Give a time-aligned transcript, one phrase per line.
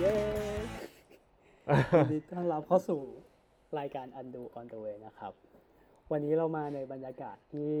[0.00, 0.14] เย้
[1.96, 3.00] ยินดีต้อนรับเข้าสู่
[3.78, 5.32] รายการ Undo on the way นะครับ
[6.10, 7.72] วันนี้เรามาในบรรยากาศที่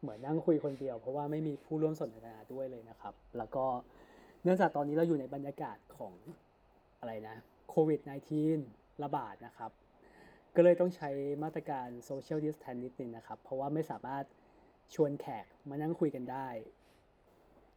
[0.00, 3.64] เหมือนนั่งคุยคนเดียว เพราะว่าไม่มีผู้ร่วมสนทนาด้วยเลยนะครับ แล้วก็
[4.42, 6.14] เนื่องจากตอนนี้เราอยู่ในบรรยากาศของ
[6.98, 7.36] อะไรนะ
[7.70, 8.00] โควิด
[8.50, 9.70] -19 ระบาดนะครับ
[10.54, 11.10] ก็เลยต้องใช้
[11.42, 14.24] มาตรการ social distance นิดนึงนะครับ เพราะว่าไม่สามารถ
[14.94, 16.48] ชวนแขกมานั่งคุยกันได้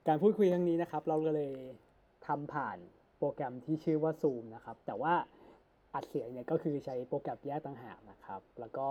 [0.07, 1.53] การพูดคุยครั้งนี้นะครับ เราก็เลย
[2.27, 2.79] ทำผ่าน
[3.27, 5.13] รแกรมที่ชื่อว่า Zoom นะครับ แต่ว่า
[5.93, 8.87] อัดเสียงเนี่ยก็คือใช้โปรแกรมแยกต่างหากนะครับ แล้วก็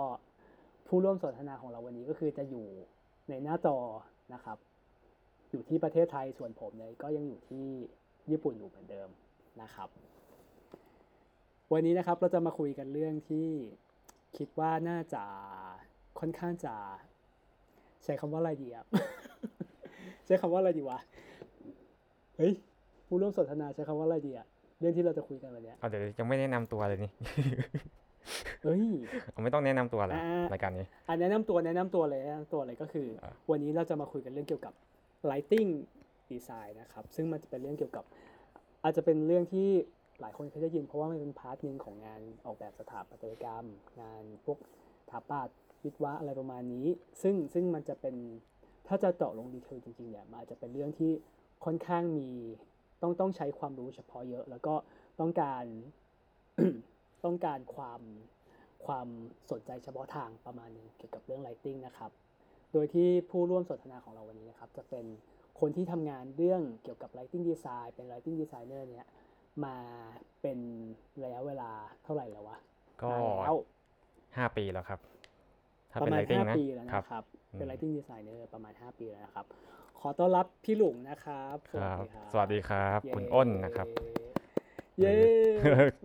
[0.87, 2.65] ผู้ร่วมสนทนาของเราวันนี้ก็คือจะอยู่
[3.29, 3.77] ในหน้าจอ
[4.33, 4.57] นะครับ
[5.51, 7.65] อยู่ที่ประเทศไทยส่วนผมเนี่ยก็ยังอยู่ที่
[8.31, 9.09] ญี่ปุ่นอยู่เหมือนเดิม
[9.61, 9.89] นะครับ
[11.73, 13.49] วันนี้นะครับเราจะมาคุยกันเรื่องที่
[14.37, 15.23] คิดว่าน่าจะ
[16.19, 16.75] ค่อนข้างจะ
[18.03, 18.85] ใช้คำว่าอะไรดีอะ
[20.25, 20.99] ใช้คำว่าอะไรดีวะ
[22.37, 22.53] เฮ้ย
[23.13, 24.45] ผู้ร่วมสนทนาใช้คำว่าอะไรดีอะ
[24.79, 27.11] เรื่องที่เราจะคุยกันวันเนี้ยเอาเดี๋ยวยังไม่แนะนำตัวเลยนี่
[28.63, 28.85] เฮ้ย
[29.31, 34.73] เอาไม่ต้องแนะนำตัวแล้วอ่า รายการนี้ อันแนะนำตัวแนะนำตัวเลยแนะนำตัวเลยก็คือ อ่าวันนี้เราจะมาคุยกันเรื่องเกี่ยวกับ
[35.29, 35.69] lighting
[36.31, 38.03] design นะครับ ซึ่งมันจะเป็นเรื่องเกี่ยวกับ
[38.83, 39.69] อาจจะเป็นเรื่องที่
[40.21, 43.65] หลายคนเคยได้ยิน เพราะว่ามันเป็น part หนึ่งของงานออกแบบสถาปัตยกรรม
[44.01, 44.57] งานพวก
[45.03, 46.87] สถาปัตย์วิศวะอะไรประมาณนี้
[47.21, 48.15] ซึ่งซึ่งมันจะเป็น
[48.87, 51.11] ถ้าจะเจาะลงดีเทลจริงๆเนี่ยมันอาจจะเป็นเรื่องที่
[51.65, 52.29] ค่อนข้างมี
[53.03, 54.73] ต้องต้องใช้ความรู้เฉพาะเยอะ แล้วก็
[55.19, 55.65] ต้องการ
[57.25, 58.01] ต้องการความ
[58.85, 59.07] ความ
[59.51, 62.11] สนใจเฉพาะทางประมาณหนึงเกี่ยวกับเรื่อง lighting นะครับ
[62.73, 65.05] โดยที่ผู้ร่วมสนทนาของเราวันนี้นะครับ จะเป็น
[65.59, 69.07] คนที่ทำงานเรื่องเกี่ยวกับ lighting design เป็น lighting designer เนี่ย
[69.65, 69.75] มา
[70.41, 70.59] เป็น
[71.23, 71.71] ระยะเวลา
[72.03, 72.57] เท่าไหร่แล้ววะ
[73.01, 73.57] ก็นานแล้ว
[74.37, 74.99] ห้าปีแล้วครับ
[75.91, 79.45] ถ้าประเป็นมาณไลติ้งนะ5ปีแล้วครับนะครับอืมเป็น lighting designer ประมาณ 5 ปีแล้วนะครับ
[79.82, 83.87] ข อต้อนรับพี่หลุงนะครับครับครับสวัสดีครับเย้คุณอ้นนะครับ
[84.99, 85.13] เย้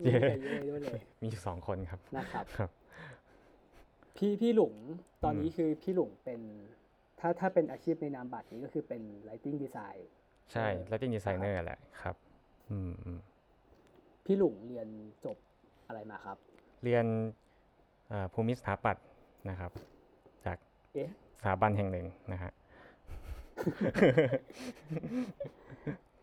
[0.04, 2.70] เย้มีแต่เย้ด้วยเลยมีอยู่สองคนครับนะครับครับ
[4.16, 4.74] พี่พี่หลุง
[5.24, 6.40] ตอนนี้อืมคือพี่หลุงเป็น
[7.20, 10.00] ถ้าถ้าเป็นอาชีพในนามบัตรนี้ก็คือเป็น lighting design
[10.52, 12.16] ใช่เออ lighting designer แหละครับ
[12.70, 13.18] อืมอืม
[14.24, 14.88] พี่หลุงเรียน
[15.24, 15.36] จบ
[15.86, 16.38] อะไรมาครับ
[16.84, 17.04] เรียน
[18.08, 19.06] เอ่อภูมิสถาปัตย์
[19.50, 19.72] นะครับ
[20.46, 20.58] จาก
[20.94, 22.52] เอ๊ะสถาบันแห่งหนึ่งนะฮะ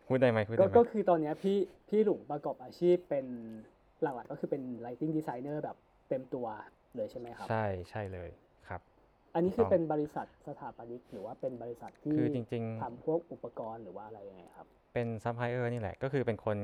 [0.08, 1.58] พูดได้ไหมพูดก็ได้ไหมก็คือตอนเนี้ยพี่
[1.88, 3.26] พี่หลุงประกอบอาชีพเป็น
[4.02, 5.76] หลักๆก็คือเป็น lighting designer แบบ
[6.08, 6.46] เต็มตัว
[6.96, 8.30] เลยใช่ไหมครับ ใช่ใช่เลย
[8.68, 8.80] ครับ
[9.34, 16.58] อันนี้คือถูกต้องเป็นบริษัทสถาปนิกหรือว่าเป็นบริษัทที่คือจริงทำพวกอุปกรณ์หรือว่าอะไรยังไงครับๆเป็นซัพพลายเออร์นี่แหละ ก็คือเป็นคน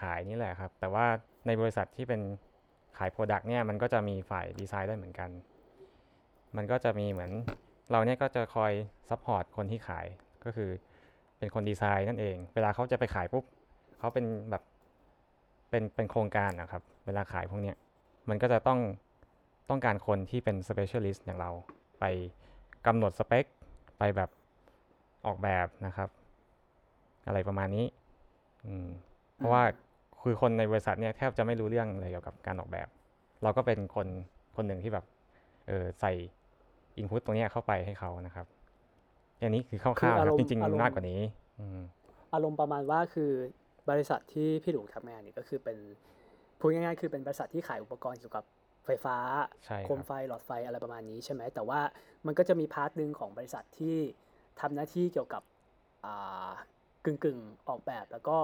[0.00, 1.06] ขายนี่แหละครับ แต่ว่า
[1.46, 2.20] ในบริษัทที่เป็น
[2.98, 5.30] ขาย product เนี่ยมันก็จะมีฝ่ายดีไซน์ได้วยเหมือนกัน
[6.56, 7.32] มันก็จะมีเหมือน
[7.90, 8.72] เราเนี่ยก็จะคอย
[9.08, 10.06] support คนที่ขาย
[10.44, 10.70] ก็คือ
[11.38, 13.44] เป็นคนดีไซน์นั่นเอง เวลาเขาจะไปขายปุ๊บ
[13.98, 14.62] เขาเป็นแบบ
[15.70, 17.76] เป็นเป็นโครงการนะครับ เวลาขายพวกเนี้ย
[18.28, 18.80] มันก็จะต้อง
[19.70, 21.50] ต้องการคนที่เป็น specialist อย่างเรา
[22.00, 22.04] ไป
[22.86, 23.44] กำหนดสเปค
[23.98, 24.30] ไปแบบ
[25.26, 26.08] ออกแบบนะครับ
[27.26, 27.86] อะไรประมาณนี้
[28.66, 28.86] อืม
[29.36, 29.64] เพราะว่า
[30.22, 32.88] คือคนในบริษัทเนี่ยแทบจะไม่รู้เรื่องอะไรเกี่ยวกับการออกแบบ
[33.42, 34.06] เราก็เป็นคน
[34.56, 35.04] คนหนึ่งที่แบบ
[35.66, 36.12] เออใส่
[36.96, 38.46] อินพุตตรงเนี้ยเข้าไปให้เขานะครับ
[39.40, 41.20] อันนี้คือคคือร่าวๆอาครรับมณ์จริงอารมณ์ๆมากกว่านี้
[41.58, 41.80] อืม
[42.34, 43.30] อารมณ์ประมาณว่าคือ
[43.90, 45.78] บริษัทที่พี่หลุงทำงานเนี่ยก็คือเป็น
[46.58, 48.44] พูดง่ายๆคือเป็นบริษัทที่ขายอุปกรณ์เกี่ยวกับ
[48.84, 49.16] ไฟฟ้า
[49.64, 51.80] ใช่ครับโคมไฟหลอดไฟอะไรประมาณนี้ใช่ไหมแต่ว่า
[52.26, 53.96] มันก็จะมี part หนึ่งของบริษัทที่
[54.60, 55.42] ทำหน้าที่เกี่ยวกับ
[56.04, 56.50] อ่า
[57.04, 58.38] กึ่งกึ่งๆออกแบบ แล้วก็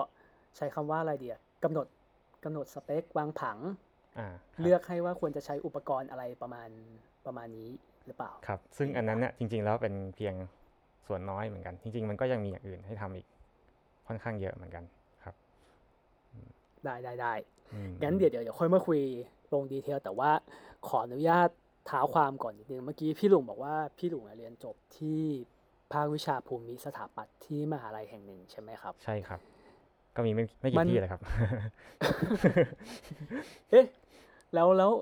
[0.56, 1.86] ใช้คำว่าอะไรดีอะกำหนด
[2.44, 3.58] กำหนดสเปควางผัง
[4.18, 6.68] อ่าครับเลือกให้ว่าควรจะใช้อุปกรณ์อะไรประมาณ
[7.26, 7.70] ประมาณนี้
[8.06, 10.34] หรือเปล่าครับ ซึ่งอันนั้นเนี่ยจริง ๆ แล้วเป็นเพียง
[11.06, 13.26] ส่วนน้อยเหมือนกัน จริง ๆ มันก็ยังมีอย่างอื่นให้ทำอีก
[14.06, 14.84] ค่อนข้างเยอะเหมือนกัน
[15.24, 15.34] ครับ
[16.84, 17.34] ได้ได้ได้
[17.72, 19.00] อืมงั้นเดี๋ยวเดี๋ยวเดี๋ยวค่อยมาคุย
[19.52, 20.30] ลงดีเทล แต่ว่า
[20.88, 21.48] ขออนุญาต
[21.86, 25.20] เท้าความก่อนนิดนึงเมื่อกี้พี่หลุงบอกว่าพี่หลุงอะเรียนจบที่
[25.92, 29.40] ภาควิชาภูมิสถาปัตย์ที่มหาลัยแห่งหนึ่งใช่ไหมครับ ใช่ครับ
[30.16, 31.20] ก็มีไม่ไม่มักี่นที่เลยครับ
[33.70, 33.86] เอ๊ะ
[34.54, 34.92] แล้วแล้ว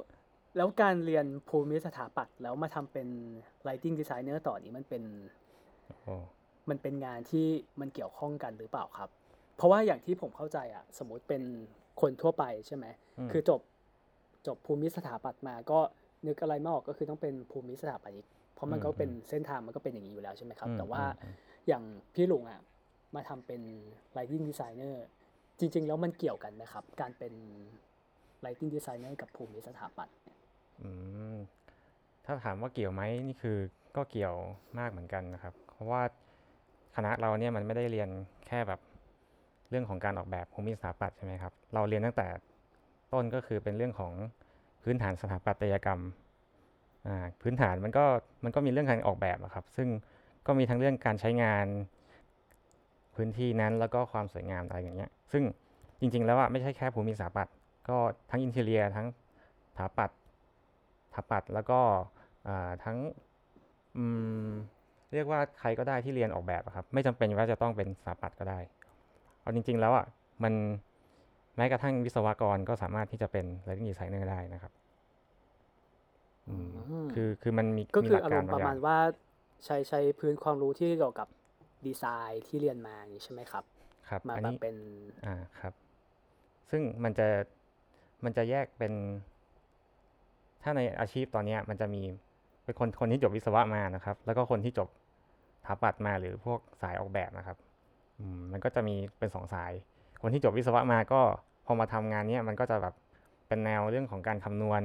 [0.57, 3.09] แล้วการเรียนภูมิสถาปัตย์แล้วมาทำเป็น
[3.67, 5.03] lighting designer ต่อนี้มันเป็น
[5.89, 6.15] โอ้
[6.71, 7.47] มันเป็นงานที่
[7.81, 9.11] มันเกี่ยวข้องกันหรือเปล่าครับ
[9.57, 11.43] เพราะว่าอย่างที่ผมเข้าใจอะสมมติเป็น
[12.01, 12.87] คนทั่วไปใช่ไหม
[13.19, 13.61] อืมคือจบ
[14.47, 15.79] จบภูมิสถาปัตย์มาก็
[16.27, 21.35] นึกอะไรไม่ออกก็คือต้องเป็นภูมิสถาปนิกเพราะมันก็เป็นเส้นทางมันก็เป็นอย่างนี้อยู่แล้วใช่ไหมครับอืมแต่ว่าอืม
[21.69, 21.83] อย่าง
[22.15, 22.61] พี่ลุงอะ
[23.15, 23.61] มาทำเป็น
[24.17, 24.95] lighting designer
[25.59, 27.33] จริง ๆ แล้วมันเกี่ยวกันนะครับ การเป็น
[28.45, 30.40] lighting designer กับภูมิสถาปัตย์อืม
[32.25, 33.59] ถ้าถามว่าเกี่ยวไหมนี่คือ
[33.97, 34.35] ก็เกี่ยว
[34.79, 36.03] มากเหมือนกันนะครับ เพราะว่า
[36.97, 38.09] คณะเราเนี่ยมันไม่ได้เรียน
[38.47, 38.81] แค่แบบ
[39.71, 42.27] เรื่องของการออกแบบภูมิสถาปัตย์ใช่ไหมครับ เราเรียนตั้งแต่
[43.13, 44.13] ต้นก็คือเป็นเรื่องของ
[44.83, 46.01] พื้นฐานสถาปัตยกรรม
[47.07, 48.05] อ่าพื้นฐานมันก็
[48.45, 49.89] มันก็มีเรื่องการออกแบบอะครับ ซึ่ง
[50.47, 51.67] ก็มีทั้งเรื่องการใช้งาน
[53.15, 55.43] พื้นที่นั้นแล้วก็ความสวยงามอะไรอย่างเงี้ย ซึ่ง
[56.01, 57.55] จริงๆแล้วอะไม่ใช่แค่ภูมิสถาปัตย์
[57.89, 57.99] ก็
[58.31, 59.07] ทั้งอินเทเรียทั้ง
[59.71, 60.19] สถาปัตย์
[61.15, 61.81] ถาปัตย์แล้วก็
[62.49, 62.99] อ่าทั้ง
[63.97, 64.05] อื
[64.47, 64.49] ม
[65.13, 68.59] เรียกว่าใครก็ได้ที่เรียนออกแบบอะครับ ไม่จำเป็นว่าจะต้องเป็นสถาปัตย์ก็ได้
[69.41, 70.07] เอาจริง ๆ แล้วอะ
[70.43, 70.55] มัน
[71.57, 74.73] แม้กระทั่งวิศวกรก็สามารถที่จะเป็น lighting designer ได้นะครับ
[76.49, 78.99] อืมอืมคือคือมันมีก็มีคืหอลักอารการมณ์บาปงระอย่ามาณงว่า
[79.65, 81.29] ใช้ใช้พื้นความรู้ที่เกี่ยวกับ
[81.87, 83.65] ดีไซน์ที่เรียนมาอย่างนี้ใช่ไหมครับ
[84.09, 84.77] ครับมาอันแบบนี้เป็น
[85.25, 85.75] อ่าครับ
[86.71, 87.29] ซึ่งมันจะ
[88.25, 88.93] มันจะแยกเป็น
[90.63, 92.03] ถ้าในอาชีพตอนนี้มันจะมี
[92.65, 94.89] เป็นคนคนที่จบวิศวะมานะครับ แล้วก็คนที่จบ
[95.63, 97.57] สถาปัตย์มาหรือพวกสายออกแบบนะครับ
[98.53, 99.73] มันก็จะมีเป็นสองสาย
[100.23, 101.21] คนที่จบวิศวะมาก็
[101.67, 102.95] พอมาทำงานเนี้ยมันก็จะแบบ
[103.49, 104.83] เป็นแนวเรื่องของการคำนวณ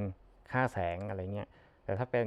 [0.50, 1.48] ค่าแสงอะไรเงี้ย
[1.84, 2.26] แต่ถ้าเป็น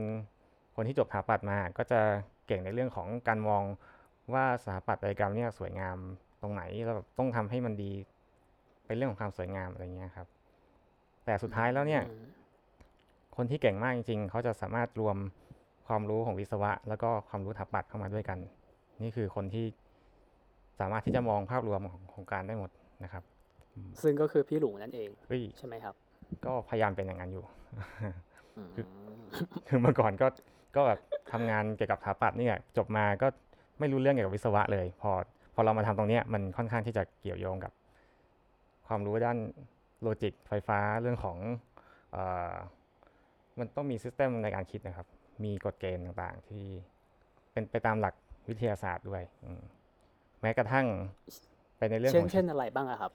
[0.75, 1.99] คนที่จบสถาปัตย์มา ก็จะ
[2.47, 3.63] เก่งในเรื่องของการมอง
[4.33, 5.97] ว่าสถาปัตยกรรมเนี่ยสวยงาม
[6.41, 7.91] ตรงไหนแล้วแบบต้องทำให้มันดี
[8.85, 10.27] เป็นเรื่องของความสวยงามอะไรเงี้ยครับ
[11.25, 12.03] แต่สุดท้ายแล้วเนี่ย
[13.41, 15.17] คนที่เก่งมากจริงๆ เขาจะสามารถรวม
[15.87, 18.37] ความรู้ของวิศวะ แล้วก็ความรู้สถาปัตย์เข้ามาด้วยกัน
[19.03, 19.65] นี่คือคนที่
[20.79, 22.69] สามารถที่จะมองภาพรวมของโครงการได้หมด
[23.03, 23.23] นะครับ
[24.01, 25.95] ซึ่งก็คือพี่หลุงนั่นเองเฮ้ยใช่ไหมครับ
[26.45, 27.43] ก็พยายามเป็นอย่างนั้นอยู่
[28.57, 28.69] อืม
[29.67, 30.27] คือเมื่อก่อนก็
[30.75, 30.99] ก็แบบ
[31.31, 33.27] ทำงานเกี่ยวกับสถาปัตย์เนี่ยจบมาก็
[33.79, 35.11] ไม่รู้เรื่องเกี่ยวกับวิศวะเลย พอ
[35.53, 37.71] พอเรามาทำตรงเนี้ยมันค่อนข้างที่จะเกี่ยวโยงกับ
[38.87, 39.37] ความรู้ด้าน
[40.01, 41.37] logic ไฟฟ้าเรื่องของ
[42.13, 42.19] เอ
[42.51, 42.53] อ
[43.59, 45.07] มันต้องมี system ในการคิดนะครับ
[45.43, 46.65] มีกฎเกณฑ์ต่างๆ ที่
[47.51, 48.13] เป็นไปตามหลัก
[48.49, 49.61] วิทยาศาสตร์ด้วยอืม
[50.41, 50.87] แม้กระทั่ง
[51.77, 53.11] ไปในเรื่องเช่ขนองเช่นอะไรบ้างอะครับ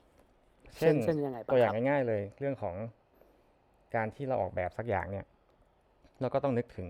[0.80, 2.76] เช่นเช่นยังไงบ้างตัวอย่าคงรับง่ายๆเลย เรื่องของ
[3.94, 5.24] การที่เราออกแบบสักอย่างเนี่ย
[6.20, 6.88] เราก็ต้องนึกถึง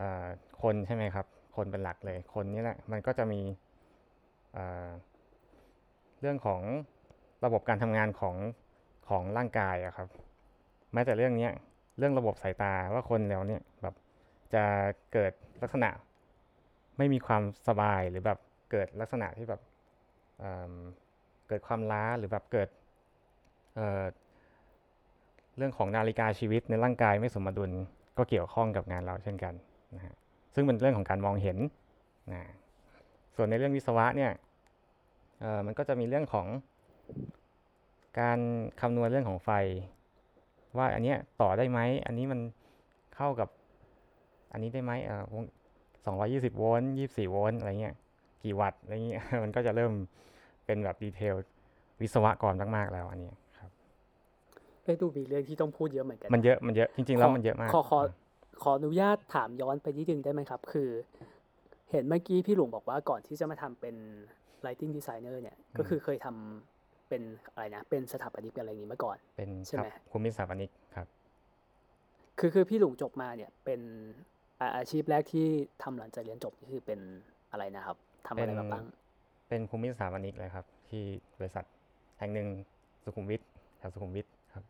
[0.00, 0.26] อ่า
[0.62, 1.26] คนใช่ไหมครับ
[1.56, 3.40] คนเป็นหลักเลย คนนี่แหละมันก็จะมี
[4.56, 4.90] อ่า
[6.20, 6.62] เรื่องของ
[7.44, 8.36] ระบบการทำงานของ
[9.08, 10.08] ของร่างกายอะครับ
[10.92, 11.52] แม้แต่เรื่องเนี้ย
[11.98, 13.94] เรื่องระบบสายตาว่าคนเราเนี่ยแบบ
[14.54, 14.64] จะ
[15.12, 15.32] เกิด
[15.62, 15.90] ลักษณะ
[16.98, 18.38] ไม่มีความสบายหรือแบบ
[18.70, 19.60] เกิดลักษณะที่แบบ
[21.48, 22.68] เกิดความล้าหรือแบบเกิด
[23.76, 27.70] เเรื่องของนาฬิกาชีวิตในร่างกายไม่สมดุล
[28.18, 29.54] ก็เกี่ยวข้องกับงานเราเช่นกัน
[29.94, 30.14] นะฮะ
[30.54, 31.58] ซึ่งเป็นเรื่องของการมองเห็น
[32.32, 32.42] นะ
[33.36, 34.32] ส่วนในเรื่องวิศวะเนี่ย
[35.66, 36.46] มันก็จะมีเรื่องของ
[38.20, 38.38] การ
[38.80, 39.50] คำนวณเรื่องของไฟ
[40.76, 42.40] ว่าอันเนี้ยต่อได้ไหม อันนี้มัน
[43.16, 43.48] เข้ากับ
[44.52, 45.44] อันนี้ได้ไหมเอ่อวง
[46.00, 47.94] 220โวลต์24โวลต์อะไรเงี้ย
[48.42, 49.92] กี่วัตต์อะไรเงี้ย มันก็จะเริ่ม
[50.66, 51.34] เป็นแบบ detail
[52.00, 53.70] วิศวกรมาก ๆ แล้วอันเนี้ยครับ
[54.82, 58.00] เอ้ยดูมีเรื่องที่ต้องพูดเยอะเหมือนกัน มันเยอะ มันเยอะ จริง ๆ แล้วมันเยอะมาก ขอ ขอ
[58.62, 60.88] ขออนุญาตถามย้อนไปนิดนึงได้ไหมครับ คือ
[61.90, 63.94] เห็นเมื่อกี้พี่หลุงบอกว่าก่อนที่จะมาทำเป็น
[64.66, 66.73] lighting designer เนี่ย ก็คือเคยทำ
[67.08, 67.22] เป็น
[67.52, 71.06] อะไรนะเป็นสถาปนิกเป็นอะไรอย่างนี้มาก่อน เป็นใช่ครับไหมภูมิสถาปนิกครับ
[72.38, 73.80] คือคือพี่หลวงจบมาเนี่ยเป็น
[74.60, 75.46] อาอาชีพแรกที่
[75.82, 77.00] ทำหลังจากเรียนจบนี่คือเป็น
[77.50, 77.96] อะไรนะครับ
[78.26, 78.84] ทำอะไรมาบ้าง
[79.48, 81.02] เป็นภูมิสถาปนิกเลยครับ ที่
[81.38, 81.64] บริษัท
[82.18, 82.48] แห่งหนึ่ง
[83.02, 83.42] สุขุมวิท
[83.78, 84.64] แถวสุขุมวิทครับ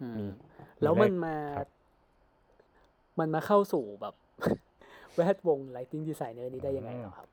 [0.00, 0.26] อืมมี
[0.82, 1.68] แล้วมีมันเลขมาครับ
[3.18, 4.14] มันมาเข้าสู่แบบ
[5.14, 7.28] แวดวง lighting designer นี้ได้ยังไงเหรอครับ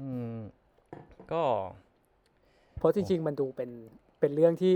[0.00, 0.38] อืม
[1.32, 1.42] ก็
[1.84, 1.85] เพ
[2.86, 3.70] ราะจริง ๆ มันดูเป็น
[4.20, 4.74] เป็นเรื่องที่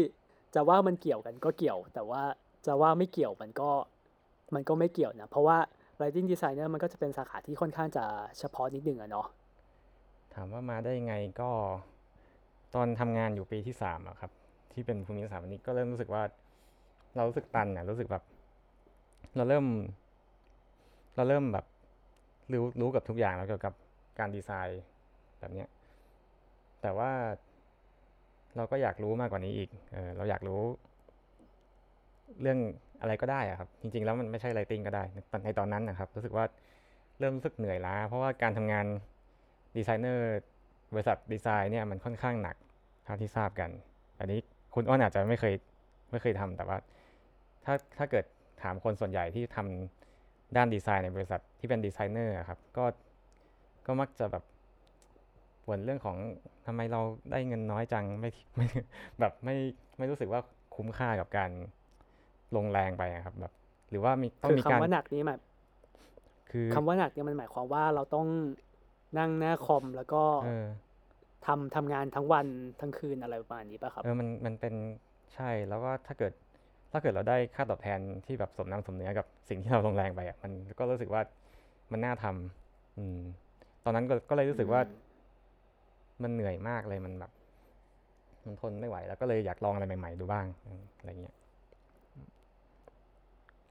[0.54, 2.22] จะว่ามันเกี่ยวกันก็เกี่ยว แต่ว่า
[2.66, 3.70] จะว่าไม่เกี่ยวมันก็
[4.54, 5.58] มันก็ไม่เกี่ยวนะ เพราะว่า
[6.00, 8.04] lighting designer มันก็จะเป็นสาขาที่ค่อนข้างจะ
[8.38, 9.26] เฉพาะนิดนึงอะเนาะ
[10.34, 11.50] ถามว่ามาได้ยังไงก็
[12.74, 14.30] ตอนทำงานอยู่ปีที่สามอะครับ
[14.72, 16.22] ที่เป็นภูมิสถาปนิกก็เริ่มรู้สึกว่า
[17.16, 18.24] เรารู้สึกตันอะรู้สึกแบบ
[19.36, 19.66] เราเริ่ม
[21.16, 21.66] เราเริ่มแบบ
[22.52, 23.74] รู้รู้กับทุกอย่างแล้วเกี่ยวกับ
[24.18, 24.82] การดีไซน์
[25.40, 25.68] แบบเนี้ย
[26.82, 27.10] แต่ว่า
[28.56, 30.62] เราก็อยากรู้มากกว่านี้อีกเออเราอยากรู้
[32.40, 32.58] เรื่อง
[33.00, 36.44] อะไรก็ได้อะครับ จริง ๆ แล้วมันไม่ใช่ไลติงก็ได้ในตอนในตอนนั้นนะครับ รู้สึกว่า
[37.18, 38.86] เริ่มรู้สึกเหนื่อยล้า เพราะว่าการทำงาน
[39.76, 40.24] ดีไซเนอร์
[40.94, 42.56] บริษัทดีไซน์เนี่ยมันค่อนข้างหนัก
[43.04, 43.70] เท่าที่ทราบกัน
[44.20, 44.38] อันนี้
[44.74, 45.54] คุณอ้อนอาจจะไม่เคย
[46.10, 46.76] ไม่เคยทำแต่ว่า
[47.64, 48.24] ถ้าถ้าเกิด
[48.62, 52.84] ถามคนส่วนใหญ่ที่ทำด้านดีไซน์ในบริษัทที่เป็นดีไซเนอร์ครับก็
[53.86, 54.44] ก็มักจะแบบ
[55.70, 56.16] บ่นเรื่องของ
[56.66, 57.00] ทำไมเรา
[57.30, 58.66] ได้เงินน้อยจังไม่ไม่
[59.20, 59.56] แบบไม่
[59.98, 60.40] ไม่รู้สึกว่า
[60.74, 61.50] คุ้มค่ากับการ
[62.56, 63.52] ลงแรงไปอะครับแบบ
[63.90, 65.38] หรือว่ามีต้องคือมีการคำว่าหนักนี้หมาย
[66.50, 68.26] คือคำว่าหนักเนี่ยมันหมายความว่าเราต้อง
[69.18, 70.66] นั่งหน้าคอมแล้วก็เออ
[71.46, 72.46] ทำทำงานทั้งวัน
[72.80, 74.74] ทั้งคืนอะไรประมาณนี้ป่ะครับเออมันมันเป็น
[75.34, 76.32] ใช่แล้วก็ถ้าเกิด
[76.92, 81.22] ถ้าเกิดเราได้ค่าตอบแทนที่แบบสมน้ำสมเนื้อกับสิ่งที่เราลงแรงไปอะมันก็รู้สึกว่า
[81.92, 83.18] มันน่าทำอืม
[83.84, 85.09] ตอนนั้นก็ก็เลยรู้สึกว่าอื
[86.20, 87.32] มมันเหนื่อยมากเลยมันแบบ
[88.44, 91.36] มันทนไม่ไหว แล้วก็เลยอยากลองอะไรใหม่ ๆ ดูบ้างอืมอะไรเงี้ย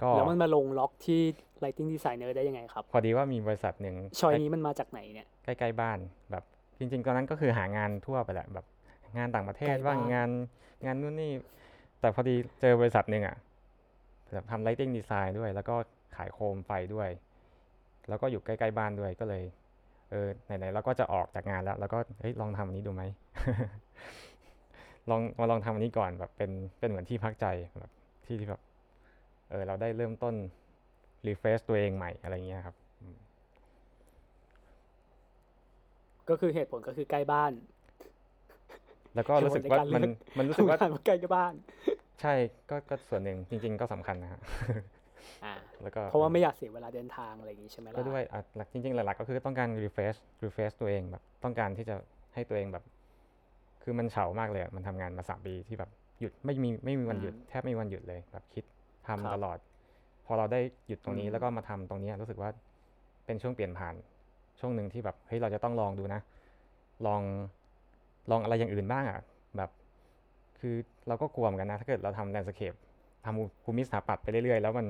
[0.02, 1.22] ก็แล้วมันมาลงล็อกที่
[1.64, 5.98] Lighting Designer ได้ยังไงครับ พอดีว่ามีบริษัทหนึ่งชอยนี้มันมาจากไหนเนี่ย ใกล้ๆบ้าน
[6.32, 6.44] แบบ
[6.80, 8.66] จริง ๆ ตอนนั้นก็คือหางานทั่วไปแหละแบบ
[9.18, 10.30] งานต่างประเทศใกล้บ้างบ้านงาน
[10.86, 11.32] งานนู่นนี่
[12.00, 13.36] แต่พอดีเจอบริษัทหนึ่งอะ
[14.34, 15.76] แบบทำ lighting design ด้วย แล้วก็
[16.16, 17.10] ขายโคมไฟด้วย
[18.10, 19.44] แล้วก็อยู่ใกล้ ๆ บ้านด้วยก็เลย
[20.10, 23.04] เออไหนๆเราก็จะออกจากงานแล้วแล้วก็เฮ้ยลองทำอันนี้ดูไหม
[25.10, 27.46] ลองมาลองทำอันนี้ก่อนแบบเป็นเป็นเหมือนที่พักใจ
[27.80, 27.92] แบบ
[28.26, 28.62] ที่ที่แบบ
[29.50, 30.36] เออเราได้เริ่มต้น
[31.28, 32.76] refresh ตัวเองใหม่อะไรเงี้ยครับ
[36.30, 37.52] ก็คือเหตุผลก็คือใกล้บ้าน
[39.16, 41.54] แล้วก็เหตุรู้ผลสึกในว่าการเลืมันอกมันรู้สึกว่าทำงานใกล้บ้าน
[42.22, 42.34] ใช่
[42.70, 44.99] ก็ก็ส่วนหนึ่งจริง ๆ ก็สำคัญนะฮะอ่า
[45.84, 51.96] แล้วก็เพราะว่าไม่อยากเสียเวลาเดินทางอะไรอย่างนี้ใช่ไหมล่ะก็ด้วยอะหลักจริงๆหลักๆก็คือต้องการ refresh refresh ตัวเองแบบต้องการที่จะ
[52.34, 52.84] ให้ตัวเองแบบ
[53.84, 58.64] คือมันเฉามากเลยอะมันทำงานมาสามปีที่แบบหยุดไม่มีไม่มีวันหยุดแทบไม่มีวันหยุดเลยแบบคิด
[59.08, 59.58] ทำตลอด
[60.26, 62.50] พอเราได้หยุดตรงนี้แล้วก็มาทำตรงเนี้ยรู้สึกว่า
[63.26, 63.96] เป็นช่วงเปลี่ยนผ่าน
[64.60, 66.22] ช่วงหนึ่งที่แบบเฮ้ยเราจะต้องลองดูนะ
[67.08, 67.22] ลอง
[68.32, 69.20] ลองอะไรอย่างอื่นบ้างอะ
[69.58, 69.70] แบบ
[70.60, 70.76] คือ
[71.08, 72.74] เราก็กลัวเหมือนกันนะ ถ้าเกิดเราทำ landscape
[73.26, 74.88] ทำภูมิสถาปัตย์ไปเรื่อยๆ แล้วมัน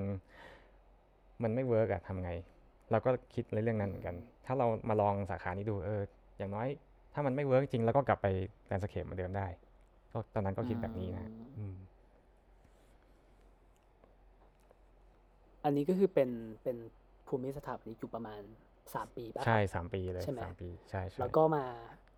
[1.44, 2.32] มันไม่ work อะทำไง
[2.92, 6.02] เราก็คิดในเรื่องนั้นเหมือนกัน ถ้าเรามาลองสาขานี้ดูเออ
[6.38, 6.68] อย่างน้อย
[7.14, 8.28] ถ้ามันไม่ work จริงเราก็กลับไป
[8.68, 9.48] landscape เหมือนเดิมได้
[10.12, 11.76] ก็ตอนนั้นก็คิดแบบนี้นะอืม
[15.64, 16.30] อันนี้ก็คือเป็น
[16.64, 16.78] เป็น
[17.28, 18.42] ภูมิสถาปนิกอยู่ประมาณ
[18.94, 21.66] สามปีป่ะครับใช่สามปีเลยใช่ไหมสามปีใช่ใช่แล้วก็มา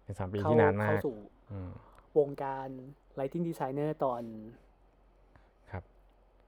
[0.06, 1.18] เป็นสามปีเข้าที่นานมาเข้ากสู่
[1.51, 1.72] อืม
[2.20, 2.68] วงการ
[3.20, 4.71] Lighting Designer ตอนครับ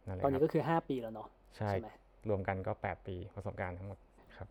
[0.07, 1.89] นั่นแหละตอนคนี้รับก็คือห้าปีแล้วเนาะใช่ใช่ไหม
[2.29, 3.97] รวมกันก็แปดปีประสบการณ์ทั้งหมด
[4.37, 4.47] ครับ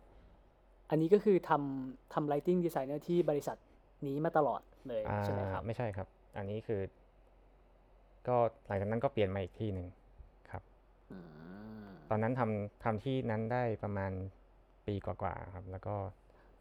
[0.89, 3.57] อันนี้ก็คือทำทำ Lighting Designer ที่บริษัท
[4.07, 6.07] นี้มาตลอดเลยอ่าใช่ไหมครับ ไม่ใช่ครับ
[6.37, 6.81] อันนี้คือ
[8.27, 8.35] ก็
[8.67, 9.87] หลังจากนั้นก็เปลี่ยนมาอีกที่หนึ่ง
[10.51, 10.63] ครับ
[11.11, 11.17] อื
[11.81, 14.11] มตอนนั้นทำทำที่นั้นได้ประมาณ
[14.87, 15.95] ปีกว่าๆครับ แล้วก็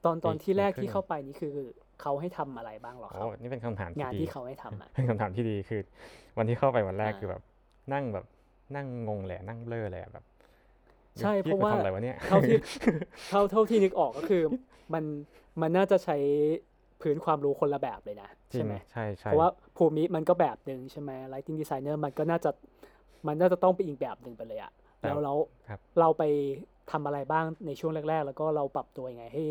[0.04, 1.54] ตอนตอนปีที่แรกปีครึ่ที่งเข้าไปนี่คือ
[2.00, 5.80] เขาให้ทำอะไรบ้างเหรอคโอ้รับนี่เป็นคำถามที่งานดีที่เขาให้ทำอะเป็นคำถามที่ดีคือ
[6.38, 7.42] วันที่เข้าไปวันแรกอ่าคือแบบ
[7.92, 8.26] นั่งแบบ
[8.76, 10.24] นั่งงงเลยอะนั่งเบลอเลยอะแบบ
[11.20, 12.56] ใช่ยเพราะว่าทำอะไรวะเนี่ยเท่าที่
[13.28, 14.42] เท่าเท่าที่นึกออกก็คือ
[14.94, 15.04] มัน
[15.60, 16.16] มันน่าจะใช้
[17.02, 22.50] พื้นความรู้คนละแบบเลยนะจริใช่งไหมใช่ใช่เพราะว่าภูมิมันก็แบบหนึ่งใช่ไหม Lighting Designer มันก็น่าจะ
[23.26, 25.32] มันน่าจะต้องเป็นอีกแบบหนึ่งไปเลยอะแล้วเรา
[25.68, 26.22] ครับเราไป
[26.90, 29.44] ทำอะไรบ้างในช่วงแรก ๆ แล้วก็เราปรับตัวยังไงให้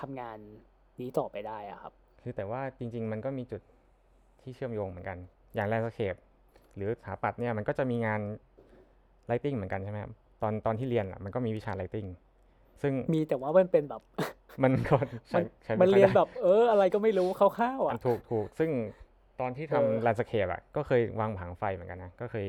[0.00, 0.38] ทำงาน
[1.00, 3.60] นี้ต่อไปได้อะครับ คือแต่ว่าจริง ๆ มันก็มีจุด
[4.42, 5.18] ที่เชื่อมโยงเหมือนกัน
[5.54, 6.14] อย่างแลนด์สเคป
[6.78, 8.20] หรือสถาปัตย์เนี่ยมันก็จะมีงาน
[9.30, 12.08] lighting เหมือนกันใช่ไหมครับตอนตอนที่เรียนอะมันก็มีวิชา lighting
[12.82, 14.02] ซึ่งมีแต่ว่ามันเป็นแบบ
[14.62, 18.70] มันก็มัใช้นใช้มันไค่อเรียนได้แบบ เออ อะไรก็ไม่รู้คร่าวๆอะถูกถูกซึ่ง
[19.40, 22.46] ตอนที่เออทำแลนด์สเคปอะก็เคยวางผังไฟเหมือนกันนะก็เคย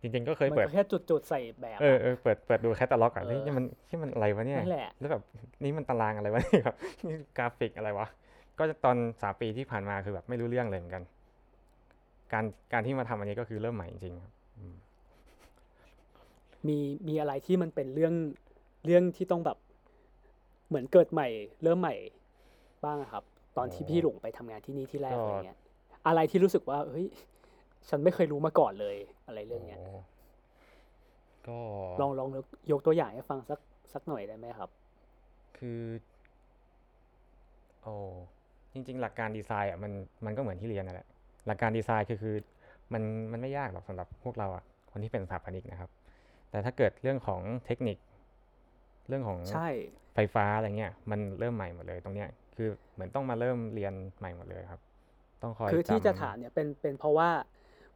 [0.00, 5.22] จริง ๆ ก็เคยมันเปิดก็แค่จุดๆใส่แบบเอออะเออเปิดเปิดดูแคตตาล็อกอะเออเฮ้ยนี่มันที่มันอะไรวะเนี่ยนั่นแหละแล้วแบบ
[5.64, 6.76] นี่มันตารางอะไรวะเนี่ยครับ
[7.08, 8.06] นี่กราฟิกอะไรวะ
[8.58, 11.04] ก็ตอนสามปีที่ผ่านมาคือแบบไม่รู้เรื่องเลยเหมือนกัน
[12.32, 14.74] การการที่มาทำอันนี้ก็คือเริ่มใหม่จริงๆครับอืม
[16.68, 18.14] มีมีอะไรที่มันเป็นเรื่อง
[18.86, 19.58] เรื่องที่ต้องแบบ
[20.68, 21.28] เหมือนเกิดใหม่
[21.62, 21.94] เริ่มใหม่
[22.84, 23.24] บ้างอะครับ
[23.56, 25.58] ตอนที่พี่หลงไปทำงานที่นี่ที่แรกอะไรเงี้ย
[26.06, 27.06] อะไรที่รู้สึกว่าเฮ้ย
[27.88, 28.96] ฉันไม่เคยรู้มาก่อนเลย
[29.26, 29.92] อะไรเรื่องเนี้ยโอ้
[31.48, 31.58] ก็
[32.00, 33.58] ลองลองยกยกตัวอย่างให้ฟังสัก
[33.92, 34.70] สักหน่อยได้ไหมครับ
[35.58, 35.80] คือ
[37.82, 37.94] โอ้
[38.72, 39.92] จริง ๆ หลักการดีไซน์อะมัน
[40.24, 41.08] มันก็เหมือนที่เรียนนั่นแหละ
[41.46, 42.36] หลักการดีไซน์คือคือ
[42.92, 45.90] มันมันไม่ยากหรอกสำหรับพวกเราอะคนที่เป็นสถาปนิกนะครับ
[46.50, 47.98] แต่ถ้าเกิดเรื่องของเทคนิค
[49.08, 49.68] เรื่องของใช่
[50.14, 54.80] ไฟฟ้าอะไรเงี้ยมันเริ่มใหม่หมดเลยตรงเนี้ยคือเหมือนต้องมาเริ่มเรียนใหม่หมดเลยครับ
[55.42, 57.30] ต้องคอยคือที่จำจะถามเนี่ยเป็นเป็นเพราะว่า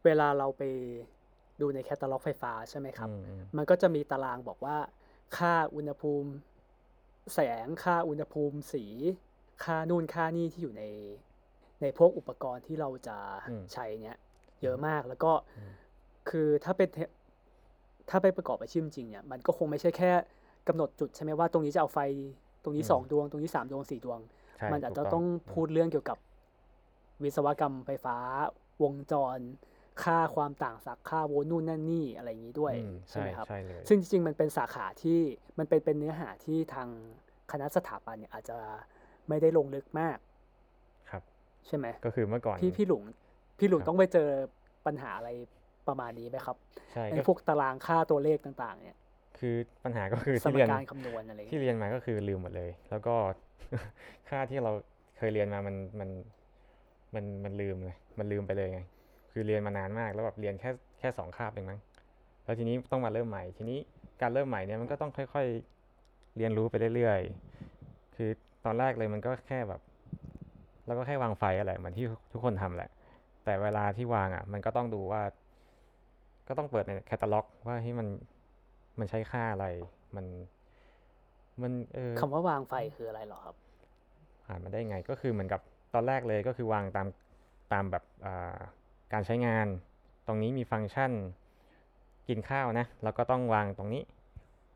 [0.05, 0.63] เวลาเราไป
[1.61, 4.77] ดูในแคตตาล็อกไฟฟ้าใช่ไหมครับอืมอืมมันก็จะมีตารางบอกว่า
[5.37, 6.29] ค่าอุณหภูมิ
[7.33, 8.85] แสงค่าอุณหภูมิสี
[9.63, 10.83] ค่านู่นค่านี่ที่อยู่ใน
[11.81, 13.17] ในพวกอุปกรณ์ที่เราจะ
[13.73, 14.17] ใช้เนี่ย
[14.61, 15.31] เยอะมากแล้วก็
[16.29, 16.99] คือถ้าเป็นเท
[18.09, 20.11] ถ้าไปประกอบอาชีพจริงเนี่ยมันก็คงไม่ใช่แค่
[20.67, 21.99] กำหนดจุดใช่ไหมว่าตรงนี้จะเอาไฟ
[22.63, 24.19] ตรงนี้สองดวง ตรงนี้สามดวงสี่ดวง
[24.57, 26.17] ใช่มันอาจถูจะกต้องพูดเรื่องเกี่ยวกับ
[27.23, 28.17] วิศวกรรมไฟฟ้า
[28.83, 29.39] วงจร
[30.03, 35.19] ค่าความต่างศักย์ค่าโวลต์นู่นนั่นนี่อะไรอย่างนี้ด้วยอืมใช่ไหมครับใช่เลยซึ่งจริงๆมันเป็นสาขาที่
[35.57, 36.87] มันเป็นเป็นเนื้อหาที่ทาง
[37.51, 38.57] คณะสถาปัตย์เนี่ยอาจจะ
[39.29, 40.24] ไม่ได้ลงลึกมากครับ
[41.67, 43.03] ใช่ไหมก็คือเมื่อก่อนพี่พี่หลุง
[43.59, 44.27] พี่หลุงครับต้องไปเจอ
[44.85, 45.29] ปัญหาอะไร
[45.87, 46.57] ประมาณนี้ไหมครับ
[46.93, 48.97] ใช่ในก็พวกตารางค่าตัวเลขต่างๆ เนี่ย
[49.39, 53.15] คือปัญหาก็คือสที่มเรียนการคำนวณอะไรอย่างที่เงี้ยเรียนมาก็คือลืมหมดเลย แล้วก็
[54.29, 54.71] ค่าที่เรา
[55.17, 56.09] เคยเรียนมามันมัน
[57.15, 58.81] มันมันลืมเลยมันลืมไปเลยไง
[59.31, 60.69] คือเรียนมานานมากแล้วแบบเรียนแค่
[60.99, 61.79] แค่สองคาบเองมั้ง
[62.43, 63.79] แล้วทีนี้ต้องมาเริ่มใหม่ ทีนี้
[64.21, 65.47] การเริ่มใหม่เนี่ยมันก็ต้องค่อย
[65.91, 68.29] ๆ เรียนรู้ไปเรื่อยๆ คือ
[68.65, 69.81] ตอนแรกเลยมันก็แค่แบบ
[70.85, 72.89] เราก็แค่วางไฟอะไรเหมือนที่ทุกคนทำแหละ
[73.43, 75.21] แต่เวลาที่วางอะ มันก็ต้องดูว่า
[76.47, 78.07] ก็ต้องเปิดในแคตตาล็อก ว่าให้มัน
[78.99, 79.67] มันใช้ค่าอะไร
[80.15, 80.25] มัน
[81.61, 83.55] มันเออคำว่าวางไฟคืออะไรเหรอครับ
[84.45, 85.61] ผ่านมาได้ไงก็คือเหมือนกับ
[85.93, 87.07] ตอนแรกเลยก็คือวางตาม
[87.73, 88.57] ตามแบบอ่า
[89.13, 89.67] การใช้งาน
[90.27, 91.11] ตรงนี้มีฟังก์ชัน
[92.27, 94.03] กินข้าวนะเราก็ต้องวางตรงนี้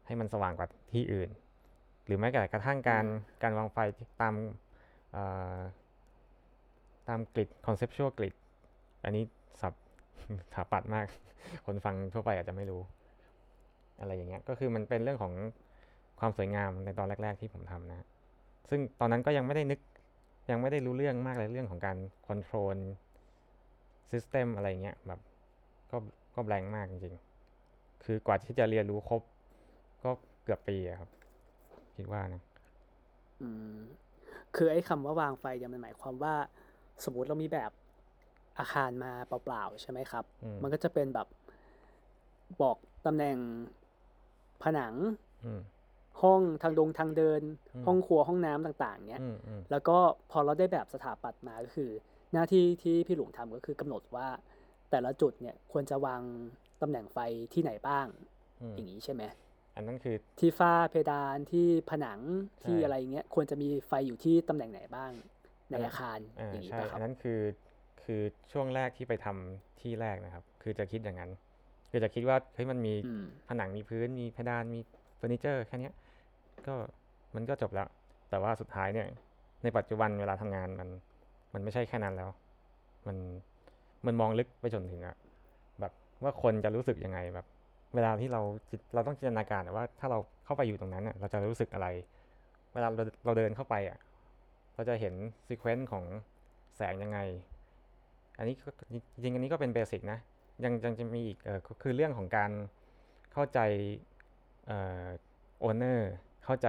[0.06, 1.30] ให้มันสว่างกว่าที่อื่น
[2.06, 3.78] หรือแม้แต่กระทั่งการอืมการวางไฟ
[4.22, 4.34] ตาม
[5.16, 5.60] อ่า
[7.10, 8.34] ตามกริด conceptual grid
[9.04, 9.24] อันนี้
[9.62, 9.74] สับ
[10.54, 11.06] ถาปัดมาก
[11.66, 12.82] คนฟังทั่วไปอาจจะไม่รู้
[14.00, 15.34] อะไรอย่างเงี้ย ก็คือมันเป็นเรื่องของ
[16.20, 18.06] ความสวยงามในตอนแรก ๆ ที่ผมทำนะ
[18.70, 19.80] ซึ่งตอนนั้นก็ยังไม่ได้นึก
[20.51, 21.98] ยังไม่ได้รู้เรื่องมากเลยเรื่องของการ
[22.28, 22.78] control
[24.12, 25.20] system อะไรเงี้ยแบบ
[25.92, 25.98] ก็
[26.36, 29.22] ก็แบลงก์มากจริงๆ คือกว่าที่จะเรียนรู้ครบ
[30.04, 30.12] ก็
[30.44, 31.10] เกือบปีอะครับ
[31.96, 32.42] คิดว่านะ
[33.42, 33.78] อืม
[34.56, 36.34] คือไอ้คำว่าวางไฟเนี่ยมันหมายความว่า
[37.06, 37.72] สมมุติเรามีแบบ
[38.60, 41.27] อาคารมาเปล่าๆใช่ไหมครับอืมมันก็จะเป็นแบบ
[42.62, 43.38] บอกตำแหน่ง
[44.63, 44.94] ผนัง
[45.46, 45.62] อืม
[46.22, 47.41] ห้องทางดงทางเดิน
[47.75, 49.98] อืมห้องครัวห้องน้ำต่าง ๆเนี้ยอืมอืมแล้วก็
[50.32, 51.89] พอเราได้แบบสถาปัตย์มาก็คือ
[52.34, 54.27] หน้าที่ที่พี่หลวงทำก็คือกำหนดว่า
[54.91, 56.22] แต่ละจุดเนี่ยควรจะวาง
[56.82, 57.18] ตำแหน่งไฟ
[57.53, 58.08] ที่ไหนบ้าง
[58.62, 59.24] อืมอย่างนี้ใช่ไหม
[59.76, 62.19] อันนั้นคือที่ฝ้าเพดานที่ผนัง
[62.63, 65.12] ที่ใช่อะไรเงี้ยควรจะมีไฟอยู่ที่ตำแหน่งไหนบ้าง
[65.69, 67.39] ในอันนั้นอาคารอ่าอย่างนี้ใช่ป่ะครัอับนนั้นคือ
[68.03, 71.32] คือช่วงแรกที่ไปทำที่แรกนะครับ คือจะคิดอย่างนั้น
[71.91, 74.79] คือจะคิดว่าเฮ้ยมันมีอืมผนังมีพื้นมีเพดานมี
[75.17, 75.93] เฟอร์นิเจอร์แค่เนี้ย
[76.67, 76.73] ก็
[77.36, 77.88] มันก็จบแล้ว
[78.29, 79.08] แต่ว่าสุดท้ายเนี่ย
[79.63, 80.89] ในปัจจุบันเวลาทำงานมัน
[81.53, 82.29] มันไม่ใช่แค่นั้นแล้ว
[83.08, 83.17] มัน
[84.05, 85.15] มันมองลึกไปจนถึงอะ
[85.79, 87.45] แบบว่าคนจะรู้สึกยังไงแบบ
[87.95, 91.88] เวลาที่เราจิตเราต้องจินตนาการอะว่าถ้าเราเข้าไปอยู่ตรงนั้นอะเราจะรู้สึกอะไร
[92.73, 93.97] เวลาเราเราเดินเข้าไปอะ
[94.80, 95.15] เราจะเห็น
[95.48, 96.04] sequence ของ
[96.76, 97.20] แสงยังไง
[98.38, 98.70] อันนี้ก็
[99.22, 100.20] จริงอันนี้ก็เป็นเบสิกนะ
[100.63, 102.52] ยังยังจะมีอีกเออคือเรื่องของการ
[103.34, 103.60] เข้าใจ
[104.65, 105.08] เอ่อ
[105.60, 106.12] โอนเนอร์
[106.46, 106.68] เข้าใจ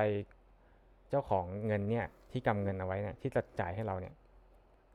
[1.10, 4.14] เจ้าของเงินเนี่ยที่กำเงินเอาไว้เนี่ยที่จะจ่ายให้เราเนี่ย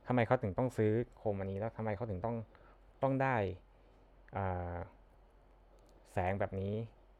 [0.06, 2.36] ทำไมเขาถึงต้องซื้อโคมอันนี้แล้วทำไมเขาถึงต้อง
[3.02, 3.36] ต้องได้
[4.36, 4.76] อ่า
[6.12, 6.72] แสงแบบนี้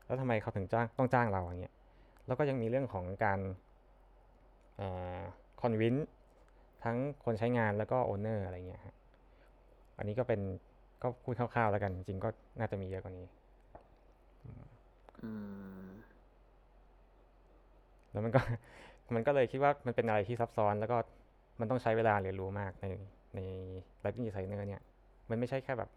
[0.06, 1.74] แล้วทำไมเขาถึงจ้างต้องจ้างเราอย่างเงี้ย
[2.26, 3.40] แล้วก็ยังมีเรื่องของการ
[5.66, 5.96] อนวิน
[6.84, 8.94] ทั้งคนใช้งานแล้วก็โอนเนอร์อะไรเงี้ยฮะ
[9.98, 10.40] อันนี้ก็เป็น
[11.02, 13.26] ก็พูดคร่าวๆแล้วกัน จริงๆก็น่าจะมีเยอะกว่านี้
[15.22, 15.30] อื
[15.86, 15.88] ม
[18.12, 18.40] แล้วมันก็
[19.14, 20.96] มันก็เลยคิดว่ามันเป็นอะไรที่ซับซ้อน แล้วก็
[21.60, 22.86] มันต้องใช้เวลาเรียนรู้มากใน
[23.34, 23.40] ใน
[24.02, 24.82] lighting designer เนี่ย
[25.30, 25.90] มันไม่ใช่แค่แบบ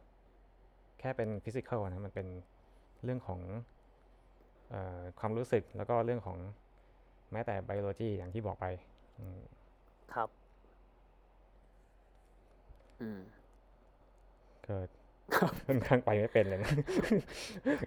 [0.99, 2.27] แค่เป็น physical นะ มันเป็น
[3.03, 3.39] เรื่องของ
[4.69, 6.37] เออความรู้สึกแล้วก็เรื่องของ
[7.31, 8.65] แม้แต่ biology อย่างที่บอกไป
[9.19, 9.41] อืม
[10.15, 10.29] ครับ
[13.01, 13.19] อืม
[14.67, 14.75] ก็
[15.67, 16.71] ค่อนข้างไปไม่เป็นเลยนะ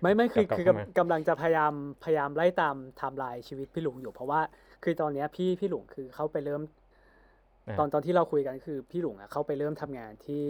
[0.03, 1.73] ไม่ไม่คือกลับคือเข้ามากำกำลังจะพยายาม
[2.05, 4.41] พยายามไล่ตามไทม์ไลน์ชีวิตพี่หลุงอยู่เพราะว่า
[4.85, 6.63] คือตอนเนี้ยพี่พี่หลุงคือเขาไปเริ่ม
[7.67, 10.45] อ่าตอนตอนที่เราคุยกันคือพี่หลุงอะเขาไปเริ่มทำงานที่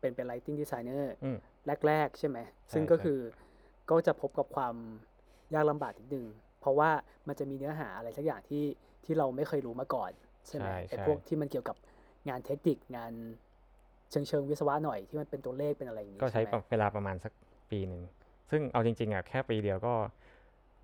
[0.00, 1.38] เป็นเป็น lighting designer อืม
[1.86, 2.38] แรก ๆ ใช่ไหม
[2.72, 3.18] ซึ่งใช่ก็ใช่คือ
[3.90, 4.74] ก็จะพบกับความ
[5.54, 6.26] ยากลำบากนิดนึง
[6.60, 6.90] เพราะว่า
[7.28, 8.64] มันจะมีเนื้อหาอะไรสักอย่างที่
[9.04, 10.10] ที่เราไม่เคยรู้มาก่อน
[10.46, 11.76] ใช่ไหมใช่ไอ้ใช่พวกที่มันเกี่ยวกับ
[12.28, 13.12] งานเทคนิคงาน
[14.10, 17.32] เชิงเชิงวิศวะหน่อยที่มันเป็นตัวเลขเป็นอะไรอย่างนี้ก็ใช้ไหมเวลาประมาณสัก
[17.70, 18.02] ปีหนึ่ง
[18.50, 19.92] ซึ่งเอาจริงๆอะแค่ปีเดียวก็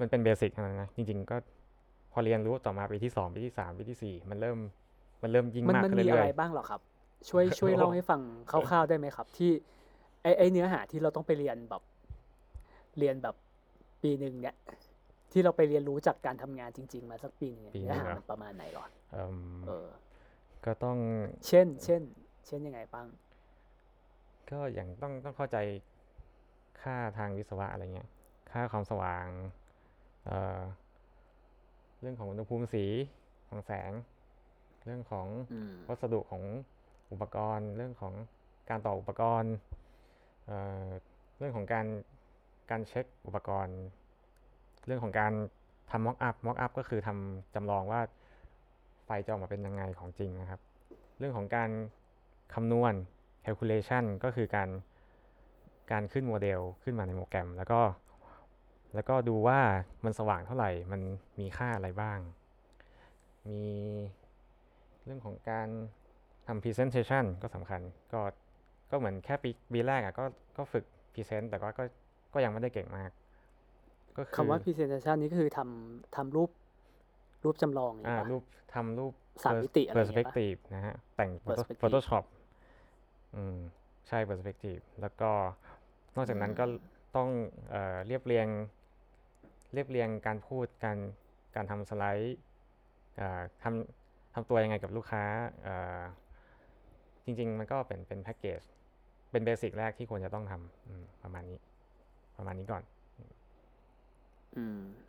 [0.00, 1.36] มันเป็นเบสิกเท่านั้นนะจริง ๆ ก็
[2.12, 4.58] พอเรียนรู้ต่อมาปีที่สองปีที่สามปีที่สี่มันเริ่ม
[5.22, 6.80] มันเริ่มยิ่งมันมากมันขึ้นมีเรื่อะไรอยบ้างเหรอครับ
[7.28, 8.20] ช่วยช่วยโอ้เล่าให้ฟัง
[8.50, 9.50] คร่าวๆได้ไหมครับ ที่
[10.22, 11.82] ไอไอเนื้อหาที่เราต้องไปเรียนแบบ
[12.98, 13.34] เรียนแบบ
[14.02, 14.56] ปีหนึ่งเนี่ย
[15.32, 19.88] ที่เราไปเรียนรู้จากการทำงานจริง ๆ มาสักปีหนึงเนี่ยเนื้อหามันประมาณไหนหรอๆเอิ่มเออ
[20.64, 20.98] ก็ต้อง
[21.46, 22.02] เช่น เช่น
[22.46, 23.06] เช่นยังไงบ้าง
[24.50, 25.56] ก็อย่างต้องต้องเข้าใจ
[26.82, 28.08] ค่าทางวิศวะอะไรเงี้ย
[28.52, 29.26] ค่าความสว่าง
[30.26, 30.60] เอ่อ
[32.00, 32.84] เรื่องของอุณหภูมิสี
[33.48, 33.92] ของแสง
[34.84, 36.42] เรื่องของอืมวัสดุของ
[37.12, 38.14] อุปกรณ์ เรื่องของ
[38.70, 39.54] การต่ออุปกรณ์
[40.46, 40.88] เอ่อ
[41.38, 41.86] เรื่องของการ
[42.70, 43.78] การเช็คอุปกรณ์
[44.86, 45.32] เรื่องของการ
[45.90, 48.00] ทำ mock up mock up ก็คือทำจำลองว่า
[49.04, 50.60] ไฟจะออกมาเป็นยังไงของจริงนะครับ
[51.18, 51.70] เรื่องของการ
[52.54, 52.92] คำนวณ
[53.44, 54.68] calculation ก็คือการ
[55.92, 57.80] การขึ้นโมเดลขึ้นมาในโปรแกรม แล้วก็
[58.94, 59.60] แล้วก็ดูว่า
[60.04, 61.00] มันสว่างเท่าไหร่ มัน
[61.40, 62.18] มีค่าอะไรบ้าง
[63.48, 63.62] มี
[65.04, 65.68] เรื่องของการ
[66.46, 67.80] ทำ presentation ก็สำคัญ
[68.12, 68.20] ก็
[68.90, 70.24] ก็เหมือนแค่ปีปีแรกอะก็
[70.56, 71.84] ก็ฝึก present แต่ว่าก็
[72.34, 73.10] ก็ยังไม่ได้เก่งมาก
[74.16, 76.50] ก็คือคำว่า presentation นี่ก็คือทำทำรูป
[77.44, 78.42] รูปจำลองอย่างอ่านี้ปะรูป
[78.74, 79.12] ทำรูป
[79.44, 82.24] สามมิติอะไรอย่างเงี้ยปะ perspective นะฮะ แต่ง Photo- perspective Photoshop
[83.36, 83.58] อืม
[84.08, 85.30] ใช่ perspective แล้วก็
[86.16, 86.64] นอกจากนั้นก็
[87.16, 87.28] ต้อง
[87.70, 88.46] เอ่อเรียบเรียง
[89.74, 90.98] เรียบเรียงการพูดการ
[91.56, 92.38] การทำสไลด์
[93.20, 95.24] อ่าทำทำตัวยังไงกับลูกค้า
[95.66, 96.02] อ่า
[97.24, 98.60] จริง ๆ มันก็เป็นเป็นแพ็กเกจ
[99.30, 101.58] เป็นเบสิกแรกที่ควรจะต้องทำอืมประมาณนี้
[102.36, 103.01] ประมาณนี้ก่อนอืม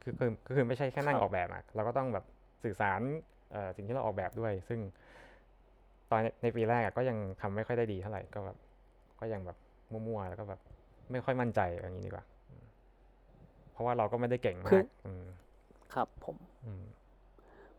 [0.04, 2.26] คือคือก็คือไม่ใช่แค่นั่งครับออกแบบอะเราก็ต้องแบบ
[2.64, 3.02] สื่อสาร
[3.52, 4.80] เอ่อสิ่งที่เราออกแบบด้วย ซึ่ง
[6.12, 8.58] ตอนในปีแรกอะก็ยังทำไม่ค่อยได้ดีเท่าไหร่ก็แบบ
[9.20, 9.58] ก็ยังแบบ
[9.92, 10.60] มั่วๆแล้วก็แบบ
[11.12, 12.66] ไม่ค่อยมั่นใจอย่างนี้ดีกว่าอืม
[13.72, 15.26] เพราะว่าเราก็ไม่ได้เก่งคืมาอกอืม
[15.94, 16.84] ครับผมอืม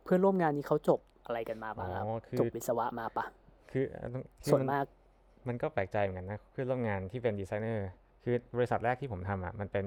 [0.02, 3.24] เพื่อนร่วมงานนี้เขาจบอะไรกันมาอ๋ปะครับอคือจบวิศวะมาปะ
[3.70, 4.84] คืออะต้องคือส่วนมันมาก
[5.48, 7.88] มันก็แปลกใจเหมือนกันนะคือร่วมงานที่เป็นดีไซเนอร์
[8.22, 9.86] คือบริษัทแรกที่ผมทำอะมันเป็น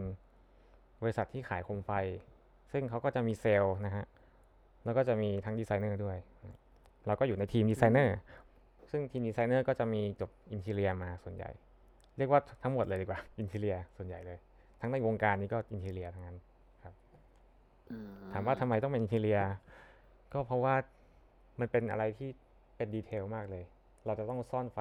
[1.02, 1.92] บริษัทที่ขายโคมไฟ
[2.72, 4.06] ซึ่งเขาก็จะมีเซลล์นะฮะ
[4.86, 6.18] แล้วก็จะมีทั้งดีไซเนอร์ด้วย
[7.08, 8.18] เราก็อยู่ในทีมดีไซเนอร์
[8.92, 11.50] ซึ่งทีมดีไซเนอร์ก็จะมีจบ interior มาส่วนใหญ่
[12.18, 14.38] เรียกว่าทั้งหมดเลยดีกว่า interior ส่วนใหญ่เลย
[14.82, 16.38] ทั้งในวงการนี้ก็ interior ทั้งนั้น
[17.92, 19.40] อืมถามว่าทำไมต้องเป็น interior
[20.34, 20.76] ก็เพราะว่า
[21.60, 22.30] มันเป็นอะไรที่
[22.78, 23.64] เป็น detail มากเลย
[24.06, 24.80] เราจะต้องซ่อนไฟ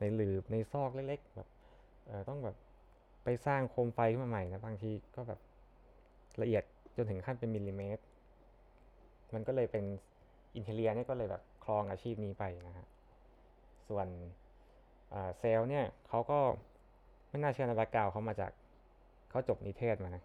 [0.00, 1.48] ในหลืบในซอกเล็กๆแบบ
[2.06, 2.56] เออต้องแบบ
[3.24, 5.40] ไปสร้างโคมไฟขึ้นมาใหม่นะบางทีก็แบบ
[6.42, 6.64] ละเอียด
[6.96, 8.02] จนถึงขั้นเป็นมิลลิเมตร
[9.34, 9.84] มันก็เลยเป็น
[10.56, 12.86] interior เนี่ยก็เลยแบบครองอาชีพนี้ไปนะฮะ
[13.88, 14.06] ส่วน
[15.38, 16.38] เซลล์เนี่ยเขาก็
[17.28, 18.50] ไม่น่าเชื่อนะ background เขามาจาก
[19.30, 20.22] เขาจบนิเทศมานะ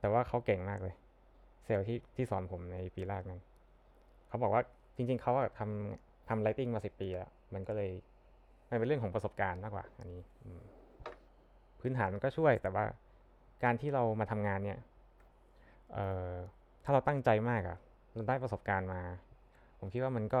[0.00, 0.94] แต่ว่าเขาเก่งมากเลย
[1.64, 3.40] เซลล์ที่ที่สอนผมในปีแรกนั้น
[4.28, 4.62] เขาบอกว่า
[4.96, 7.90] จริง ๆเขาทำทำ lighting มาสิบปีแล้ว มันก็เลย
[8.70, 10.22] มันเป็นเรื่องของประสบการณ์มากกว่า อันนี้
[11.80, 12.84] พื้นฐานมันก็ช่วยแต่ว่า
[13.64, 14.78] การที่เรามาทำงานเนี่ย
[16.84, 17.78] ถ้าเราตั้งใจมากอะ
[18.14, 19.00] เราได้ประสบการณ์มา
[19.78, 20.36] ผมคิดว่ามันก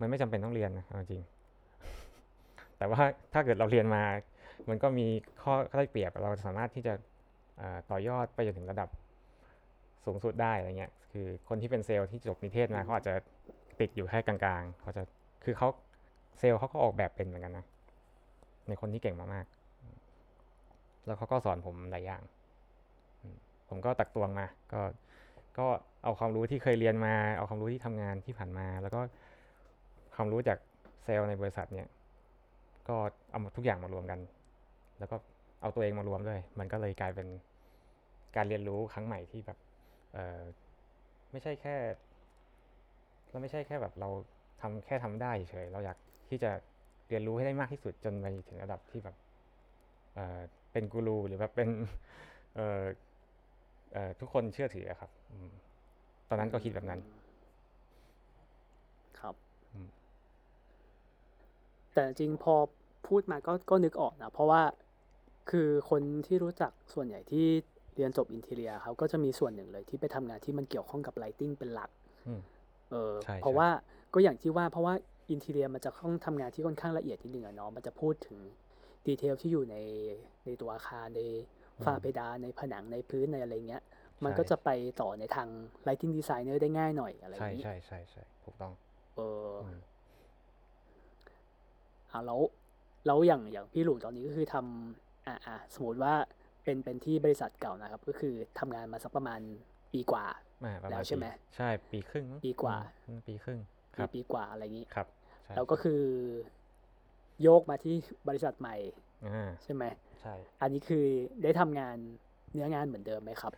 [0.00, 1.22] มันไม่จำเป็นต้องเรียนนะเอาจริง
[2.78, 4.02] แต่ว่าถ้าเกิดเราเรียนมา
[4.68, 5.06] มันก็มี
[5.42, 6.94] ข้อข้อได้เปรียบเราสามารถที่จะ
[7.90, 8.88] ต่อยอดไปจนถึงระดับ
[10.04, 13.14] สูงสุดได้อะไรเงี้ย คือคนที่เป็นเซลล์ที่จบนิเทศมาเขาอาจจะ
[13.80, 15.02] ติดอยู่แค่กลางๆเขาจะ
[15.44, 15.68] คือเขา
[16.38, 17.64] เซลล์เขาก็ออกแบบเป็นเหมือนกันนะ
[18.68, 22.22] ในคนที่เก่งมากๆแล้วเขาก็สอนผมหลายอย่าง
[23.68, 24.80] ผมก็ตักตวงมา ก็
[25.58, 25.66] ก็
[26.04, 29.00] เอาความรู้ที่เคยเรียนมา เอาความรู้ที่ทำงานที่ผ่านมา แล้วก็
[30.14, 30.58] ความรู้จาก
[31.04, 31.88] เซลล์ในบริษัทเนี่ย
[32.88, 32.96] ก็
[33.30, 34.18] เอามาทุกอย่างมารวมกัน
[34.98, 35.16] แล้วก็
[35.62, 37.28] เอาตัวเองมารวมด้วย มันก็เลยกลายเป็น
[38.36, 39.58] การเรียนรู้ครั้งใหม่ที่แบบ
[40.12, 40.40] เออ
[41.32, 41.74] ไม่ใช่แค่
[43.30, 44.10] เราไม่ใช่แค่แบบเรา
[44.60, 46.50] ทำแค่ทำได้เฉยเราอยากที่จะ
[47.08, 49.16] เรียนรู้ให้ได้มากที่สุดจนไปถึงระดับที่แบบ
[50.14, 50.40] เออ
[50.72, 51.68] เป็นกูรูหรือแบบเป็น
[52.56, 52.80] เออ
[54.20, 55.50] ทุกคนเชื่อถืออะครับอืม
[56.28, 57.00] ตอนนั้นก็คิดแบบนั้น
[59.20, 59.34] ครับ
[59.72, 59.88] อืม
[61.94, 62.54] แต่จริงๆพอ
[63.08, 64.62] พูดมาก็ก็นึกออกนะ เพราะว่า
[65.50, 67.46] คือคนที่รู้จักส่วนใหญ่ที่
[67.94, 71.90] เรียนจบอินเทเรียเขาก็จะมีส่วนหนึ่งเลยที่ไปทำงานที่มันเกี่ยวข้องกับไลติ n งเป็นหลัก
[72.26, 72.40] อืม
[72.90, 73.68] เออใช่เพราะใช่ว่า
[74.14, 74.94] ก็อย่างที่ว่าเพราะว่า
[75.30, 78.38] อินเทเรียมันจะต้องทำงานที่ค่อนข้างละเอียดนิดนึงอะเนาะมันจะพูดถึง
[79.06, 79.76] ดีเทลที่อยู่ใน
[80.44, 81.20] ในตัวอาคารใน
[81.84, 83.82] ฝ้าเพดานในผนังในพื้นในอะไรเงี้ย
[84.24, 84.68] มันก็จะไป
[85.00, 85.48] ต่อในทาง
[85.86, 88.72] lighting designer ได้ง่ายหน่อยอะไรอใช่ย่างนี้ใช่ใช่ใช่ถูกต้อง
[89.16, 89.78] เออออืม
[92.10, 92.40] อ่าแล้ว
[93.06, 96.14] แล้วอย่างอย่างพี่หลุยตอนนี้ก็คือทำอ่าอ่าสมมติว่า
[96.64, 99.40] เป็นเป็นที่บริษัทเก่านะครับ ก็คือทำงานมาสักประมาณ
[99.92, 100.26] ปีกว่า
[100.64, 103.60] มาประแล้มาณวใช่ไหมปีใช่ปีครึ่งมั้งปีกว่าอืมปีครึ่ง
[103.96, 105.06] คปีรับปีกว่าอะไรอย่างนี้ครับ
[105.44, 106.02] ใช่แล้วก็คือ
[107.42, 107.94] โยกมาที่
[108.28, 109.07] บริษัทใหม่อ่า
[109.64, 109.84] ใช่ไหม
[110.20, 111.04] ใช่ อันนี้คือ
[111.42, 111.96] ได้ทำงาน
[112.52, 113.52] เนื้องานเหมือนเดิมไหมครับ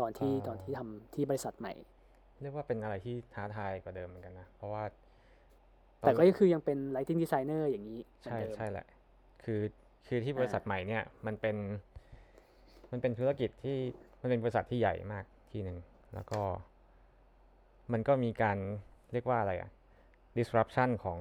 [0.00, 1.72] ตอนที่เอ่อตอนที่ทำที่บริษัทใหม่
[2.42, 4.84] เรียกว่าเป็นอะไรที่ท้าทายกว่าเดิมเหมือนกันนะ เพราะว่า
[6.00, 8.86] ตอนแต่ก็คือยังเป็น lighting designer อย่างนี้เหมือนใช่เดิมใช่แหละ
[9.44, 9.60] คือ
[10.06, 11.56] คือที่บริษัทอ่าใหม่เนี่ยมันเป็น
[12.90, 13.78] มันเป็นธุรกิจที่
[14.20, 15.78] มันเป็นบริษัทที่ใหญ่มากที่หนึ่ง
[16.14, 16.40] แล้วก็
[17.92, 18.58] มันก็มีการ
[19.12, 19.70] เรียกว่าอะไรอะ
[20.38, 21.18] disruption ของ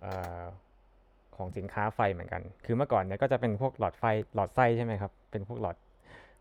[0.00, 0.42] เอ่อ
[1.40, 5.76] ของสินค้าไฟเหมือนกัน คือเมื่อก่อนเนี่ยก็จะเป็นพวกหลอดไฟหลอดไส้ใช่ไหมครับ เป็นพวกหลอด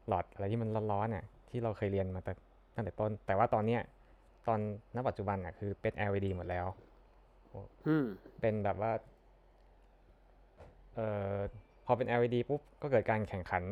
[0.07, 2.33] หลอดอะไรที่มันร้อนๆน่ะที่เราเคยเรียนมาแต่
[2.75, 3.81] ตั้งแต่ต้น แต่ว่าตอนเนี้ย
[4.47, 4.59] ตอน
[4.95, 6.67] ณปัจจุบันอะคือเป็น LED หมดแล้ว
[7.87, 8.05] อืม
[8.41, 8.91] เป็นแบบว่า
[10.95, 11.37] เอ่อ
[11.85, 13.63] พอเป็น LED ปุ๊บก็เกิดการแข่งขัน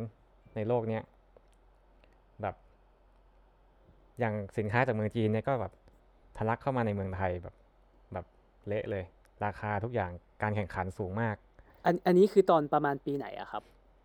[0.56, 1.04] ในโลกเนี้ย
[2.42, 2.56] แบบ
[4.20, 5.74] อย่างสินค้าจากเมืองจีนเนี่ยก็แบบ
[6.38, 7.56] ทะลักเข้ามาในเมืองไทยแบบ
[8.14, 8.26] แบบ
[8.68, 9.04] เละเลย
[9.46, 11.36] ราคาทุกอย่าง การแข่งขันสูงมาก
[11.86, 13.64] อันอันนี้คือตอนประมาณปีไหนอะครับ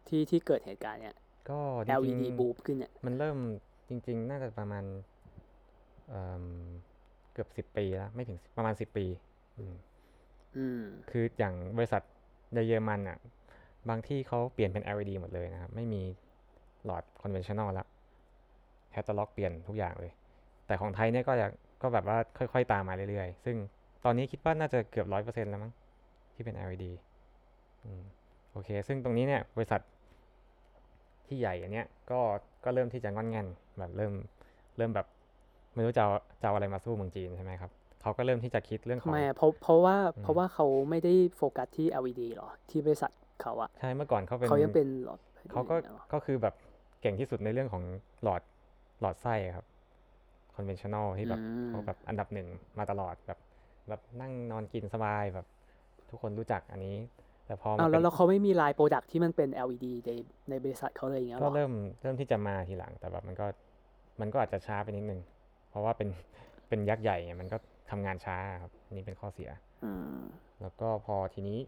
[0.08, 1.16] ที่ที่เกิดเหตุการณ์เนี้ย
[1.50, 3.38] ก็จริง LED บูมขึ้นเนี่ยๆมันเริ่ม
[3.88, 4.84] จริง ๆ น่าจะประมาณ
[6.08, 6.44] เอิ่ม
[7.32, 9.06] เกือบสิบปีแล้ว ไม่ถึง10ประมาณสิบปี
[9.58, 9.74] อืม
[10.56, 12.02] อืมคืออย่างบริษัท
[12.54, 13.18] ในเยอรมันอะ
[13.88, 16.02] บางที่เขาเปลี่ยนเป็น LED หมดเลยนะครับ ไม่มี
[16.84, 17.86] หลอด conventional แล้ว
[18.90, 20.12] แคตตาล็อกเปลี่ยนทุกอย่างเลย
[20.66, 23.56] แต่ของไทยเนี่ยก็อยากก็แบบว่าค่อย ๆ ตามมาเรื่อยๆ ซึ่ง
[24.04, 25.72] ตอนนี้คิดว่าน่าจะเกือบร้อยเปอร์เซ็นต์แล้วมั้ง
[26.34, 26.86] ที่เป็น LED
[27.84, 28.02] อืม
[28.52, 29.80] โอเค ซึ่งตรงนี้เนี่ยบริษัท
[31.26, 32.20] ที่ใหญ่อันเนี้ยก็
[32.64, 33.46] ก็เริ่มที่จะงอนแงน
[33.78, 34.12] แบบเริ่ม
[34.76, 35.06] เริ่มแบบ
[35.74, 37.70] ไม่รู้จะเอาจะเอาอะไรมาสู้เมืองจีนใช่ไหมครับ
[38.02, 45.20] เขาก็เริ่มที่จะคิดเรื่องขทำองไมอะเพราะเพราะว่าอืมเพราะว่าเขาไม่ได้โฟกัสที่ LED หรอที่บริษัทเขาอะใช่เมื่อก่อนเขาเป็นเขายังเป็นหลอด
[45.52, 46.54] เขาก็หรอก็คือแบบ
[47.00, 47.82] เก่งที่สุดในเรื่องของ
[48.22, 48.42] หลอด
[49.00, 49.66] หลอดไส้อะครับ
[50.56, 53.38] conventional ที่แบบอืมเขาแบบอันดับหนึ่งมาตลอดแบบ
[53.88, 55.46] แบบนั่งนอนกินสบายแบบ
[56.12, 56.96] ทุกคนรู้จักอันนี้
[57.46, 60.10] แต่พอมาอ้าวเป็แล้วนแล้วเขาไม่มีลายโปรดักที่มันเป็น LED ใน
[60.50, 61.72] ในบริษัทเขาเลยอย่างเงี้ยหก็รอเริ่ม
[62.02, 63.46] เริ่มที่จะมาทีหลังแต่แบบมันก็
[64.20, 65.20] มันก็อาจจะช้าไปนิดนึง
[65.70, 66.08] เพราะว่าเป็น
[66.68, 67.56] เป็นยักษ์ใหญ่ไงมันก็
[67.90, 69.50] ทำงานช้าครับอันนี่เป็นข้อเสีย
[69.84, 70.20] อืม
[70.62, 71.58] แล้วก็พอทีนี้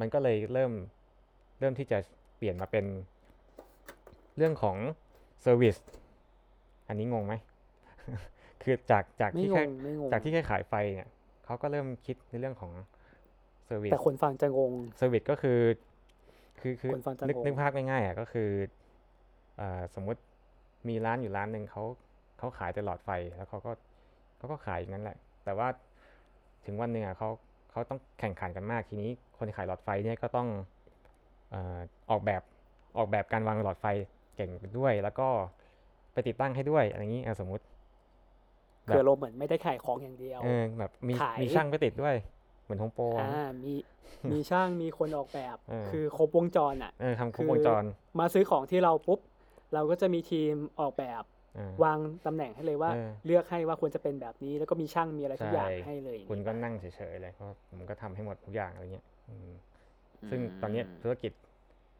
[0.00, 0.72] มันก็เลยเริ่ม
[1.60, 1.98] เริ่มที่จะ
[2.36, 2.84] เปลี่ยนมาเป็น
[4.36, 4.76] เรื่องของ
[5.42, 5.76] service
[6.88, 7.34] อันนี้งงไหม
[8.62, 11.08] คือจากจากไม่ที่งแค่งไม่งงจากที่แค่ขายไฟเนี่ย
[11.44, 12.72] เขาก็เริ่มคิดในเรื่องของ
[13.66, 15.60] service แต่คนฟังจะงง service ก็คือ
[16.60, 18.50] คือคือคนฟังจะนึกงงนึกภาพง่ายๆอะก็คือ
[19.60, 20.20] อ่าสมมุติ
[20.88, 21.82] มีร้านอยู่ร้านหนึ่งเขา
[22.38, 23.72] เขาขายแต่หลอดไฟแล้วเขาก็
[24.36, 25.68] เขาก็ขายอย่างนั้นแหละ แต่ว่า
[26.66, 27.28] ถึงวันหนึ่งอะเขา
[27.70, 30.48] เขาต้องแข่งขันกันมากทีนี้ คนขายหลอดไฟเนี่ยก็ต้อง
[31.50, 31.78] เอ่อ
[32.10, 32.42] ออกแบบ
[32.98, 33.86] ออกแบบการวางหลอดไฟ
[34.36, 35.28] เก่งไปด้วย แล้วก็
[36.12, 37.64] ไปติดตั้งให้ด้วยอะไรอย่างนี้อะสมมุติ
[38.86, 42.14] แบบคือเราเหมือนไม่ได้ขายของอย่างเดียวเออแบบมีขายมีช่างไปติดด้วย
[42.64, 43.74] เหมือนโฮมโปรอะอ่ามี
[44.32, 47.82] มีช่างมีคนออกแบบเออคือครบวงจรอะเออทำครคืบอวงจร
[48.20, 49.20] มาซื้อของที่เราปุ๊บ
[49.74, 51.22] เราก็จะมีทีมออกแบบ
[51.56, 59.50] เออวางตำแหน่งให้เลยว่าเออเลือกให้ว่าควรจะเป็นแบบนี้ แล้วก็มีช่างมีอะไรทุกอย่างใช่ให้เลย คุณก็นั่งเฉยๆเลยเพราะผมก็ทำให้หมดทุกอย่างอะไรเงี้ยอืม
[60.30, 61.32] ซึ่งตอนเนี้ยธุรกิจ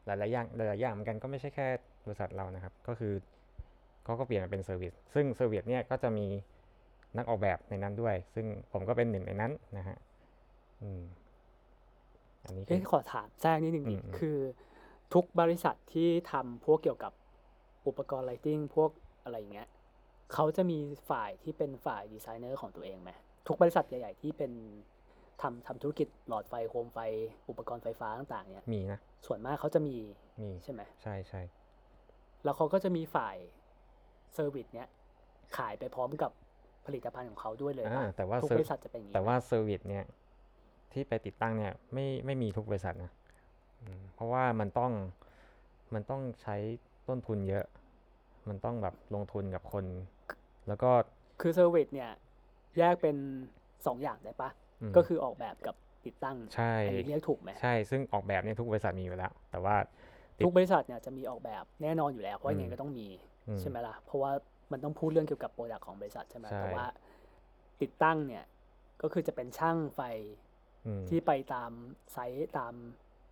[0.05, 1.67] หลายๆอย่างหลายๆอย่างเหมือนกันก็ไม่ใช่แค่
[2.05, 3.13] บริษัทเรานะครับ ก็คือ
[4.03, 6.27] เขาก็เปลี่ยนมาเป็น service ซึ่ง service เนี่ยก็จะมี
[7.17, 9.97] นักออกแบบในนั้นด้วย ซึ่งผมก็เป็นหนึ่งในนั้นนะฮะ
[10.83, 11.03] อืม
[12.45, 14.37] อันนี้คืเอ้ยอขอถามแทรกนิดนึงดิอืมอืมคือ
[15.13, 17.13] ทุกบริษัทที่ทำพวกเกี่ยวกับ
[17.87, 18.89] อุปกรณ์ lighting พวก
[19.23, 19.67] อะไรอย่างเงี้ย
[20.33, 23.11] เขาจะมีฝ่ายที่เป็นฝ่ายดีไซเนอร์ของตัวเองไหม
[23.47, 24.51] ทุกบริษัทใหญ่ ๆ ที่เป็น
[25.41, 26.99] ทำทำธุรกิจหลอดไฟโคมไฟ
[27.49, 29.95] อุปกรณ์ไฟฟ้าต่างๆ เนี่ยมีนะส่วนมากเขาจะมี
[30.41, 31.41] มีใช่ไหมใช่ใช่
[32.43, 33.35] แล้วเขาก็จะมีฝ่าย
[34.33, 34.87] service เนี้ย
[35.57, 36.31] ขายไปพร้อมกับ
[36.85, 40.05] ผลิตภัณฑ์ของเขาด้วยเลยอ่าป่ะแต่ว่าทุกเซอร์บริษัทจะเป็นอย่างนี้แต่ไหมว่า service เนี่ย
[40.95, 43.11] ที่ไปติดตั้งเนี่ยไม่ไม่มีทุกบริษัทนะ
[43.81, 44.91] อืมเพราะว่ามันต้อง
[45.93, 46.55] มันต้องใช้
[47.07, 47.65] ต้นทุนเยอะ
[48.49, 49.85] มันต้องแบบลงทุนกับคน
[50.67, 50.91] แล้วก็
[51.41, 52.11] คือ service เนี่ย
[52.77, 53.15] แยกเป็น
[53.87, 54.49] สองอย่างได้ปะ
[54.81, 59.75] อืมก็คือออกแบบกับติดตั้งใช่อันนี้เรียกถูกไหมใช่ซึ่งออกแบบเนี่ยทุกบริษัทมีอยู่แล้ว แต่ว่า
[60.37, 63.07] ติดทุกบริษัทเนี่ยจะมีออกแบบแน่นอนอยู่แล้วเพราะยังไงอืมก็ต้องมี
[63.47, 64.31] อืมใช่ไหมล่ะเพราะว่า
[64.71, 66.85] มันต้องพูดเรื่องเกี่ยวกับ product ของบริษัทใช่ไหมใช่แต่ว่า
[67.81, 68.43] ติดตั้งเนี่ย
[69.01, 70.44] ก็คือจะเป็นช่างไฟอืม
[71.09, 71.71] ที่ไปตาม
[72.13, 72.73] site ตาม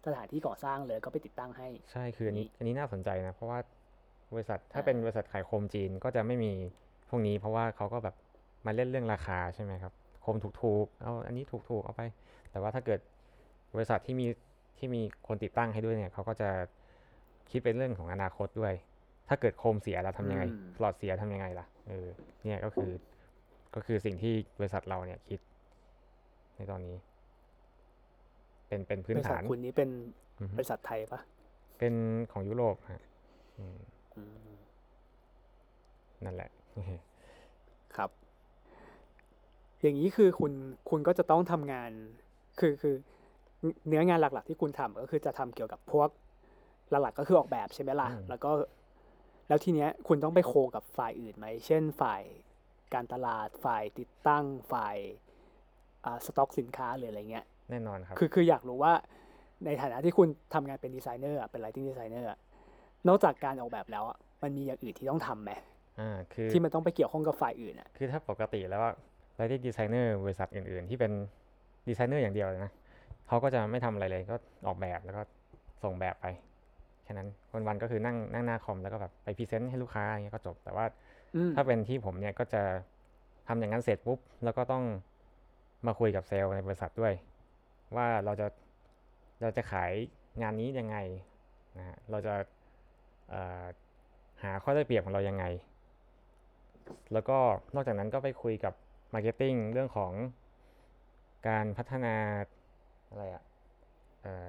[0.06, 3.60] สถานที่ก่อสร้างเลยก็ไปติดตั้งให้ ใช่คืออันนี้นี่อันนี้น่าสนใจนะ เพราะว่า
[4.34, 6.52] บริษัทถ้าอ่าเป็นบริษัทขายโคมจีนก็จะไม่มี
[7.10, 8.16] พวกนี้ เพราะว่าเขาก็แบบ
[8.66, 12.02] มาเล่นเรื่องราคาใช่ไหมครับโคมถูกๆเอาอันนี้ถูกๆเอาไป
[12.52, 13.00] แต่ว่าถ้าเกิด
[13.76, 14.28] บริษัทที่มี
[14.78, 16.50] ที่มีคนติดตั้งให้ด้วยเนี่ยเขาก็จะ
[17.52, 18.74] คิดเป็นเรื่องของอนาคตด้วย
[19.30, 22.08] ถ้าเกิดโคมเสียเราทำยังไงอืมหลอดเสียทำยังไงล่ะเออ
[22.46, 22.92] เนี่ยก็คือ
[23.76, 25.40] ก็คือสิ่งที่บริษัทเราเนี่ยคิด
[26.56, 26.96] ในตอนนี้
[28.74, 29.90] เป็นเป็นพื้บนริษัทฐานคุณนี้เป็น
[30.40, 31.20] อือฮึบริษัทไทยปะ
[31.80, 31.94] เป็น
[32.32, 33.02] ของยุโรปฮะ
[33.58, 33.80] อืม
[34.16, 34.48] อืม
[36.26, 36.50] นั่นแหละ
[37.96, 38.10] ครับ
[39.82, 40.54] อย่างนี้คือคุณ
[40.90, 41.92] คุณก็จะต้องทำงาน
[42.60, 42.96] คือคือ
[43.88, 46.10] เนื้องานหลัก ๆ ที่คุณทำก็คือจะทำเกี่ยวกับพวก
[46.90, 48.52] หลักๆก็คือออกแบบใช่ไหมล่ะอืมแล้วก็
[49.48, 52.22] แล้วทีเนี้ย คุณต้องไปโคกับฝ่ายอื่นไหม เช่นฝ่าย
[52.94, 54.98] การตลาด ฝ่ายติดตั้ง ฝ่าย
[56.06, 58.94] อ่าสต็อกสินค้าหรืออะไรเงี้ย แน่นอนครับ คือคืออยากรู้ว่า
[59.66, 62.30] ในฐานะที่คุณทำงานเป็นดีไซเนอร์อะเป็น lighting designer
[63.08, 65.52] นอกจากการออกแบบแล้วอะมันมีอย่างอื่นที่ต้องทำไหม
[66.00, 68.82] อ่าคือที่มันต้องไปเกี่ยวข้องกับฝ่ายอื่นอะคือถ้าปกติแล้ว
[69.36, 71.12] light designer บริษัทอื่น ๆ ที่เป็น
[71.88, 72.72] ดีไซเนอร์อย่างเดียวเลยนะ
[73.28, 74.36] เขเขาก็จะไม่ทำอะไรเลยก็
[74.68, 75.22] ออกแบบแล้วก็
[75.84, 76.26] ส่งแบบไป
[77.04, 80.86] แค่นั้นวันวันๆก็คือนั่งนั่งหน้าคอมแล้วก็แบบไป present ให้ลูกค้าอย่างเงี้ยก็จบแต่ว่า
[81.36, 82.62] อืมถ้าเป็นที่ผมเนี่ยก็จะ
[83.48, 84.84] ทำอย่างนั้นเสร็จปุ๊บแล้วก็ต้อง
[85.88, 87.14] มาคุยกับเซลล์ในบริษัทด้วย
[87.98, 88.48] ว่าเราจะ
[89.42, 89.92] เราจะขาย
[90.42, 90.98] งานนี้ยังไง
[91.78, 92.34] นะฮะเราจะ
[94.44, 95.46] หาข้อได้เปรียบของเรายังไง
[97.14, 97.38] แล้วก็
[97.76, 98.74] นอกจากนั้นก็ไปคุยกับ
[99.14, 100.12] marketing เรื่องของ
[101.48, 102.16] การพัฒนา
[103.10, 103.44] อะไรอะ
[104.22, 104.48] เอ่อ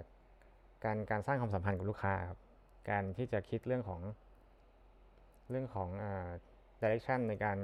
[0.85, 2.41] การการสร้างความสัมพันธ์กับลูกค้าครับ
[2.91, 4.01] การที่จะคิดเรื่องของ
[5.51, 6.29] เรื่องของเอ่อ
[6.81, 7.59] direction ในการ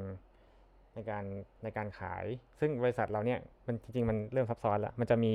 [0.95, 1.25] ในการ
[1.63, 2.25] ในการขาย
[2.61, 5.35] ซึ่งบริษัทเราเนี่ยมันจริงๆ มันเริ่มซับซ้อนแล้วมันจะมี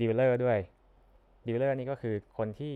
[0.00, 0.58] dealer ด้วย
[1.46, 2.74] dealer นี่ก็คือคนที่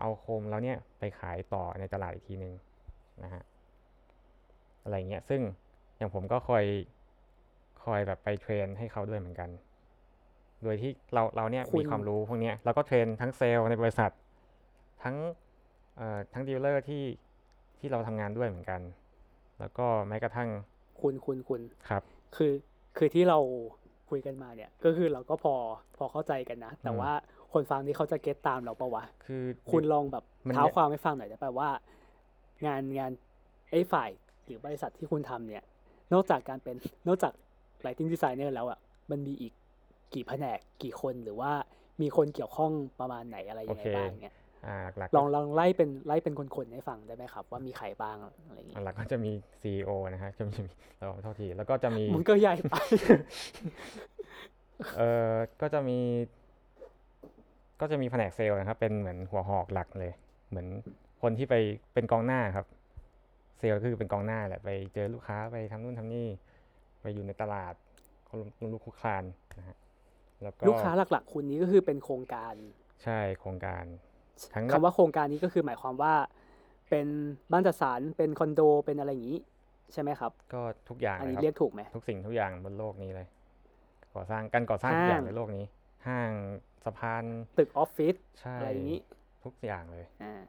[0.00, 2.54] เอาโคมเราเนี่ยไปขายต่อในตลาดอีกทีหนึ่ง
[3.22, 3.42] นะฮะ
[4.82, 5.40] อะไรเงี้ยซึ่ง
[5.96, 6.64] อย่างผมก็คอย
[7.84, 9.50] คอยแบบไป train ให้เขาด้วยเหมือนกัน
[10.62, 14.10] โดยที่เราเราเนี่ยคุณมีความรู้พวกเนี้ยเราก็ train ทั้งเซลล์ในบริษัท
[15.02, 15.16] ทั้ง
[15.96, 17.04] เอ่อทั้ง dealer ที่
[17.78, 18.80] ที่เราทำงานด้วยเหมือนกัน
[19.60, 20.48] แล้วก็แม้กระทั่ง
[21.00, 22.02] คุณคุณคุณครับ
[22.36, 22.52] คือ
[22.96, 23.38] คือที่เรา
[24.10, 25.54] คุยกันมาเนี่ย ก็คือเราก็พอ
[25.96, 27.12] พอเข้าใจกันนะ แต่อืมว่า
[27.52, 31.70] คนฟังนี่เขาจะ get ตามเราปะวะคือคุณลองแบบมันเท้าความให้ฟังหน่อยได้ป่ะว่า
[32.66, 33.10] งานงาน
[33.70, 34.10] ไอ้ฝ่าย
[34.44, 35.62] หรือบริษัทที่คุณทำเนี่ย
[36.12, 36.76] นอกจากการเป็น
[37.08, 37.32] นอกจาก
[37.84, 38.78] lighting designer แล้วอะ
[39.10, 39.52] มันมีอีก
[40.14, 41.52] กี่แผนกกี่คนหรือว่า
[42.02, 44.43] มีคนเกี่ยวข้องประมาณไหนอะไรยังไงโอเคบ้างเนี่ยอ่า
[44.96, 49.30] หลักลองลองไล่เป็นไล่เป็นคนๆให้ฟังได้ไหมครับ ว่ามีใครบ้างอะไรอย่างเงี้ยหลักก็จะมี
[49.62, 50.58] CEO นะฮะจะมี
[50.98, 52.74] เราเท่าทีแล้วก็จะมีมันก็ใหญ่ไป
[54.96, 55.98] เอ่อก็จะมี
[57.80, 60.12] ก็จะมีแผนกเซลล์นะครับ เป็นเหมือนหัวหอกหลักเลย
[60.48, 60.66] เหมือน
[61.22, 61.54] คนที่ไป
[61.94, 62.66] เป็นกองหน้าครับ
[63.58, 66.28] เซลล์คือเป็นกองหน้าแหละไปเจอลูกค้าไปทำนู่นทำนี่
[67.02, 67.74] ไปอยู่ในตลาด
[68.28, 69.24] คนลุลุกคลุกคลาน
[69.58, 69.76] นะฮะ
[70.42, 72.54] แล้วก็ลูกค้าหลัก ๆ คุณนี้ก็คือเป็นโครงการ
[73.04, 74.13] ใช่โครงการทั้ง
[74.72, 76.14] คำว่าโครงการนี้ก็คือหมายความว่า
[76.90, 77.06] เป็น
[77.52, 79.40] บ้านจัดสรรเป็นคอนโดเป็นอะไรอย่างนี้
[79.92, 83.26] ใช่ไหมครับ ก็ทุกอย่างอันเลยนี้ครับเรียกถูกไหมทุกสิ่งทุกอย่างบนโลกนี้เลย
[84.14, 85.64] ก่อสร้างการก่อสร้างทุกอย่างห้างในโลกนี้
[86.06, 86.30] ห้าง
[86.84, 87.24] สะพาน
[87.58, 89.00] ตึกออฟฟิศใช่อะไรอย่างนี้
[89.44, 90.42] ทุกอย่างเลยอ่า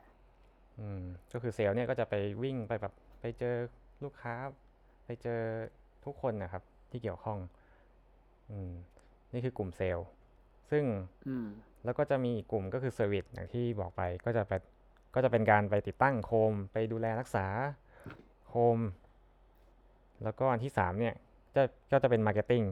[0.79, 1.01] อืม
[1.33, 3.55] ก็คือเซลล์เนี่ยก็จะไปวิ่งไปแบบไปเจอ
[4.03, 4.35] ลูกค้า
[5.05, 5.39] ไปเจอ
[6.05, 7.37] ทุกคนนะครับ ที่เกี่ยวข้อง
[8.51, 8.71] อืม
[9.33, 10.07] นี่คือกลุ่มเซลล์
[10.71, 10.83] ซึ่ง
[11.27, 11.47] อืม
[11.85, 14.53] แล้วก็จะมีอีกกลุ่มก็คือ service อย่างที่บอกไปก็จะไป
[15.15, 17.45] ก็จะเป็นการไปติดตั้งโคม ไปดูแลรักษา
[18.47, 18.79] โคม
[20.23, 21.13] แล้วก็อันที่สามเนี่ย
[21.55, 22.63] จะก็จะเป็น marketing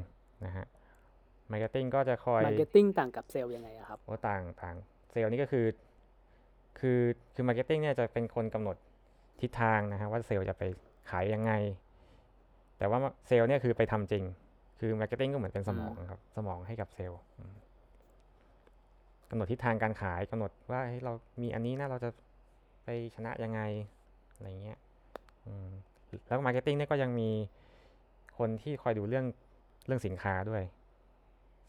[0.45, 0.65] นะฮะ
[1.51, 4.75] marketing ก็จะคอย marketing ต่างกับเซลล์ยังไงอะครับว่าต่างต่าง
[5.11, 5.65] เซลล์นี่ก็คือ
[6.79, 6.99] คือ
[7.33, 8.77] คือ marketing เนี่ยจะเป็นคนกำหนด
[9.41, 10.63] ทิศทางนะฮะว่าเซลล์จะไป
[11.09, 11.51] ขายยังไง
[12.77, 14.23] แต่ว่าเซลล์เนี่ยคือไปทำจริง
[14.79, 17.55] คือ marketing ก็เหมือนเป็นสมองครับ สมองให้กับเซลล์อืม
[19.29, 22.09] กำหนดทิศทางการขายกำหนดว่าเฮ้เรามีอันนี้นะเราจะ
[22.83, 23.61] ไปชนะยังไง
[24.35, 24.79] อะไรเงี้ย
[26.27, 27.29] แล้ว marketing เนี่ยก็ยังมี
[28.37, 29.25] คนที่คอยดูเรื่อง
[29.85, 30.63] เรื่องสินค้าด้วย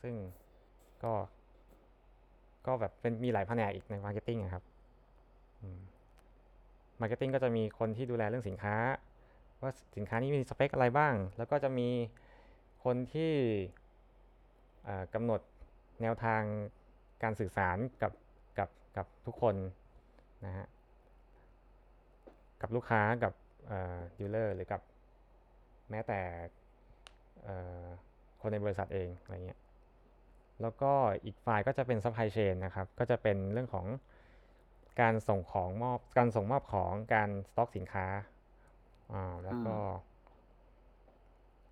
[0.02, 0.14] ซึ่ง
[1.04, 1.12] ก็
[2.66, 4.64] ก็แบบเป็นมีหลายแผนกอีกใน marketing ครับ
[7.00, 8.76] marketing ก็จะมีคนที่ดูแลเรื่องสินค้า
[9.62, 11.88] ว่าสินค้านี้มีสเปคอะไรบ้าง แล้วก็จะมี
[12.84, 13.32] คนที่
[15.14, 15.40] กำหนด
[16.02, 16.42] แนวทาง
[17.22, 18.12] การสื่อสารกับ
[18.58, 19.56] กับกับทุกคน
[20.44, 20.66] นะฮะ
[22.60, 23.32] กับลูกค้ากับ
[24.18, 24.80] dealer หรือกับ
[25.90, 26.20] แม้แต่
[27.42, 27.84] เอ่อ
[28.40, 29.60] คนในบริษัทเองอะไรเงี้ย
[30.62, 30.92] แล้วก็
[31.24, 33.86] อีกฝ่ายก็จะเป็น supply chain นะครับ ก็จะเป็นเรื่องของ
[35.00, 38.06] การส่งของมอบการส่งมอบของการสต็อกสินค้า
[39.12, 39.76] อ่าแล้วก็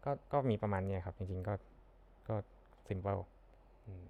[0.04, 1.54] ก็ก็มีประมาณเนี้ยครับ จริงๆก็
[2.28, 2.34] ก็
[2.88, 3.22] simple
[3.86, 4.04] อืม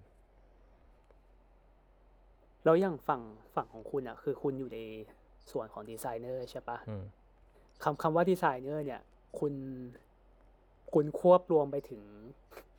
[2.65, 3.23] แล้วอย่างฝั่ง
[3.55, 4.79] ฝั่งของคุณอะคือคุณอยู่ใน
[5.53, 7.05] ส่วนของดีไซเนอร์ใช่ปะอืม
[7.83, 9.01] คำคำว่าดีไซเนอร์เนี่ย
[9.39, 9.55] คุณ
[10.95, 12.03] คุณควบรวมไปถึง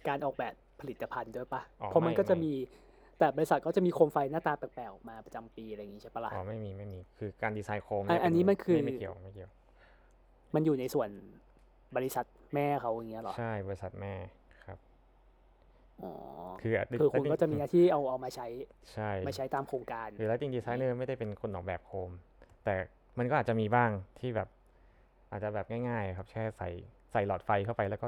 [0.07, 2.53] การออกแบบผลิตภัณฑ์ด้วยปะอ๋อเพราะมันไม่ก็จะไม่มี
[3.19, 9.49] แต่บริษัทก็จะมีโคมไฟหน้าตาแปลกๆออกมาประจำปีอะไรอย่างงี้ใช่ปะล่ะอ๋อไม่มีไม่มีคือการดีไซน์โคมอันเยอันนี้เป็มันคือไม่ไม่เกี่ยวไม่เกี่ยว
[10.55, 11.09] มันอยู่ในส่วน
[11.95, 12.25] บริษัท
[12.55, 14.13] แม่เขาอย่างเงี้ยเหรอใช่บริษัทแม่
[16.03, 18.47] ครับอ๋อคือคือคุณก็จะมีหน้าที่เอาเอามาใช้
[18.93, 22.11] ใช่มาใช้ตามโครงการคือ lighting designer ไม่ได้เป็นคนออกแบบโคม
[22.63, 22.75] แต่
[23.17, 23.89] มันก็อาจจะมีบ้าง
[24.19, 24.49] ที่แบบ
[25.31, 26.69] อาจจะแบบง่ายๆ ครับแค่ใส่
[27.11, 28.07] ใส่หลอดไฟเข้าไปแล้วก็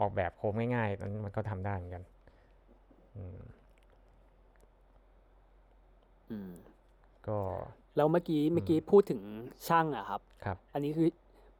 [0.00, 2.04] ออกแบบโคมง่ายๆนั้นมันก็ทำได้เหมือนกัน
[3.16, 3.40] อืม
[6.30, 6.52] อืม
[7.28, 7.38] ก็
[7.96, 9.20] แล้วเมื่อกี้เมื่อกี้พูดถึง
[9.68, 11.08] ช่างอะครับครับ อันนี้คือ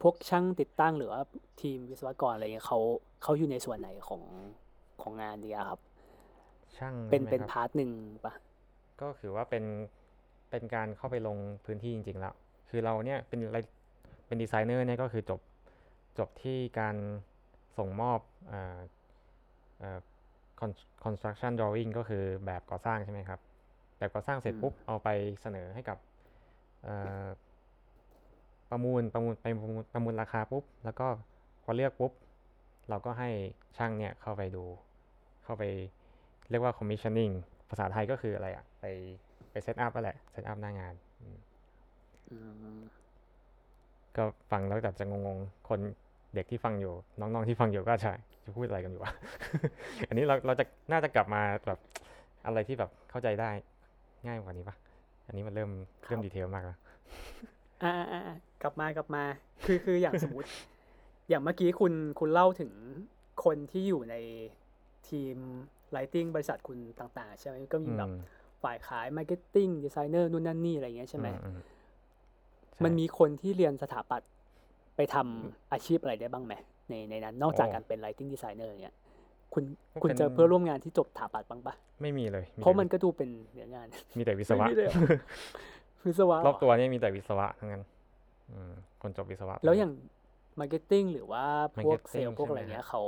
[0.02, 1.20] พวกช่างติดตั้งหรือว่า
[1.60, 2.80] ทีมวิศวกรอะไรเงี้ยเขา
[3.22, 4.22] เขาอยู่ในส่วนไหนของ
[5.02, 5.80] ของงานเนี่ยครับ
[6.76, 7.90] ช่างเป็นใช่ไหมเป็นครับ part หนึ่ง
[8.24, 8.32] ปะ
[9.02, 9.64] ก็คือว่าเป็น
[10.50, 12.34] เป็นการเข้าไปลงพื้นที่จริง ๆ แล้ว
[12.70, 13.58] คือเราเนี่ยเป็นอะไร
[14.26, 15.40] เป็นดีไซเนอร์เนี่ยก็คือจบ
[16.18, 16.96] จบที่การ
[17.78, 18.20] ส่งมอบ
[18.52, 18.78] อ่า
[19.82, 19.98] อ่า
[20.60, 23.40] con- construction drawing ก็คือแบบก่อสร้างใช่ไหมครับ
[23.98, 25.08] แบบก่อสร้างเสร็จปุ๊บ เอาไป
[25.40, 25.98] เสนอให้กับ
[26.84, 26.94] เอ่
[27.24, 27.26] อ
[28.70, 31.06] ประมูลประมูลไปประมูลประมูลราคาปุ๊บ แล้วก็
[31.64, 32.12] พอเลือกปุ๊บ
[32.88, 33.28] เราก็ให้
[33.76, 34.64] ช่างเนี่ยเข้าไปดู
[35.44, 35.64] เข้าไป
[36.50, 37.32] เรียกว่า commissioning
[37.70, 38.84] ภาษาไทยก็คืออะไรอะไป
[39.50, 41.38] ไป set up นั่นแหละ set up หน้างานอืม
[42.30, 42.36] อื
[42.78, 42.80] ม
[44.16, 45.80] ก็ฟังแล้วแบบจะงงๆ คน
[46.34, 48.12] เด็กที่ฟังอยู่ น้องๆที่ฟังอยู่ก็จะ
[48.44, 49.12] จะพูดอะไรกันอยู่วะ
[50.08, 51.78] อันนี้เราเราจะน่าจะกลับมาแบบ
[52.46, 53.50] อะไรที่แบบเข้าใจได้
[54.26, 54.76] ง่ายกว่านี้ปะ
[55.26, 55.70] อันนี้มันเริ่ม
[56.06, 56.78] เริ่มดีเทลมากแล้ว
[57.82, 59.24] อ่าอ่าอ่ากลับมากลับมา
[59.64, 60.48] คือคืออย่างสมมติ
[61.28, 62.72] อย่างเมื่อกี้คุณคุณเล่าถึง
[63.44, 64.14] คนที่อยู่ใน
[65.12, 65.36] ทีม
[65.96, 68.20] Lighting บริษัทคุณต่างๆ ใช่ไหมก็มีแบบอืม
[68.62, 71.60] ฝ่ายขาย Marketing Designer นู่นนั่นนี่อะไรเงี้ยใช่ไหมอือื
[72.72, 74.30] ใช่มันมีคนที่เรียนสถาปัตย์
[74.96, 76.54] ไปทำอาชีพอะไรได้บ้างไหม
[76.88, 78.96] ในในนั้น นอกจากโอ้การเป็น Lighting Designer อย่างเงี้ย
[79.54, 83.86] คุณก็คุณเป็นเจอเพื่อนร่วมงานที่จบสถาปัตย์บ้างปะไม่มีเลย เพราะแต่มันก็ดูเป็นเนื้องาน
[84.18, 84.94] มีแต่วิศวะไม่มีเลยเหรอ
[86.06, 87.82] วิศวะเหรอบตัวนี่มีแต่วิศวะทั้งนั้น
[88.52, 89.92] อืมคนจบวิศวะ แล้วอย่าง
[90.60, 91.44] Marketing หรือว่า
[91.84, 93.02] พวก Marketing เซลล์พวกอะไรใช่ไหมเงี้ยเขา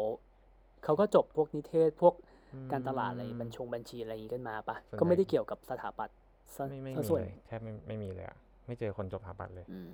[0.84, 2.14] เขาก็จบพวกนิเทศพวก
[2.54, 6.16] อืมการตลาดอะไรบัญชงบัญชีอะไรอย่างงี้กันมาปะส่วนก็ไม่ใหญ่ได้เกี่ยวกับสถาปัตย์
[6.54, 9.88] ซะไม่ไม่ซะมีส่วนเลยแทบไม่ไม่มีเลยอะไม่เจอคนจบสถาปัตย์เลยอืม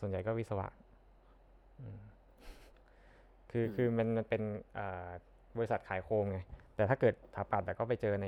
[0.00, 0.68] ส่วนใหญ่ก็วิศวะ
[1.80, 1.98] อืม
[3.50, 4.42] คืออืมคือมันมันเป็น
[4.78, 5.10] อ่า
[5.58, 6.38] บริษัทขายโครงไง
[6.76, 8.26] แต่ถ้าเกิดสถาปัตย์แต่ก็ไปเจอใน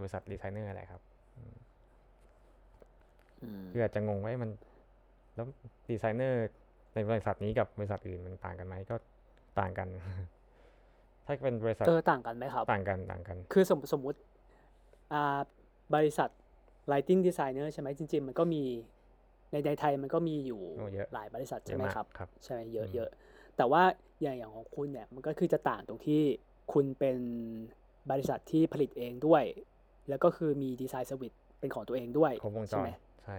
[0.00, 1.02] บริษัทดีไซเนอร์อะไรครับ
[1.36, 1.54] อืม
[3.70, 4.50] คืออาจจะงงว่าเอ๊ะมัน
[5.34, 5.46] แล้ว
[5.90, 6.46] ดีไซเนอร์
[6.94, 8.96] ในบริษัทนี้กับบริษัทอื่นมันต่างกันไหมก็
[9.60, 9.88] ต่างกัน
[11.28, 14.18] ถ้าเป็นบริษัทเออต่างกันไหมครับ ต่างกันต่างกัน คือสมสมมุติ
[15.12, 15.40] อ่า
[15.94, 16.28] บริษัท
[16.92, 18.62] lighting designer ใช่ไหมจริง ๆ มันก็มี
[19.50, 23.08] ในในไทยมันก็มีอยู่โอ้เยอะหลายบริษัทเยใช่อะไหมมากครับครับใช่ไหมเยอะอืมเยอะ
[23.56, 23.82] แต่ว่า
[24.22, 26.22] อย่างอย่างของคุณเนี่ยมันก็คือจะต่างตรงที่
[26.72, 27.16] คุณเป็น
[28.10, 29.44] บริษัทที่ผลิตเองด้วย
[30.08, 32.90] แล้วก็คือมีดีไซน์สวิตเป็นของตัวเองด้วยครบวงจใช่รไหม
[33.24, 33.36] ใช่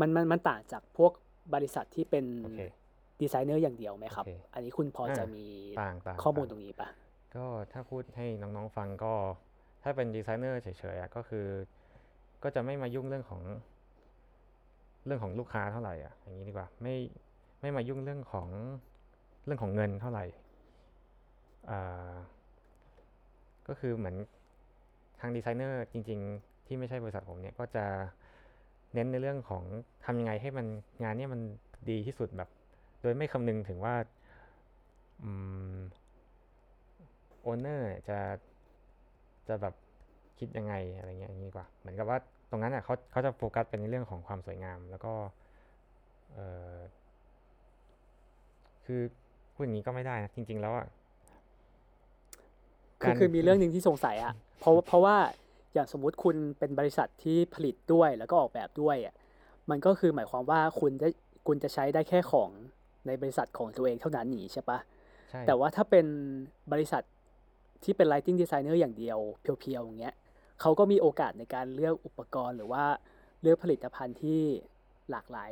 [0.00, 1.12] มันมันมันต่างจากพวก
[1.54, 2.62] บริษัทที่เป็นโอเค
[3.22, 6.88] ดีไซเนอร์อย่างเดียวไหมครับโอเคอันนี้คุณพอจะอ่ามีมีต่างต่างข้อมูลต่างตรงนี้ปะ
[7.36, 9.14] ก็ถ้าพูดให้น้องๆฟังก็
[9.82, 11.46] ถ้าเป็นดีไซเนอร์เฉยๆอะก็คือ
[12.42, 13.42] ก็จะไม่มายุ่งเรื่องของ
[15.06, 16.94] เรื่องของลูกค้าเท่าไหร่อะอย่างนี้ดีกว่าไม่
[17.60, 18.48] ไม่มายุ่งเรื่องของ
[19.44, 20.24] เรื่องของเงินเท่าไหร่
[21.70, 22.14] อ่า
[23.68, 24.16] ก็คือเหมือน
[25.20, 27.84] ทางดีไซเนอร์จริง ๆ ที่ไม่ใช่บริษัทผมเนี่ยก็จะ
[28.94, 29.62] เน้นในเรื่องของ
[30.04, 30.66] ทำยังไงให้มัน
[31.02, 31.40] งานเนี้มัน
[31.90, 32.48] ดีที่สุดแบบ
[33.02, 33.94] โดยไม่คำนึงถึงว่า
[35.22, 35.30] อื
[35.74, 35.76] ม
[37.42, 38.18] โอเนอร์จะ
[39.48, 39.74] จะแบบ
[40.38, 42.18] คิดยังไงอะไรเงี้ยอย่างนี้ดีกว่า เหมือนกับว่า
[42.50, 45.12] ตรงนั้นอะเขาเขาจะโฟกัสเป็นในเรื่องของความสวยงาม แล้วก็
[46.32, 46.38] เอ
[46.72, 46.76] อ
[48.84, 49.00] คือ
[49.54, 50.86] พูดอย่างนี้ก็ไม่ได้นะจริง ๆ แล้วอะ
[53.00, 55.16] คือการคือมีเรื่องหนึ่งที่สงสัยอะเพราะเพราะว่า
[55.74, 59.14] อย่างสมมุติคุณเป็นบริษัทที่ผลิตด้วยแล้วก็ออกแบบด้วยอะ
[59.70, 61.08] มันก็คือหมายความว่าคุณจะ
[61.46, 62.50] คุณจะใช้ได้แค่ของ
[63.06, 64.78] ในบริษัทของตัวเองเท่านั้นหนีใช่ปะ
[65.30, 66.06] ใช่แต่ว่าถ้าเป็น
[66.72, 67.02] บริษัท
[67.84, 70.14] ที่เป็น lighting designer อย่างเดียว pure ๆอย่างเงี้ย
[70.60, 72.84] เขาก็มีโอกาสในการเลือกอุปกรณ์หรือว่า
[73.42, 74.40] เลือกผลิตภัณฑ์ที่
[75.10, 75.50] หลากหลาย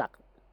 [0.04, 0.10] าก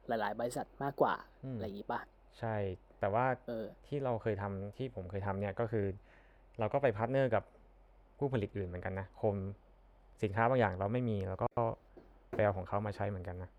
[0.08, 1.14] หลาย ๆ บริษัทมากกว่า
[1.44, 2.00] อืมอะไรอย่างงี้ปะ
[2.38, 2.54] ใช่
[3.00, 5.84] แต่ว่าเออที่เราเคยทำที่ผมเคยทำเนี่ยก็คือ
[6.58, 7.44] เราก็ไป partner กับ
[8.18, 9.36] ผู้ผลิตอื่นเหมือนกันนะโคม
[10.22, 11.48] สินค้าบางอย่างเราไม่มีเราก็
[12.34, 13.50] ไปเอาของเขามาใช้เหมือนกันนะ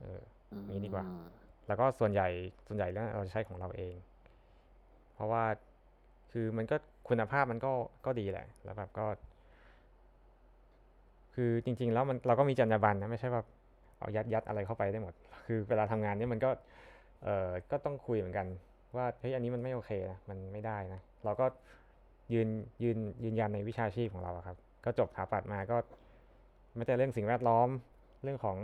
[0.00, 0.20] เออ
[0.68, 1.24] งี้ดีกว่าอืม
[1.66, 2.28] แล้วก็ส่วนใหญ่
[2.66, 3.94] ส่วนใหญ่แล้วเราจะใช้ของเราเอง
[5.14, 5.44] เพราะว่า
[6.36, 6.76] คือมันก็
[7.08, 7.72] คุณภาพมันก็
[8.06, 9.06] ก็ดีแหละ แล้วแบบก็
[11.34, 13.42] คือจริง ๆ แล้วมันเราก็มีจรรยาบรรณนะไม่ใช่ว่า
[13.98, 15.14] เอายัดยัดอะไรเข้าไปได้หมด
[15.46, 16.50] คือเวลาทำงานเนี่ยมันก็
[17.22, 18.46] เออก็ต้องคุยเหมือนกัน
[18.96, 21.46] ว่าเฮ้ยอันนี้มันไม่โอเคนะมันไม่ได้นะเราก็
[22.32, 22.48] ยืน
[22.82, 25.76] ยืนยืนยันในวิชาชีพของเราครับ ก็จบสถาปัตย์มาก็
[26.74, 27.68] ไม่แต่เรื่องสิ่งแวดล้อม
[28.22, 28.58] เรื่องของ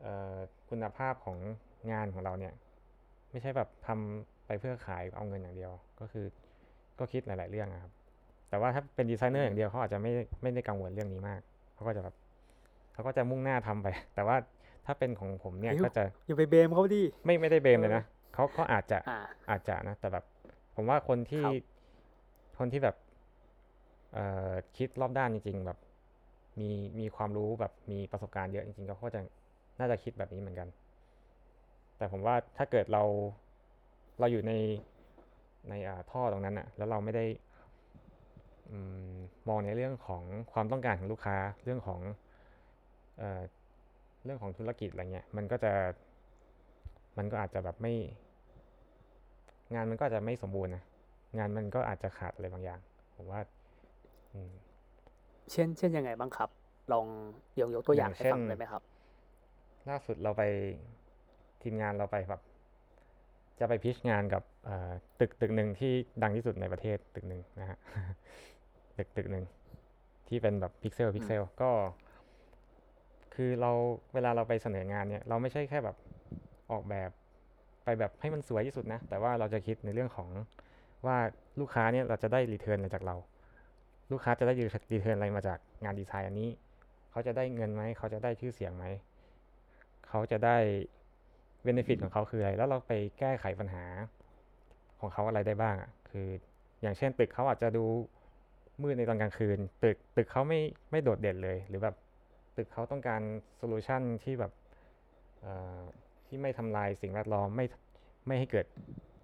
[0.00, 0.36] เอ่อ
[0.70, 1.38] คุณภาพของ
[1.92, 2.54] งานของเราเนี่ย
[3.30, 6.26] ไม่ใช่แบบทำ ไปเพื่อขายเอาเงินอย่างเดียว ก็คือ
[6.98, 7.92] ก็คิดหลาย ๆ เรื่องอะครับ
[8.48, 11.40] แต่ว่าถ้าเป็นดีไซเนอร์อย่างเดียวเขาอาจจะไม่ไม่ได้กังวลเรื่องนี้มาก
[11.74, 12.14] เขาก็จะแบบ
[12.92, 14.36] เขาก็จะมุ่งหน้าทำไป แต่ว่า
[14.86, 19.18] ถ้าเป็นของผมเนี่ยเฮ้ยก็จะอย่าไปเบมเขาดิไม่ไม่ได้เบมเลยเออนะเขาเขาอาจจะอ่า
[19.50, 20.24] อาจจะนะ แต่แบบ
[20.76, 21.54] ผมว่าคนที่ครับ
[22.58, 22.96] คนที่แบบ
[24.14, 25.78] เอ่อคิดรอบด้านจริง ๆ แบบ
[26.60, 26.70] มี
[27.00, 29.20] มีความรู้แบบมีประสบการณ์เยอะจริงๆเขาก็จะ
[29.78, 30.68] น่าจะคิดแบบนี้เหมือนกัน
[31.96, 33.02] แต่ผมว่าถ้าเกิดเรา
[34.18, 34.52] เราอยู่ใน
[35.68, 37.24] ในอ่าท่อตรงนั้นอะแล้วเราไม่ได้
[38.70, 38.78] อื
[39.14, 39.16] ม
[39.48, 42.00] มองในเรื่องของความต้องการของลูกค้าเรื่องของ
[43.18, 43.40] เอ่อ
[44.24, 45.72] เรื่องของธุรกิจอะไรเงี้ยมันก็จะ
[47.18, 47.94] มันก็อาจจะแบบไม่
[49.74, 50.84] งานมันก็อาจจะไม่สมบูรณ์นะ
[51.38, 52.80] งานมันก็อาจจะขาดอะไรบางอย่าง
[53.16, 53.40] ผมว่า
[54.32, 54.52] อืม
[55.52, 56.48] เช่น เช่นยังไงบ้างครับ
[56.92, 57.06] ลอง
[57.60, 58.82] ยกยกตัวอย่างอย่างให้เช่นฟังได้ไหมครับ
[59.88, 60.42] ล่าสุดเราไป
[61.62, 62.40] ทีมงานเราไปแบบ
[63.60, 65.92] จะไป pitch งานกับเอ่อตึกตึกหนึ่งที่
[66.22, 67.78] ดังที่สุดในประเทศตึกหนึ่งนะฮะ
[68.96, 69.44] ตึกตึกหนึ่ง
[70.28, 71.70] ที่เป็นแบบ pixel pixel ก็
[73.34, 73.70] คือเรา
[74.14, 75.96] เวลาเราไปเสนองานเนี่ย เราไม่ใช่แค่แบบ
[76.70, 77.10] ออกแบบ
[77.84, 80.28] ไปแบบให้มันสวยที่สุดนะ แต่ว่าเราจะคิดในเรื่องของ
[81.06, 81.16] ว่า
[81.60, 83.16] ลูกค้าเนี่ยเราจะได้ return อะไรจากเรา
[84.12, 84.52] ลูกค้าจะได้
[84.92, 86.50] return อะไรมาจากงานดีไซน์อันนี้
[87.10, 88.84] เขาจะได้เงินไหม เขาจะได้ชื่อเสียงไหม
[90.08, 90.56] เขาจะได้
[91.62, 93.84] benefit ของเขาคืออะไร แล้วเราไปแก้ไขปัญหา
[95.00, 96.26] ของเขาอะไรได้บ้างอะคือ
[96.82, 97.84] อย่างเช่นตึกเขาอาจจะดู
[98.82, 101.96] มืดในตอนกลางคืน ตึกตึกเขาไม่ไม่โดดเด่นเลย หรือแบบ
[102.56, 103.22] ตึกเขาต้องการ
[103.56, 104.52] solution ที่แบบ
[106.26, 107.66] ที่ไม่ทำลายสิ่งแวดล้อมไม่
[108.26, 108.66] ไม่ให้เกิด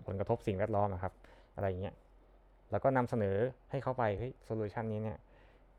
[0.06, 1.12] ผลกระทบสิ่งแวดล้อมอะครับ
[1.54, 1.94] อะไรอย่างเงี้ย
[2.70, 3.36] แล้วก็นำเสนอ
[3.70, 5.18] ให้เขาไปเฮ้ย solution นี้เนี่ย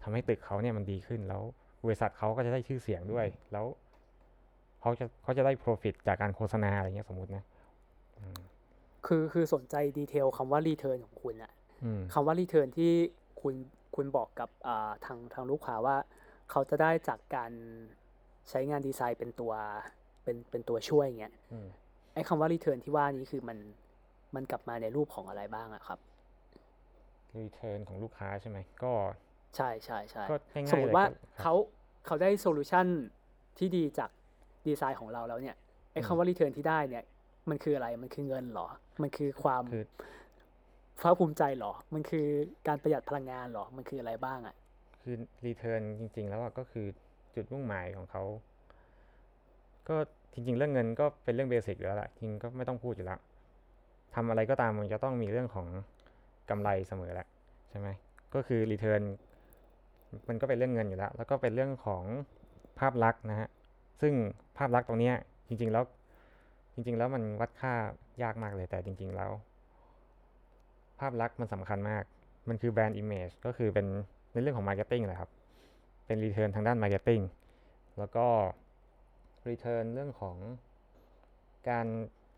[0.03, 1.41] ทำให้ตึกเขาเนี่ยมันดีขึ้นแล้ว
[1.85, 3.65] บริษัทเขาก็จะได้ชื่อเสียงด้วยแล้ว
[4.81, 7.43] เขาจะเขาจะได้ profit จากการโฆษณาอะไรเงี้ยสมมตินะ
[9.07, 11.51] คือคือสนใจ detail คำว่า return ของคุณอะ
[11.83, 12.91] อืมคำว่า return ที่
[13.41, 13.55] คุณ
[13.95, 15.97] คุณบอกกับอ่าทางทางลูกค้าว่า
[16.51, 17.51] เขาจะได้จากการ
[18.49, 19.53] ใช้งานดีไซน์เป็นตัว
[20.23, 21.67] เป็นเป็นตัวช่วยเงี้ยอืม
[22.13, 23.57] ไอ้คำว่า return ที่ว่านี้คือมัน
[24.35, 25.99] มันกลับมาในรูปของอะไรบ้างอะครับ
[27.39, 28.91] return ของลูกค้าใช่ไหมก็
[29.55, 31.53] ใช่ใช่ใช่ก็ง่ายๆสมมติว่าเลยก็ครับเขา
[32.05, 32.87] เขาได้ solution
[33.57, 34.09] ที่ดีจาก
[34.67, 35.55] ดีไซน์ของเราแล้วเนี่ย
[35.91, 37.03] ไอ้อืมคำว่า return ที่ได้เนี่ย
[37.49, 38.67] มันคืออะไรมันคือเงินเหรอ
[39.01, 39.85] มันคือความคือ
[41.01, 42.25] ภาคภูมิใจเหรอ มันคือ
[42.67, 44.55] การประหยัดพลังงานเหรอ มันคืออะไรบ้างอะ
[45.01, 45.15] คือ
[45.45, 46.85] return จริง ๆ แล้วอะก็คือ
[47.35, 48.23] จุดมุ่งหมายของเขา
[49.87, 49.95] ก็
[50.33, 53.19] จริง ๆ เรื่องเงินก็เป็นเรื่อง basic อยู่แล้วแหละจริงก็ไม่ต้องพูดอยู่แล้ว
[54.15, 55.67] ทำอะไรก็ตามมันจะต้องมีเรื่องของ
[56.49, 57.27] กำไรเสมอแหละ
[57.69, 57.87] ใช่ไหม
[58.33, 59.01] ก็คือ return
[60.27, 62.03] มันก็เป็นเรื่องเงินอยู่แล้ว แล้วก็เป็นเรื่องของ
[62.79, 63.49] ภาพลักษณ์นะฮะ
[64.01, 64.13] ซึ่ง
[64.57, 65.11] ภาพลักษณ์ตรงนี้
[65.47, 65.83] จริง ๆ แล้ว
[66.73, 67.73] จริง ๆ แล้วมันวัดค่า
[68.23, 69.31] ยากมากเลยแต่จริง ๆ แล้ว
[70.99, 72.03] ภาพลักษณ์มันสำคัญมาก
[72.49, 73.85] มันคือ brand image ก็คือเป็น
[74.31, 75.31] ในเรื่องของ marketing แหละครับ
[76.05, 77.21] เป็น return ทางด้าน marketing
[77.99, 78.27] แล้วก็
[79.49, 80.35] return เรื่องของ
[81.69, 81.87] การ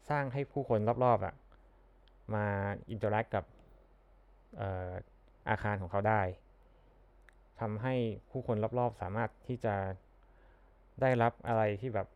[0.09, 1.35] สร้างให้ผู้คนรอบๆอะ
[2.35, 2.45] มา
[2.89, 3.45] interact กับ
[5.49, 6.21] อาคารของเขาได้
[7.59, 7.95] ทำให้
[8.31, 9.75] ผู้คนรอบๆ สามารถที่จะ
[11.01, 12.07] ได้รับอะไรที่แบบ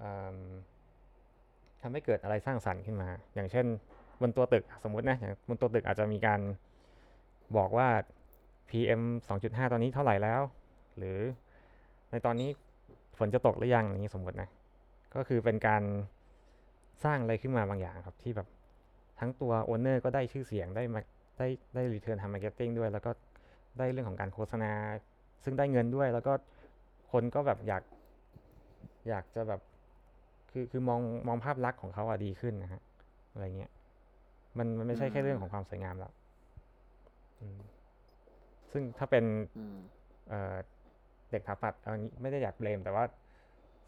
[0.00, 0.38] อืม
[1.82, 3.66] ทำให้เกิดอะไรสร้างสรรค์ขึ้นมา อย่างเช่น
[4.20, 6.40] บนตัวตึกสมมตินะอย่างบนตัวตึกอาจจะมีการ
[7.56, 7.88] บอกว่า
[8.70, 9.02] PM
[9.40, 10.40] 2.5 ตอนนี้เท่าไหร่แล้ว
[10.98, 11.18] หรือ
[12.10, 12.48] ในตอนนี้
[13.18, 14.48] ฝนจะตกหรือยังอย่างนี้สมมตินะ
[15.14, 15.82] ก็คือเป็นการ
[17.04, 18.48] สร้างอะไรขึ้นมาบางอย่างครับที่แบบ
[19.20, 21.00] ทั้งตัว owner ก็ได้ชื่อเสียงได้มา
[21.38, 23.10] ได้ได้ return ทาง marketing ด้วย แล้วก็
[23.78, 24.72] ได้เรื่องของการโฆษณา
[25.44, 26.32] ซึ่งได้เงินด้วยแล้วก็
[27.12, 27.82] คนก็แบบอยาก
[29.08, 29.60] อยากจะแบบ
[30.50, 32.82] คือคือมองมองภาพลักษณ์ของเขาอะดีขึ้นนะฮะ
[33.32, 33.70] อะไรเงี้ย
[34.58, 36.12] มันมันไม่ใช่แค่เรื่องของความสวยงามแล้ว
[37.40, 37.58] อืม
[38.72, 39.24] ซึ่งถ้าเป็น
[39.58, 39.76] อืม
[40.28, 40.54] เอ่อ
[41.30, 43.04] เด็กถาปัดเอางี้ไม่ได้อยาก blame แต่ว่า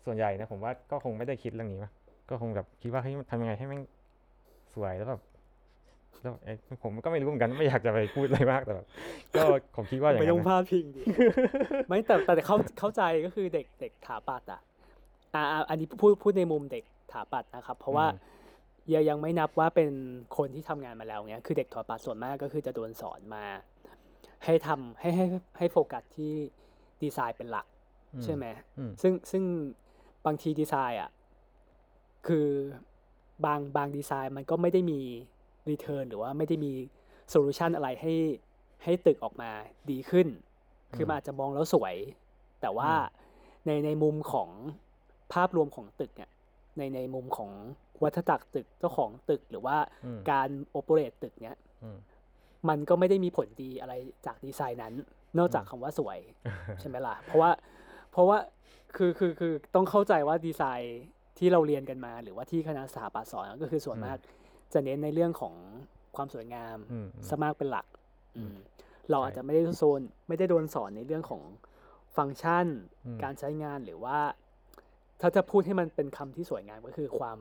[0.04, 1.92] ส่วนใหญ่นะผมว่าก็คงไม่ได้คิดเรื่องนี้มั้ง
[2.30, 3.82] ก็คงแบบคิดว่าเฮ้ยทำยังไงให้แม่ง
[4.74, 5.22] สวยแล้วแบบ
[6.22, 8.86] แล้วเอ้ยผมก็ไม่รู้เหมือนกันไม่อยากจะไปพูดอะไรมากแต่แบบ
[9.34, 9.42] ก็
[9.76, 11.02] ผมคิดว่าอย่างไม่นั้ต้อนงนะพลาดพิงดิ
[11.88, 14.60] ไม่แต่แต่เข้าเข้าใจก็คือเด็กเด็กถาปัดอะ
[15.34, 18.32] อ่าอ่าอันนี้พูดพูดในมุมเด็กถาปัดนะครับ เพราะว่าอืม
[18.94, 19.90] ยังยังไม่นับว่าเป็น
[20.36, 23.44] คนที่ทำงานมาแล้วเนี้ยคือเด็กถาปัดส่วนมากก็คือจะโดนสอนมา
[24.44, 25.26] ให้ทำให้ให้
[25.58, 26.32] ให้โฟกัสที่
[27.02, 27.66] ดีไซน์เป็นหลัก
[28.14, 28.46] อืใช่ไหม
[28.78, 29.42] อืมซึ่งซึ่ง
[30.26, 31.10] บางทีดีไซน์อะ
[32.26, 32.46] คือ
[33.44, 35.00] บางบางดีไซน์มันก็ไม่ได้มี
[35.70, 36.72] return หรือว่าไม่ได้มี
[37.30, 38.14] solution อะไรให้
[38.84, 39.50] ให้ตึกออกมา
[39.90, 40.26] ดีขึ้น
[40.94, 41.94] คือมันอาจจะมองแล้วสวย
[42.60, 42.92] แต่ว่า
[43.66, 44.50] ในในมุมของ
[45.32, 46.30] ภาพรวมของตึกเนี่ย
[46.78, 47.50] ในในมุมของ
[48.02, 51.98] วัฏจักรตึกเจ้าของตึกหรือว่าอืมการ operate ตึกเนี่ยอืม
[52.68, 53.94] มันก็ไม่ได้มีผลดีอะไร
[54.26, 54.94] จากดีไซน์นั้น
[55.38, 56.18] นอกจากคำว่าสวย
[56.80, 57.50] ใช่ไหมล่ะ เพราะว่า
[58.12, 58.38] เพราะว่า
[58.96, 61.02] คือคือคือต้องเข้าใจว่าดีไซน์
[61.38, 64.18] ที่เราเรียนกันมา หรือว่าที่คณะสถาปัตย์สอนก็คือส่วนอืมมาก
[64.74, 65.54] จะเน้นในเรื่องของ
[66.16, 67.86] ความสวยงามอืมซะมากเป็นหลัก
[68.36, 68.54] อืม
[69.10, 71.42] เราใช่อาจจะไม่ได้โซนไม่ได้โดนสอนในเรื่องของ
[72.16, 72.66] ฟังก์ชัน
[73.06, 74.18] อืมการใช้งานหรือว่า
[75.20, 77.38] ถ้าจะพูดให้มันเป็นคำที่สวยงามก็คือความ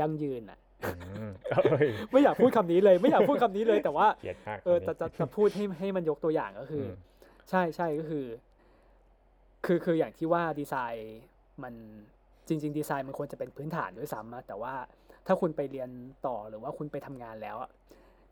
[0.00, 6.94] ยั่งยืนอะอืมเอ้ยไม่อยากพูดคำนี้เลย ไม่อยากพูดคำนี้เลยแต่ว่าเกลียดมากเออคำนี้จะจะจะพูดให้ให้มันยกตัวอย่างก็คืออม
[7.50, 8.24] ใช่ใช่ก็คือ
[9.66, 11.20] คือคืออย่างที่ว่าดีไซน์
[11.62, 11.74] มัน
[12.48, 14.74] จริง ๆ ดีไซน์มันควรจะเป็นพื้นฐานด้วยซ้ำอะแต่ว่า
[15.26, 15.90] ถ้าคุณไปเรียน
[16.26, 17.70] ต่อหรือว่าคุณไปทำงานแล้วอะ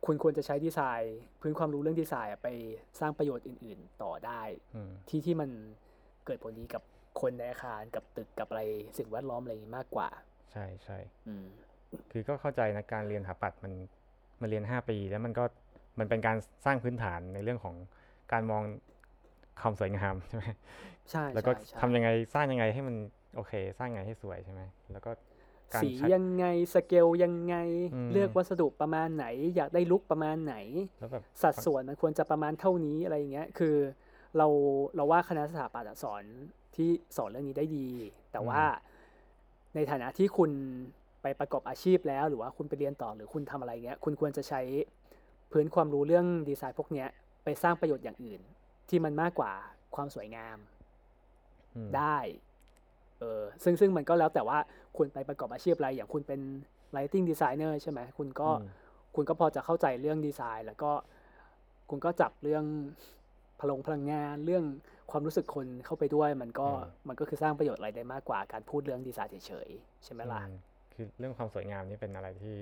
[0.06, 2.48] คุณควรจะใช้ดีไซน์ พื้นความรู้เรื่องดีไซน์อะไป
[3.00, 4.42] สร้างประโยชน์อื่น ๆ ต่อได้
[4.74, 5.50] อืมที่ที่มัน
[6.26, 6.82] เกิดผลดีกับ
[7.20, 8.62] คนในอาคารกับตึกกับอะไร
[8.98, 10.08] สิ่งแวดล้อมอะไรอย่างนี้มากกว่า
[10.52, 11.46] ใช่ใช่อืม
[12.10, 13.72] คือก็เข้าใจนะการเรียนสถาปัตย์มัน
[14.40, 15.44] มันเรียนห้าปี แล้วมันก็
[15.98, 17.74] มันเป็นการสร้างพื้นฐานในเรื่องของ
[18.32, 18.62] การมอง
[19.60, 20.44] ความสวยงามใช่ไหม
[21.10, 22.96] ใช่แล้วก็ใช่ใช่ทำยังไงสร้างยังไงให้มัน
[23.36, 25.33] โอเค สร้างยังไงให้สวยใช่ไหมแล้วก็การ
[25.82, 27.56] สีใช้ยังไงสเกลยังไง
[27.94, 30.56] อืมเลือกวัสดุประมาณไหน อยากได้ลุกประมาณไหน
[30.98, 33.76] แล้วแบบสัดส่วนมันควรจะประมาณเท่านี้อะไรอย่างเงี้ย คือ
[34.38, 34.46] เรา
[34.96, 36.22] เราว่าคณะสถาปัตย์อะสอน
[36.74, 37.88] ที่สอนเรื่องนี้ได้ดี
[38.32, 38.62] แต่ว่า
[39.74, 40.50] ในฐานะที่คุณ
[41.22, 44.60] ไปประกอบอาชีพแล้ว หรือว่าคุณไปเรียนต่อหรือคุณทำอะไรเงี้ย คุณควรจะใช้
[45.52, 47.08] พื้นความรู้เรื่องดีไซน์พวกเนี้ย
[47.44, 48.40] ไปสร้างประโยชน์อย่างอื่น
[48.88, 49.52] ที่มันมากกว่า
[49.94, 50.58] ความสวยงาม
[51.76, 52.16] อืมได้
[52.52, 54.58] เออซึ่งซึ่งมันก็แล้วแต่ว่า
[54.96, 56.40] คุณไปประกอบอาชีพอะไร อย่างคุณเป็น
[56.96, 58.64] lighting designer ใช่ไหมคุณก็อืม
[59.16, 60.90] คุณก็พอจะเข้าใจเรื่องดีไซน์ แล้วก็
[61.90, 62.64] คุณก็จับเรื่อง
[63.60, 64.64] พลังพลังงานเรื่อง
[65.10, 70.52] ความรู้สึกคนเข้าไปด้วย มันก็อืมมันก็คือสร้างประโยชน์อะไรได้มากกว่าการพูดเรื่องดีไซน์เฉยๆใช่ไหมล่ะอืม
[70.94, 72.56] คือเรื่องความสวยงามนี่เป็นอะไรที่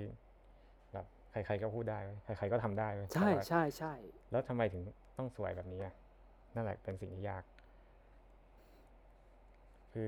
[0.92, 3.94] แบบใครๆก็พูดได้เว้ยใครๆก็ทำได้เว้ยใช่แต่ว่าใช่ใช่
[4.30, 4.82] แล้วทำไมถึง
[5.18, 5.94] ต้องสวยแบบนี้อะ
[6.54, 7.44] นั่นแหละเป็นสิ่งที่ยาก
[9.92, 10.06] คือ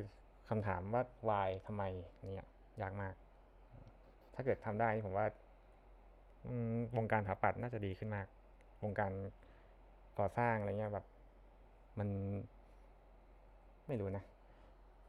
[0.49, 1.83] คำถามว่า why ทำไม
[2.35, 2.49] เนี่ย
[2.83, 3.15] ยากมาก
[4.35, 5.27] ถ้าเกิดทำได้นี่ผมว่า
[6.47, 8.27] อืมวงการสถาปัตย์น่าจะดีขึ้นมาก
[8.85, 9.13] วงการ
[10.19, 11.07] ก่อสร้างอะไรเงี้ยแบบ
[11.99, 12.09] มัน
[13.87, 14.25] ไม่รู้นะ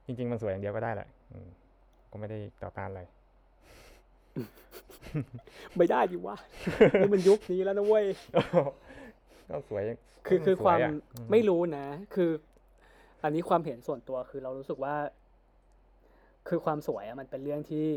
[0.06, 1.48] จริง ๆ มันสวยอย่างเดียวก็ได้แหละอืม
[2.12, 3.02] ก็ไม่ได้ต่อต้านอะไร
[5.78, 6.36] ไม่ได้ดิวะ
[7.00, 8.06] นี่มันยุคนี้แล้วนะเว้ย
[9.50, 9.84] ก็สวย
[10.28, 12.32] คือคือสความอะอืไม่รู้นะ คือ
[13.24, 14.96] อันนี้ความเห็นส่วนตัวคือเรารู้สึกว่า
[16.48, 17.88] คือความสวยอะมันเป็นเรื่องที่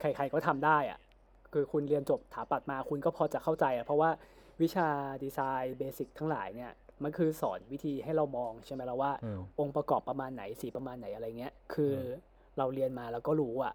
[0.00, 0.98] ใครๆก็ทำได้อะ
[1.52, 4.10] คือคุณเรียนจบถาปัดมาคุณก็พอจะเข้าใจอะเพราะว่า
[4.62, 4.88] วิชา
[5.24, 12.02] ดีไซน์เบสิกทั้งหลายเนี่ยมันคือสอนวิธีให้เรามองใช่ไหมล่ะว่าอืมองค์ประกอบประมาณไหนสีประมาณไหนอะไรเงี้ย คืออม
[12.58, 13.74] เราเรียนมาแล้วก็รู้อะ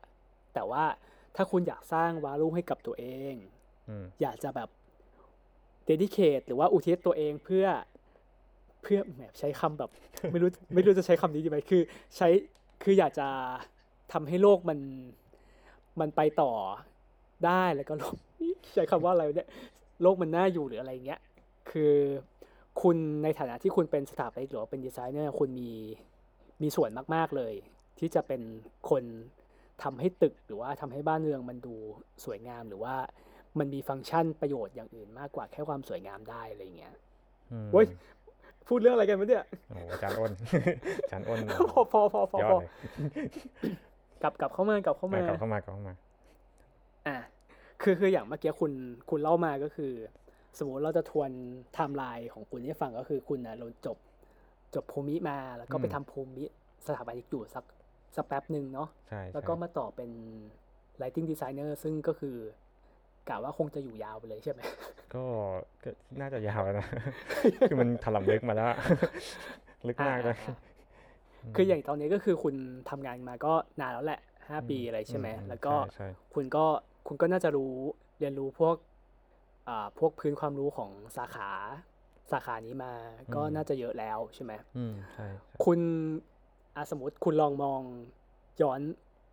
[0.53, 0.83] แต่ว่า
[1.35, 3.35] ถ้าคุณอยากสร้างวาลูให้กับตัวเอง
[3.89, 4.69] อืมอยากจะแบบ
[5.85, 7.65] เดดิเคทหรือว่าอุทิศตัวเองเพื่อ
[8.83, 9.89] เพื่อแหมใช้คำแบบ
[10.31, 11.81] ไม่รู้ไม่รู้จะใช้คำนี้ดีไหมคือ
[12.17, 12.29] ใช้
[12.83, 13.27] คืออยากจะ
[14.13, 14.79] ทำให้โลกมัน
[15.99, 16.51] มันไปต่อ
[17.45, 18.15] ได้แล้วก็โลก
[18.73, 19.49] ใช้คำว่าอะไรวะเนี่ย
[20.01, 21.21] โลกมันน่าอยู่หรืออะไรเงี้ย
[21.71, 21.93] คือ
[22.81, 25.71] คุณในฐานะที่คุณเป็นสถาปนิกหรือว่าเป็นดีไซเนอร์คุณมี
[26.61, 27.53] มีส่วนมาก ๆเลย
[27.99, 28.41] ที่จะเป็น
[28.89, 29.03] คน
[29.83, 31.75] ทำให้ตึกหรือว่าทำให้บ้านเมืองมันดู
[32.25, 32.95] สวยงามหรือว่า
[33.59, 36.93] มันมีฟังก์ชันประโยชน์อย่างอื่นมากกว่าแค่ความสวยงามได้อะไรเงี้ย
[37.51, 37.87] อืมเว้ย
[38.67, 40.31] พูดเรื่องอะไรกันวะเนี่ยโอ้โหอาจารย์อ้น
[41.03, 41.39] อาจารย์อ้น
[41.71, 42.69] พอพอพอพอยอพดอเลย
[44.23, 45.95] กลับกลับเข้ามากลับเข้ามามากลับเข้ามากลับเข้ามา
[47.07, 47.17] อะ
[47.81, 48.71] คือคืออย่างเมื่อกี้คุณ
[49.09, 49.91] คุณเล่ามาก็คือ
[50.57, 53.97] สมมติเราจะทวนไทม์ไลน์ของคุณให้ฟังก็คือคุณนะเราจบ
[54.75, 56.45] จบภูมิมาแล้วก็ไปอืมทำภูมิ
[56.87, 57.63] สถาปนิกอยู่สัก
[58.15, 60.11] สักแป๊บหนึ่งเนาะใช่แล้วก็ใช่มาต่อเป็น
[61.01, 62.35] lighting designer ซึ่งก็คือ
[63.29, 64.61] กะว่าคงจะอยู่ยาวไปเลยใช่ไหม
[65.13, 65.23] ก็
[65.83, 66.87] ก็น่าจะยาวแล้วนะ
[67.69, 68.77] คือมันถล่มลึกมาแล้วอะ
[69.87, 70.55] ลึกมากเลยอ่า
[71.55, 72.55] คืออย่างตอนนี้ก็คือคุณ
[72.89, 76.65] ทำงานมาก็นานแล้วแหละห้าอืมปีอะไรใช่ไหมอืแล้วก็ใช่คุณก็
[77.07, 77.73] คุณก็น่าจะรู้
[78.19, 78.75] เรียนรู้พวก
[79.67, 81.49] อ่าพวกพื้นความรู้ของสาขา
[82.31, 82.93] สาขานี้มา
[83.35, 85.79] ก็น่าจะเยอะแล้วใช่ไหมอืมใช่ใช่คุณ
[86.75, 87.81] อะสมมติคุณลองมอง
[88.61, 88.81] ย้อน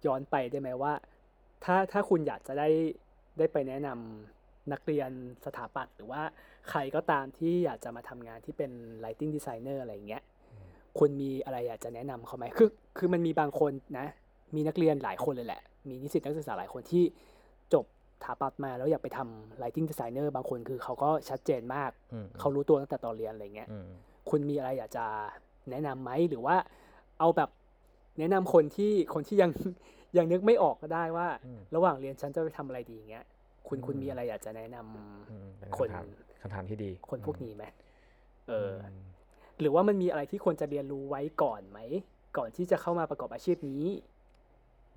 [0.06, 0.92] ย้อนไปได้ไหมว่า
[1.64, 2.68] ถ้าถ้าคุณอยากจะได้
[3.38, 5.10] ได้ไปแนะนำนักเรียน
[5.44, 6.22] สถาปัตย์หรือว่า
[6.70, 8.70] ใครก็ตามที่อยากจะมาทำงานที่เป็น
[9.04, 10.22] lighting designer อะไรอย่างเงี้ย
[10.98, 12.68] คุณมีอะไรอยากจะแนะนำเขาไหมคือ
[12.98, 14.06] คือมันมีบางคนนะ
[14.54, 17.04] มีนักเรียนหลายคนเลยแหละ มีนิสิตนักศึกษาหลายคนที่
[17.74, 17.84] จบ
[18.24, 23.86] ถาปัดมาแล้วอยากไปทำ lighting designer บางคนคือเขาก็ชัดเจนมากอืมเขารู้ตัวตั้งแต่ตอนเรียนอะไรเงี้ยอืม
[24.30, 25.06] คุณมีอะไรอยากจะ
[25.70, 26.56] แนะนำไหมหรือว่า
[27.18, 27.50] เอาแบบ
[28.18, 29.50] แนะนำคนที่คนที่ยัง
[30.16, 33.24] ยังนึกไม่ออกก็ได้ว่าอืมระหว่างเรียนฉันจะไปทำอะไรดีอย่างเงี้ย
[33.68, 36.04] คุณอืมคุณมีอะไรอยากจะแนะนำอืมเป็นคนคำถาม
[36.42, 37.64] คำถามที่ดี คนพวกนี้ไหม
[38.48, 39.09] เอออม
[39.60, 41.78] หรือว่ามันมีอะไรที่ควรจะเรียนรู้ไว้ก่อนไหม
[42.38, 43.84] ก่อนที่จะเข้ามาประกอบอาชีพนี้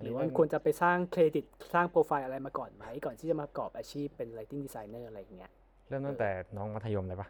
[0.02, 1.44] หรือว่ามันควรจะไปสร้างเครดิต
[1.74, 5.50] สร้างโปรไฟล์อะไรมาก่อนไหม ก่อนที่จะมาประกอบอาชีพเป็น lighting designer อะไรอย่างเงี้ย
[5.88, 7.28] เริ่มตั้งแต่น้องมัธยมเลยปะ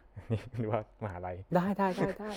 [0.59, 2.31] หรือว่ามหาลัยได้ได้ได้ได้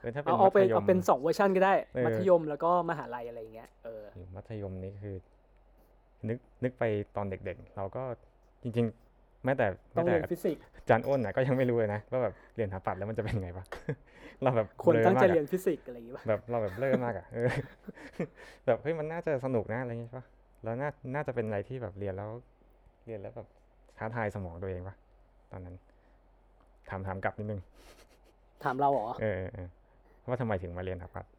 [0.00, 4.02] เออถ้าเป็นเอาเอาไปมัธยมเอาเป็นสองเวอร์ชันก็ได้เออมัธยมแล้วก็มหาลัยอะไรอย่างเงี้ยเออ
[4.36, 5.16] มัธยมนี่คือ
[6.28, 6.84] นึกนึกไป
[7.16, 8.02] ตอนเด็กๆ เราก็
[8.62, 9.09] จริง ๆ
[9.44, 9.66] แม้แต่
[9.96, 13.64] ต้แม้องแต่เรียนฟิสิกส์อาจารย์อ้นน่ะก็ยังไม่รู้เลยนะว่าแบบเรียนสถาปัตย์แล้วมันจะเป็นไงวะ
[14.42, 17.48] เราแบบควรเบลอตั้งใจมากอะเรียนฟิสิกส์อะไรอย่างงี้ป่ะแบบเราแบบเลิกมากอะเออ
[18.66, 20.24] แบบเฮ้ยมันน่าจะสนุกนะอะไรอย่างเงี้ยปะ
[20.64, 22.30] แล้วน่าน่าจะเป็นอะไรที่แบบเรียนแล้ว
[23.06, 23.48] เรียนแล้วแบบ
[23.98, 24.96] ท้าทายสมองตัวเองปะ
[25.52, 25.74] ตอนนั้น
[26.90, 27.60] ถามถามกลับนิดนึง
[28.64, 29.68] ถามเราเหรอเออเออเออ
[30.28, 31.30] ว่าทำไมถึงมาเรียนสถาปัตย์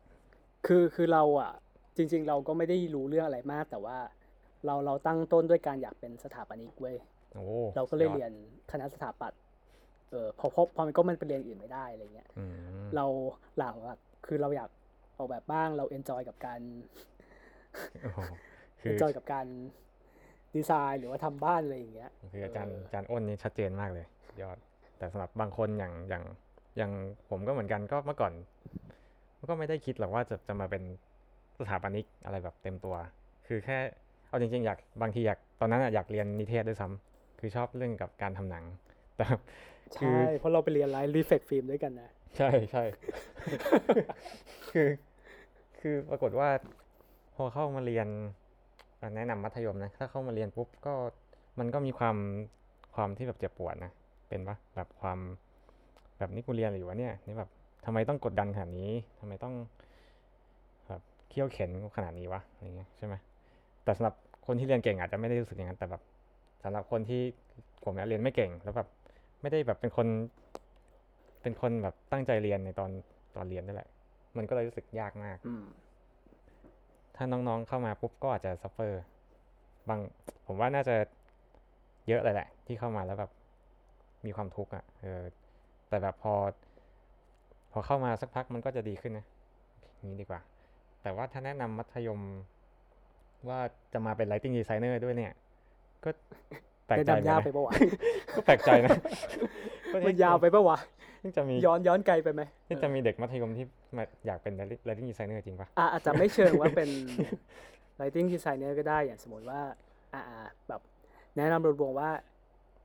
[0.67, 1.51] คือคือเราอะ
[1.97, 3.97] จริง ๆ เราก็ไม่ได้รู้เรื่องอะไรมาก แต่ว่า
[4.65, 7.20] เราเราตั้งต้นด้วยการอยากเป็นสถาปนิกเว้ยโอ้
[7.75, 8.31] เราก็เลยสุดอดเรียน
[8.71, 9.39] คณะสถาปัตย์
[10.11, 13.05] เออพอพอพอมันก็มันไปเรียนอื่นไม่ได้อะไรเงี้ยอืมเรา
[13.57, 14.69] หลักอะคือเราอยาก
[15.17, 16.59] ออกแบบบ้างเรา enjoy กับการ
[18.01, 18.19] โอ้โห
[18.81, 19.45] คือ enjoy กับการ
[20.55, 24.57] ดีไซน์หรือว่าทำบ้านอะไรอย่างเงี้ยคืออาจารย์เอออาจารย์อ้นนี่ชัดเจนมากเลยสุดยอด
[24.97, 26.23] แต่สำหรับบางคนอย่างอย่าง
[26.77, 26.91] อย่าง
[27.29, 28.33] ผมก็เหมือนกันก็เมื่อก่อน
[29.49, 30.83] ก็ไม่ได้คิดหรอกว่าจะจะมาเป็น
[31.59, 32.95] สถาปนิกอะไรแบบเต็มตัว
[33.47, 33.77] คือแค่
[34.29, 37.10] เอาจริง ๆ อยากบางทีอยากตอนนั้นอะอยากเรียนนิเทศด้วยซ้ำ
[37.41, 38.65] คือชอบเรื่องกับการทำหนัง
[39.17, 39.25] แต่
[39.99, 42.83] คืใช่เพราะเราไปเรียนไลฟ์รีเฟกฟิล์มด้วยกันนะ ใช่ใช่
[44.71, 44.89] คือ
[45.79, 46.49] คือปรากฏว่า
[47.35, 48.07] พอเข้ามาเรียน
[49.01, 50.93] อะแนะนำมัธยมนะ ถ้าเข้ามาเรียนปุ๊บก็
[51.59, 52.17] มันก็มีความ
[52.95, 53.91] ความที่แบบเจ็บปวดนะ
[54.29, 55.19] เป็นปะแบบความ
[56.17, 57.49] แบบนี่กูเรียนอะไรอยู่วะเนี่ยนี่แบบ
[57.85, 59.53] ทำไมต้องกดดันขนาดนี้ทำไมต้อง
[60.87, 63.15] แบบเคี่ยวเข็นขนาดนี้วะอะไรเงี้ยใช่ไหม
[63.83, 64.15] แต่สำหรับ
[64.45, 66.01] คนที่เรียนเก่งอาจจะไม่ได้รู้สึกอย่างนั้นแต่แบบ
[66.63, 67.21] สำหรับคนที่
[67.83, 68.87] ผมเนี่ยเรียนไม่เก่งแล้วแบบ
[69.41, 70.07] ไม่ได้แบบเป็นคน
[71.41, 72.91] เป็นคนแบบตั้งใจเรียนในตอน
[73.35, 73.89] ตอนเรียนนั่นแหละ
[74.37, 75.63] มันก็เลยรู้สึกยากมากอืม
[77.15, 79.03] ถ้าน้องๆเข้ามาปุ๊บก็อาจจะ suffer
[79.89, 79.99] บ้าง
[80.45, 80.95] ผมว่าน่าจะ
[82.07, 83.31] เยอะเลยแหละ ที่เข้ามาแล้วแบบ
[84.25, 85.21] มีความทุกข์อะเออ
[85.89, 86.33] แต่แบบพอ
[87.71, 89.25] พอเข้ามาสักพักมันก็จะดีขึ้นนะ
[90.03, 90.41] นี้ดีกว่า
[91.01, 92.19] แต่ว่าถ้าแนะนำมัธยม
[93.49, 93.59] ว่า
[93.93, 95.33] จะมาเป็น lighting designer ด้วยเนี่ย
[96.05, 96.09] ก็
[96.87, 97.73] แปลกแนะใจเหมือนนำยาวกันไปนะปะวะ
[98.35, 98.89] ก็แปลกใจนะ
[100.07, 100.77] มันยาวไปปะวะ
[101.19, 103.65] เพิ่งจะมีย้อนย้อนไกลไปไหมนี่จะมีเด็กมัธยมที่
[103.97, 104.53] มาอยากเป็น
[104.87, 106.89] lighting designer จริงปะอะอาจจะไม่เชิงว่าเป็น
[107.99, 109.61] lighting designer ก็ได้อย่างสมมติว่า
[110.13, 110.81] อ่า อ่าแบบ
[111.37, 112.09] แนะนำรวมๆว่า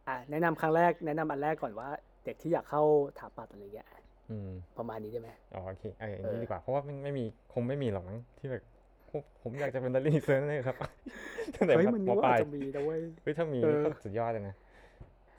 [0.09, 1.89] อ่า แนะนำครั้งแรกแนะนำอันแรกก่อนว่า
[2.25, 2.83] เด็กที่อยากเข้า
[3.19, 3.89] ถาปัดอะไรเงี้ย
[4.31, 8.63] อืมประมาณนี้ได้ไหมอ๋อโอเคเอออย่างเอนี้อดีกว่าเพราะว่าไม่ไม่มีคงไม่มีหรอกมั้งที่แบบ
[9.17, 10.77] ผมผมอยากจะเป็นดัลลี่เซอร์นั่นครับ
[11.55, 14.55] ตั้งแต่เฮ้ยมมันมก็ปลาอาจยจะมีนะเว้ย เฮ้ยถ้ามีเออ ก็สุดยอดเลยนะ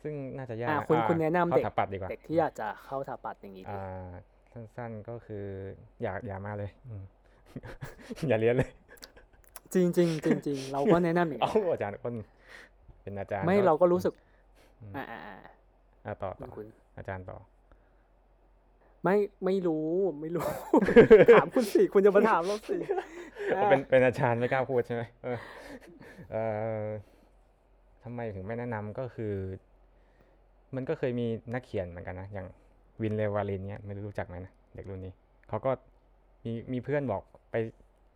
[0.01, 3.83] ซึ่งน่าจะยากอ่านะคุณอ่าคุณแนะนำเข้าเด็กถาปัดดีกว่าเด็กที่อยากจะเข้าถาปัดอย่างนี้ดิอ่า
[4.51, 5.45] สั้นๆก็คือ
[6.01, 7.03] อย่าอย่ามาเลยอืม
[8.27, 8.69] อย่าเรียนเลย
[9.73, 12.13] จริงจริงจริงจริงเราก็แนะนำอย่างเอ้านี้อาจารย์คน
[13.01, 14.13] เป็นอาจารย์ไม่ก็เราก็รู้สึก
[14.81, 15.35] อืม อ่าอ่าอ่า
[16.05, 16.65] อ่าต่อคุต่ณอคุณ
[16.97, 17.37] อาจารย์ต่อ
[19.03, 19.15] ไม่
[19.45, 19.87] ไม่รู้
[20.21, 20.45] ไม่รู้
[21.35, 22.77] ถามคุณสิคุณจะมาถามเราสิ
[23.45, 25.39] เพราะเป็นเป็นอาจารย์ไม่กล้าพูดใช่ไหมเออ
[26.31, 26.43] เอ่
[26.83, 26.85] อ
[28.03, 29.33] ทำไมถึงไม่แนะนำก็คือ
[30.75, 32.47] มันก็เคยมีนักเขียนเหมือนกันนะอย่าง
[33.01, 35.13] วินเลวาลินเนี่ยไม่รู้รู้จักไหมนะเด็กรุ่นนี้
[35.49, 35.71] เขาก็
[36.45, 37.21] มีมีเพื่อนบอก
[37.51, 37.55] ไป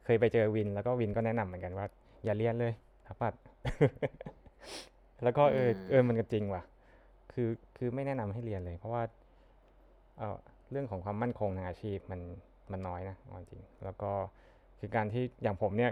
[0.06, 1.86] เคยไปเจอวิน แล้วก็วินก็แนะนำเหมือนกันว่า
[2.26, 2.74] อย่าเรียนเลย
[3.06, 3.34] ทับปัด
[5.24, 6.64] แล้วก็เออเออมันก็จริงว่ะ
[7.34, 9.04] คือคือไม่แนะนำให้เรียนเลย เพราะว่า
[10.18, 10.38] เออ
[10.72, 12.22] เรื่องของความมั่นคงทางอาชีพมัน
[12.72, 14.12] มันน้อยนะเอาจริง แล้วก็
[14.82, 15.92] คือการที่อย่างผมเนี่ย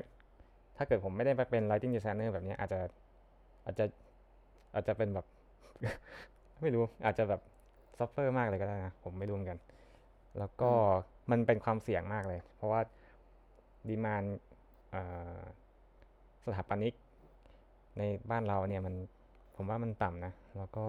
[0.77, 2.79] ถ้าเกิดผมไม่ได้ไปเป็น lighting designer แบบเนี้ยอาจจะ
[3.65, 3.85] อาจจะ
[4.73, 5.25] อาจจะเป็นแบบ
[6.61, 7.41] ไม่รู้อาจจะแบบ
[7.97, 9.59] suffer มากเลยก็ได้นะผมไม่รู้เหมือนกัน
[10.37, 10.71] แล้วก็
[11.31, 12.81] มันเป็นความเสี่ยงมากเลย เพราะว่า
[13.89, 14.23] demand
[16.45, 16.93] สถาปนิก
[17.97, 18.95] ในบ้านเราเนี่ยมัน
[19.55, 20.85] ผมว่ามันต่ำนะ แล้วก็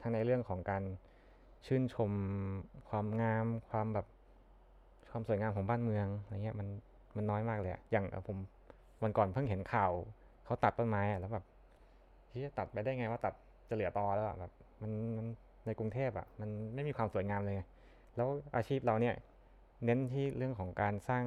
[0.00, 0.82] ทั้งในเรื่องของการ
[1.66, 2.10] ชื่นชม
[2.88, 4.06] ความงามความแบบ
[5.12, 6.68] ความสวยงามของบ้านเมืองอะไรเงี้ยมัน
[7.16, 8.36] มันน้อยมากเลยอะอย่างผม
[9.02, 9.90] วันก่อนเพิ่งเห็นข่าว
[10.44, 11.44] เขาตัดต้นไม้อะแล้วแบบ
[12.32, 13.34] ที่ตัดไปได้ไงว่าตัด
[13.68, 14.52] จะเหลือตอแล้วแบบ
[14.82, 15.26] มันมัน
[15.66, 17.56] ในกรุงเทพอะมันไม่มีความสวยงามเลย
[18.16, 19.14] แล้วอาชีพเราเนี่ย
[19.84, 21.24] เน้นที่เรื่องของการสร้าง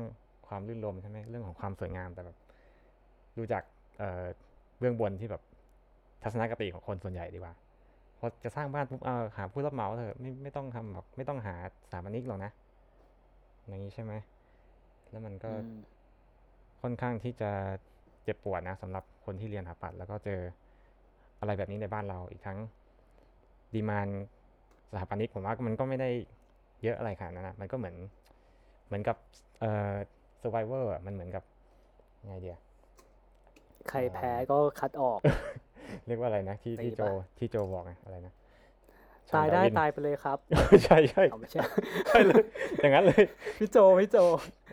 [0.47, 2.37] ความรื่นรมใช่ไหมเรื่องของความสวยงามแต่แบบ
[3.37, 3.63] ดูจาก
[3.97, 4.23] เอ่อ
[4.79, 5.41] เบื้องบนที่แบบ
[6.23, 7.53] ทัศนคติของคนส่วนใหญ่ดีกว่า
[8.19, 12.51] พอจะสร้างบ้านปุ๊บเออหาผู้รับเหมาเถอะไม่ไม่ต้องทำแบบไม่ต้องหาสถาปนิกหรอกนะ
[13.67, 14.13] อย่างนี้ใช่ไหม
[15.09, 15.71] แล้วมันก็อืม
[16.81, 17.51] ค่อนข้างที่จะ
[18.23, 20.39] เจ็บปวดนะสำหรับคนที่เรียนสถาปัตย์แล้วก็เจอ
[21.39, 22.57] อะไรแบบนี้ในบ้านเราอีกทั้ง
[23.73, 24.07] ดีมาน
[24.91, 26.09] สถาปนิกผมว่ามันก็ไม่ได้
[26.83, 27.95] เยอะอะไรขนาดนั้นนะมันก็เหมือน
[28.87, 29.17] เหมือนกับ
[29.59, 29.93] เอ่อ
[30.41, 31.43] survivor อะมันเหมือนกับ
[32.27, 32.57] ไงเดีย
[33.89, 35.19] ใครแพ้ก็คัดออก
[36.07, 38.33] เรียกว่าอะไรนะ ที่ตีที่โจปะที่โจบอกไงอะไรนะ
[39.35, 40.37] ตายได้ชวร์วินตายไปเลยครับ
[40.85, 41.61] ใช่ใช่เอาไม่ใช่
[42.07, 42.43] ใช่เลย
[42.81, 43.23] อย่างนั้นเลย
[43.59, 44.17] พี่โจพี่โจ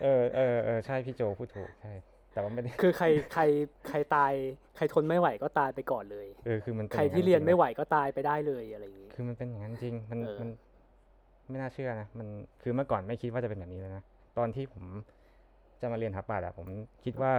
[0.02, 1.92] เออเออเออใช่พี่โจพูดถูกใช่
[2.32, 3.42] แต่ว่าไม่ได้คือใครใคร
[3.88, 4.32] ใครตาย
[4.76, 10.50] ใครทนไม่ไหวก็ตายไปก่อนเลยเออคือมันป็ใครอางที่เรียนจงไม่ไหวก็ตายไปได้เลยอะไรอย่างงี้คือมันเป็นอย่างนั้นจริงมันเออมัน
[11.50, 12.28] ไม่น่าเชื่อนะมัน
[12.62, 14.02] คือเมื่อก่อนไม่คิดว่าจะเป็นแบบนี้เลยนะ
[14.38, 14.84] ตอนที่ผม
[15.80, 16.66] จะมาเรียนทับปาดอะผม
[17.04, 17.32] คิดว่า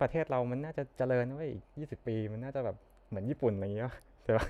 [0.00, 2.76] ประเทศเรามันน่าจะเจริญไว้ยอีกยี่สิบปี มันน่าจะแบบ
[3.08, 3.92] เหมือนญี่ปุ่นอะไรอย่างเงี้ย
[4.24, 4.46] แต่ว่า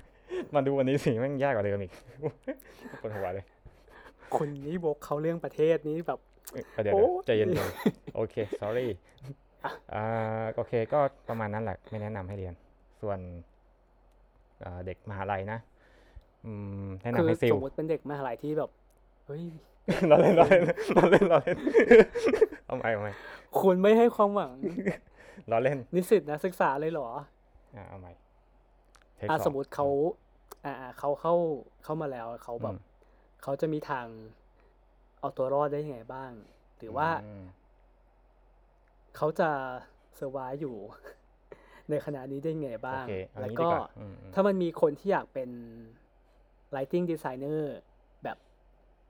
[0.54, 1.92] มาดูวันนี้สิแม่งยากกว่าเดิมอีก
[3.02, 3.44] ปวดหัวเลย
[4.36, 6.18] คนนี้บกเขาเรื่องประเทศนี้แบบ
[6.52, 8.86] เอ้ยเดี๋ยวโอ้เดี๋ยวใจเย็นๆโอเค sorry
[9.94, 10.04] อ่า
[10.54, 10.98] โอเค ก็
[11.28, 12.54] ประมาณนั้นแหละไม่แนะนำให้เรียน
[13.00, 13.18] ส่วน
[14.64, 15.58] อ่าเด็กมหาลัยนะ
[16.46, 16.52] อื
[16.84, 18.70] มแนะคืนำอให้ซิลสมมติเป็นเด็กมหาลัยที่แบบ
[19.26, 19.42] เฮ้ย
[20.08, 20.62] เราเล่นเราเล่น
[20.94, 21.58] เราเล่นเราเล่น
[22.66, 23.12] เอาใหม่เอาใหม่
[23.60, 24.52] คุณไม่ให้ความหวัง
[25.48, 27.08] เราเล่นนิสิตนักศึกษาเลยเหรอ
[27.76, 28.27] อ่าเอาใหม่เทค
[29.30, 29.86] อะสองสมมติเขา
[30.64, 31.34] อ่าอ่าเขาเข้า
[31.84, 32.80] เข้ามาแล้วเขาแบบอืม
[33.42, 34.06] เขาจะมีทาง
[35.20, 36.30] เอาตัวรอดได้ยังไงบ้าง
[36.78, 37.42] หรือว่าอืม
[39.16, 39.50] เขาจะ
[40.16, 40.76] เซอร์ไวอยู่
[41.90, 45.50] ในขณะนี้ได้ยังไงบ้างโอเคเอาแล้วงี้ก็ดีกว่าอืมอืมถ้ามันมีคนที่อยากเป็น
[46.76, 47.60] lighting designer
[48.24, 48.38] แบบ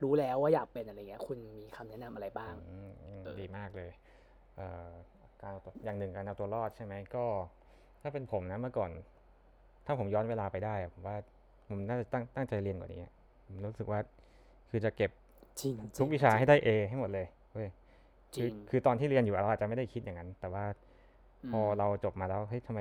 [0.03, 3.91] รู้แล้วว่าอยากเป็นอะไรเงี้ย คุณมีคำแนะนำอะไรบ้างอืมอืมเออดีมากเลย
[4.57, 4.91] เอ่อ
[5.43, 7.25] การเอาตัวอย่างหนึ่งการเอาตัวรอดใช่ไหมก็
[8.03, 8.91] ถ้าเป็นผมนะเมื่อก่อน
[9.91, 11.17] ถ้าผมย้อนเวลาไปได้อะผมว่า
[11.69, 13.01] ผมน่าจะตั้งตั้งใจเรียนกว่านี้
[13.47, 14.01] ผมรู้สึกว่า
[14.71, 15.11] คือจะเก็บ
[15.61, 17.69] จริงทุกวิชาให้ได้ A ให้หมดเลยเว้ย
[18.37, 20.65] จริงคือคือตอนที่เรียนอยู่เราอาจจะไม่ได้คิดอย่างนั้น แต่ว่า
[21.53, 22.81] พอเราจบมาแล้วเฮ้ยทำไม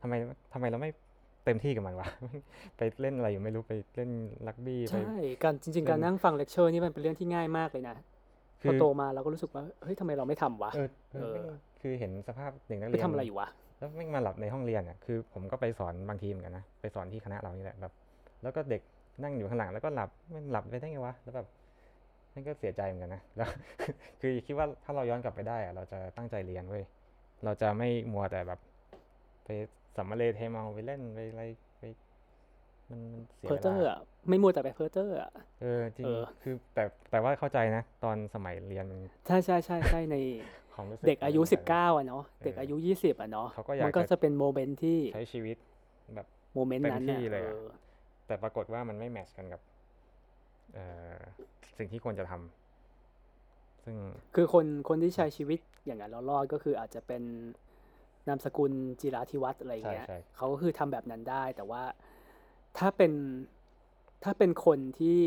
[0.00, 0.14] ทำไม
[0.52, 0.90] ทำไมเราไม่
[1.44, 2.08] เต็มที่กับมันวะ
[2.76, 4.10] ไปเล่นอะไรอยู่ไม่รู้ไปเล่น
[4.46, 7.96] รักบี้ไปใช่การจริง ๆ การนั่งฟังเลคเชอร์นี่มันเป็นเรื่องที่ง่ายมากเลยนะ
[8.62, 13.48] คืพอโตมาเราก็รู้สึกว่าเฮ้ยทำไมเราไม่ทำวะเออเออเออแม่งคือเห็นสภาพเด็กนักไปเรียนทำอะไรอยู่วะ
[13.82, 17.92] แล้วแม่งมาหลับในห้องเรียนอะคือผมก็ไปสอนบางทีเหมือนกันนะไปสอนที่คณะเรานี่แหละแบบ
[18.42, 18.82] แล้วก็เด็ก
[19.22, 21.46] นั่งอยู่ข้างหลังแล้วก็หลับมันหลับไปได้ไงวะแล้วแบบ
[22.34, 23.48] นั่นก็เสียใจเหมือนกันนะแล้ว
[24.20, 26.84] คือคิดว่าถ้าเราย้อนกลับไปได้อะเราจะตั้งใจเรียนเว้ย
[27.44, 28.60] เราจะไม่มัวแต่แบบ
[29.44, 29.48] ไป
[29.96, 31.42] สำมะเลเทเมาไปเล่นไปอะไร
[31.78, 31.82] ไป
[32.90, 40.16] มันมันเสียเพอเวร์เจอร์ลาอะไม่มัวแต่ไปเพอร์เจอร์อะเออจริงเออคือแต่แต่ว่าเข้าใจนะ ตอนสมัยเรียนมันใช่ใช่ใช่ใช่ใน
[40.74, 45.56] ความรู้สึกเด็กอายุมันสิบเก้าอะเนาะเออเด็กอายุยี่สิบอะเนาะเขาก็อยากมันก็จะจะเป็น moment ที่ใช้ชีวิต
[46.14, 47.70] แบบ moment เต็มนั้นที่น่ะเลยเออะอ
[48.26, 49.60] แต่ปรากฏว่ามันไม่ match กันกับ
[50.74, 51.16] เอ่อ
[51.78, 53.96] สิ่งที่ควรจะทำซึ่ง
[54.34, 57.22] คือคนคนที่ใช้ชีวิตอย่างนั้นแล้วรอดก็คืออาจจะเป็น
[58.28, 61.82] นามสกุลจิราธิวัฒน์อะไรอย่างเงี้ยใช่ใช่เขาก็คือทำแบบนั้นได้ แต่ว่า
[62.78, 63.12] ถ้าเป็น
[64.24, 65.20] ถ้าเป็นคนที่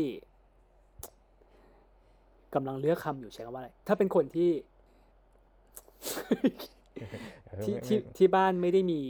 [2.54, 4.75] กำลังเลือกคำอยู่ใช้คำว่าอะไรถ้าเป็นคนที่เออ
[7.62, 9.02] ที่ไม่ที่ไม่ที่บ้านไม่ได้มี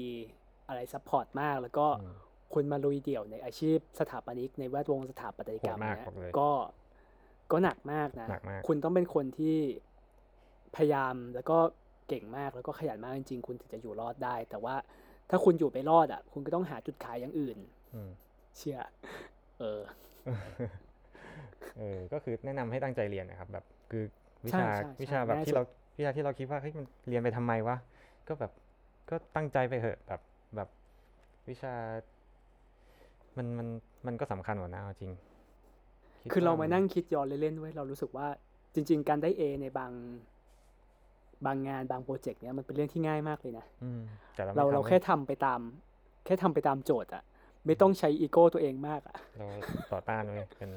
[0.68, 2.12] อะไร support มาก แล้วก็อืม
[2.55, 6.51] คุณมาลุยเดี่ยวในอาชีพสถาปนิกในแวดวงสถาปัตยกรรมโหดมากเนี่ยบอกเลยก็
[7.53, 9.57] ก็หนักมากนะหนักมากคุณต้องเป็นคนที่
[10.76, 11.59] พยายามแล้วก็
[12.09, 14.74] เก่งมากแล้วก็ขยันมากจริงๆ คุณถึงจะอยู่รอดได้ แต่ว่า
[15.30, 17.59] ถ้าคุณอยู่ไปรอดอะ คุณก็ต้องหาจุดขายอย่างอื่น
[17.95, 18.11] อืม
[18.57, 18.78] เชื่อ
[19.59, 19.80] เออ
[21.76, 24.05] เออ ก็คือแนะนำให้ตั้งใจเรียนนะครับ แบบคือ
[24.47, 25.62] วิใช่ชาใช่วิชาใช่แบบง่ายที่สุดเรา
[25.97, 27.76] วิชาที่เราคิดว่าเฮ้ยมันเรียนไปทำไมวะ
[28.28, 28.53] ก็แบบ
[29.11, 30.20] ก็ตั้งใจไปเถอะแบบ
[30.57, 30.68] แบบ
[31.49, 31.72] วิชา
[33.36, 33.68] มันมัน
[34.07, 35.12] มันก็สำคัญกว่านะเอาจริง
[36.28, 38.26] ดคือเราว่มานั่งคิดย้อนเล่นๆไว้ยเรารู้สึกว่า
[38.74, 39.92] จริง ๆ การได้ A ในบาง
[41.47, 44.01] บางงานบางโปรเจกต์เนี้ยมันเป็นเรื่องที่ง่ายมากเลยนะอืม
[44.34, 45.61] แต่เราเราไม่เราทำแค่ทำไปตาม
[46.24, 47.22] แค่ทำไปตามโจทย์อะ
[47.66, 49.47] ไม่ต้องใช้อีโก้ตัวเองมากอะเรา
[49.92, 50.70] ต่อต้านเว้ยเป็น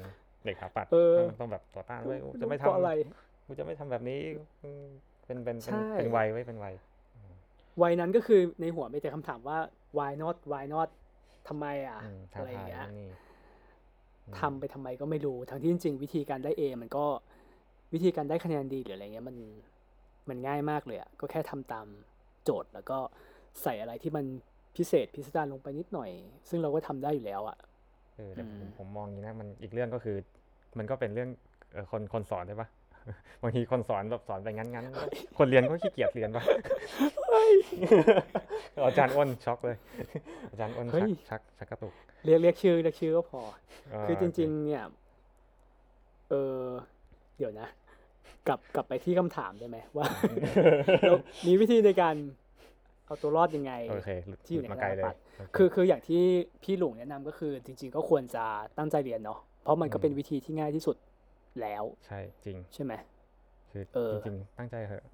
[0.44, 2.90] เด็กขาปัดเออต้องต้องแบบต่อต้านเว้ยกูจะไม่เพราะทำอะไร
[3.46, 4.20] กูจะไม่ทำแบบนี้
[4.64, 4.86] อืม
[5.30, 6.74] เป็นเป็นเป็นใช่เป็นวัยไว้ยเป็นวัย
[7.82, 9.58] วัยนั้นก็คือในหัวมีแต่คำถามว่า
[9.98, 10.88] why not why not
[11.48, 13.10] ทำไมอะอืมท้าอะไรอย่างทายเงี้ยนู่นนี่
[14.26, 17.04] อืมทำไปทำไมก็ไม่รู้ ทั้งที่จริงๆ วิธีการได้ A มันก็
[17.92, 19.36] วิธีการได้คะแนนดีหรืออะไรเงี้ยมัน
[20.28, 21.86] มันง่ายมากเลยอะก็แค่ทำตาม
[22.44, 22.98] โจทย์ แล้วก็
[23.62, 24.24] ใส่อะไรที่มัน
[24.76, 26.10] พิเศษพิสดารลงไปนิดหน่อย
[26.48, 27.56] ซึ่งเราก็ทำได้อยู่แล้วอะ
[28.16, 30.16] เออแต่ผมอืมผมมองอย่างนี้นะมันอีกเรื่องก็คือ
[30.78, 31.28] มันก็เป็นเรื่อง
[31.72, 32.68] เออคนคนสอนได้ปะ
[33.42, 36.44] บางทีคนสอนแบบสอนไปงั้นงั้นๆคนเรียนก็ขี้เกียจเรียนปะ
[38.86, 39.76] อาจารย์อ้นช็อกเลย
[40.50, 41.94] อาจารย์อ้นเฮ้ชักยชักชักกระตุก
[42.24, 43.40] เรียกเรียกชื่อเรียกชื่อก็พอ
[43.90, 44.84] เออคือจริง ๆ เนี่ย
[46.30, 46.62] เออ
[47.38, 47.68] เดี๋ยวนะ
[48.48, 50.06] กลับกลับไปที่คำถามได้ไหมว่า
[51.06, 51.14] เรา
[51.46, 52.16] มีวิธีในการ
[53.06, 56.22] เอาตัวรอดยังไงโอเคหลุดที่อยู่หลุดในมาไกลเลยคณะปัดโเคือคืออย่างที่
[56.62, 58.44] พี่หลุงแนะนำก็คือ จริง ๆ ก็ควรจะ
[58.78, 60.96] ตั้งใจเรียนเนาะเพราะมันก็อืมเป็นวิธีที่ง่ายที่สุด
[61.60, 62.92] แล้วใช่จริง ใช่ไหม
[63.70, 65.04] คือเออจริงๆตั้งใจเถอะ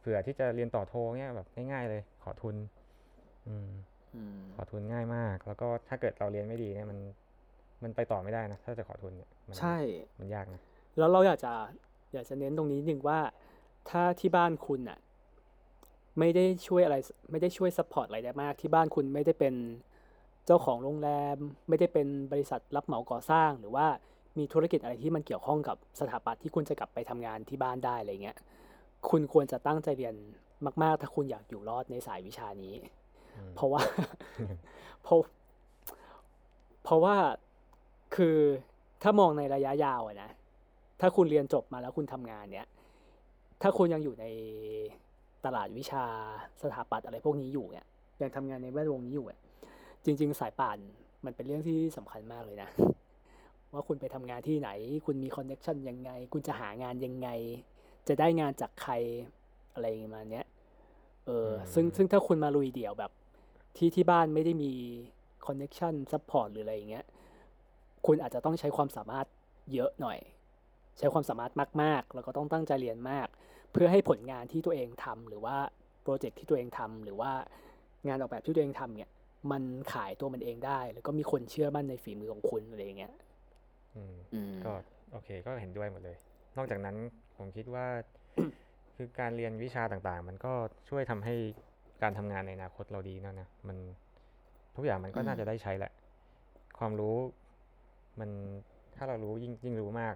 [0.00, 2.56] เผื่อที่จะเรียนต่อโทเนี่ยแบบง่ายๆเลย ขอทุน
[3.46, 3.70] อืม
[4.16, 6.98] อืมขอทุนง่ายมาก แล้วก็ถ้าเกิดเราเรียนไม่ดีเนี่ยมัน
[7.82, 9.76] มันไปต่อไม่ได้นะถ้าจะขอทุนเนี่ยมันใช่
[10.20, 10.60] มันยากนะ
[10.98, 11.52] แล้วเราอยากจะ
[12.14, 13.20] อยากจะเน้นตรงนี้นิดนึงว่า
[13.90, 14.98] ถ้าที่บ้านคุณน่ะ
[16.18, 16.96] ไม่ได้ช่วยอะไร
[17.30, 19.54] ไม่ได้ช่วย support อะไรได้มาก ที่บ้านคุณไม่ได้เป็น
[20.46, 21.36] เจ้าของโรงแรม
[21.68, 23.86] ไม่ได้เป็นบริษัทรับเหมาก่อสร้างหรือว่า
[24.38, 28.36] มีธุรกิจอะไรที่มันเกี่ยวข้องกับสถาปัตย์ที่คุณจะกลับไปทำงานที่บ้านได้อะไรเงี้ย
[29.08, 30.14] คุณควรจะตั้งใจเรียน
[30.82, 32.72] มาก ๆ ถ้าคุณอยากอยู่รอดในสายวิชานี้
[33.36, 33.82] อืมเพราะว่า
[35.02, 35.18] เพราะ
[36.84, 37.16] เพราะว่า
[38.16, 38.36] คือ
[39.02, 40.30] ถ้ามองในระยะยาวอะนะ
[41.00, 42.68] ถ้าคุณเรียนจบมาแล้วคุณทำงานเนี้ย
[43.62, 44.26] ถ้าคุณยังอยู่ใน
[45.44, 46.04] ตลาดวิชา
[46.62, 47.86] สถาปัตย์อะไรพวกนี้อยู่เนี่ย
[48.22, 49.38] ยังทำงานในแวดวงนี้อยู่อะ
[50.04, 50.78] จริง ๆ สายป่าน
[51.24, 52.68] มันเป็นเรื่องที่สำคัญมากเลยนะ
[53.76, 54.70] ว่าคุณไปทำงานที่ไหน
[55.06, 57.28] คุณมีคอนเน็ชันยังไง คุณจะหางานยังไง
[58.08, 58.92] จะได้งานจากใคร
[59.74, 60.46] อะไรประมาณเนี้ย
[61.26, 63.12] เอออืมซึ่งซึ่งถ้าคุณมาลุยเดี่ยวแบบ
[63.76, 64.72] ที่ที่บ้านไม่ได้มี
[65.46, 67.04] connection support หรืออะไรอย่างเงี้ย
[68.06, 69.26] คุณอาจจะต้องใช้ความสามารถ
[69.72, 70.18] เยอะหน่อย
[70.98, 71.52] ใช้ความสามารถ
[71.82, 73.28] มาก ๆ แล้วก็ต้องตั้งใจเรียนมาก
[73.72, 75.56] เพื่อให้ผลงานที่ตัวเองทำหรือว่า
[76.02, 77.32] project ที่ตัวเองทำหรือว่า
[78.08, 79.10] งานออกแบบที่ตัวเองทำเนี่ย
[79.50, 79.62] มัน
[79.92, 83.25] ขายตัวมันเองได้ แล้วก็มีคนเชื่อมั่นในฝีมือของคุณอะไรอย่างเงี้ยอืมอืม
[84.64, 84.72] ก็
[85.12, 86.16] โอเคก็เห็นด้วยหมดเลย
[86.56, 86.96] นอกจากนั้น
[87.36, 87.86] ผมคิดว่า
[88.96, 90.52] คือการเรียนวิชาต่างๆ มันก็
[90.88, 91.34] ช่วยทำให้
[92.02, 93.76] การทำงานในอนาคตเราดีเนอะนะมัน
[94.76, 95.92] ทุกอย่างมันก็น่าอืมจะได้ใช้แหละ
[96.78, 97.16] ความรู้
[98.20, 98.30] มัน
[98.96, 100.14] ถ้าเรารู้ยิ่งยิ่งรู้มาก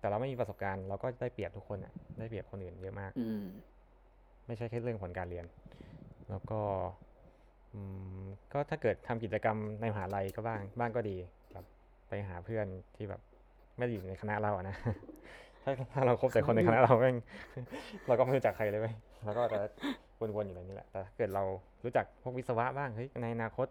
[0.00, 3.42] แต่เราไม่มีประสบการณ์เราก็ได้เปรียบทุกคนอะ ได้เปรียบคนอื่นเยอะมากอืม
[4.46, 5.46] ไม่ใช่แค่เรื่องผลการเรียน
[6.30, 6.60] แล้วก็
[7.74, 7.80] อื
[8.22, 11.35] มก็ถ้าเกิดทำกิจกรรมในมหาลัยก็บ้างบ้างก็ดีแบบ
[12.08, 13.20] ไปหาเพื่อนที่แบบ
[13.76, 14.76] ไม่ได้อยู่ในคณะเราอะนะ
[15.62, 17.16] ถ้าถ้าเราคบแต่คนในคณะเราแม่ง
[18.06, 18.94] เราก็ไม่รู้จักใครเลยเว้ย
[19.24, 19.60] เราก็จะ
[20.20, 21.44] วนๆอยู่ในนี้แหละแต่ถ้าเกิดเรา
[21.84, 23.66] รู้จักพวกวิศวะบ้างเฮ้ยในอนาคต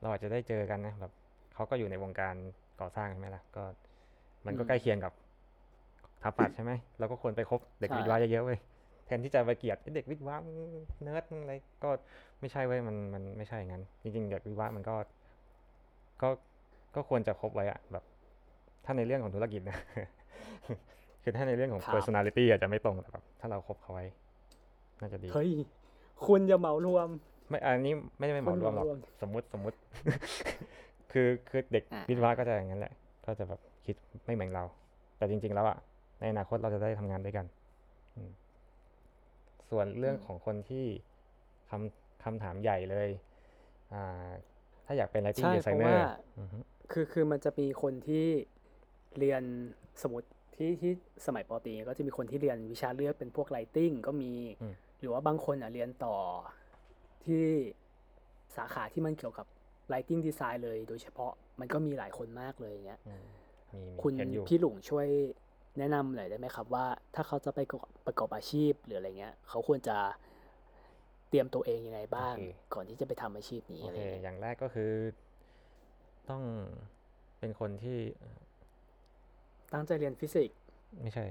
[0.00, 1.12] เราอาจจะได้เจอกันนะแบบ
[1.54, 2.34] เขาก็อยู่ในวงการ
[2.80, 3.62] ก่อสร้างใช่ไหมล่ะก็
[4.46, 5.12] มันก็อืมใกล้เคียงกับ
[6.16, 8.58] สถาปัตย์ใช่ไหมเราก็ควรไปคบเด็กใช่วิศวะเยอะๆเว้ย
[9.06, 10.56] แทนที่จะไปเกลียดไอ้เด็กวิศวะมึง
[11.02, 11.54] เนิร์ดมึงอะไร
[11.84, 11.90] ก็
[12.40, 14.94] ไม่ใช่เว้ยมันมันไม่ใช่อย่างนั้นจริงๆเด็กวิศวะมันก็
[16.22, 16.28] ก็
[16.94, 18.04] ก็ควรจะคบไว้อะแบบ
[18.84, 19.78] ถ้าในเรื่องของธุรกิจนะ
[21.22, 24.04] คือถ้าในเรื่องของครับ personality อาจจะไม่ตรงแต่แบบถ้าเราคบเขาไว้
[25.00, 25.50] น่าจะดี เฮ้ย
[26.26, 27.08] คุณอย่าเหมารวม
[27.48, 29.76] ไม่ อันนี้ไม่ได้ไม่เหมารวมหรอกคนเหมารวมสมมุติสมมุติ
[31.12, 32.92] คือคือเด็กอ่าวิศวะก็จะอย่างนั้นแหละ
[33.26, 34.64] ก็จะแบบคิดไม่เหมือนเรา
[35.18, 35.78] แต่จริง ๆ แล้วอะ
[36.20, 37.46] ในอนาคตเราจะได้ทำงานด้วยกัน
[38.16, 38.30] อืม
[39.70, 40.86] ส่วนเรื่องของคนที่
[41.70, 43.08] คำคำถามใหญ่เลย
[43.92, 44.28] อ่า
[44.86, 46.58] ถ้าอยากเป็น writing ใช่เพราะ designer ว่าอือฮึ
[46.92, 48.26] คือคือมันจะมีคนที่
[49.18, 49.42] เรียน
[50.02, 50.92] สมมติที่ที่
[51.26, 54.32] สมัยปอตรีก็จะมีคนที่เรียนวิชาเลือกเป็นพวก writing ก็มี
[54.62, 56.16] อืมหรือว่าบางคนอะเรียนต่อ
[57.24, 57.44] ที่
[58.56, 59.46] สาขาที่มันเกี่ยวกับ
[59.90, 63.24] writing design เลย โดยเฉพาะมันก็มีหลายคนมากเลยเงี้ยอืม
[63.74, 65.06] มีมีคุณเห็นอยู่พี่หลุงช่วย
[65.78, 69.96] แนะนำหน่อยได้ไหมครับว่า ถ้าเขาจะไปประกอบประกอบอาชีพหรืออะไรเงี้ย เขาควรจะ
[71.28, 74.92] เตรียมตัวเองยังไงบ้างโอเคก่อนที่จะไปทำอาชีพนี้โออะไรเคเงี้ยอย่างแรกก็คือ
[76.30, 76.42] ต้อง
[77.38, 77.98] เป็นคนที่
[79.72, 80.58] ตั้งใจเรียนฟิสิกส์
[81.02, 81.26] ไม่ใช่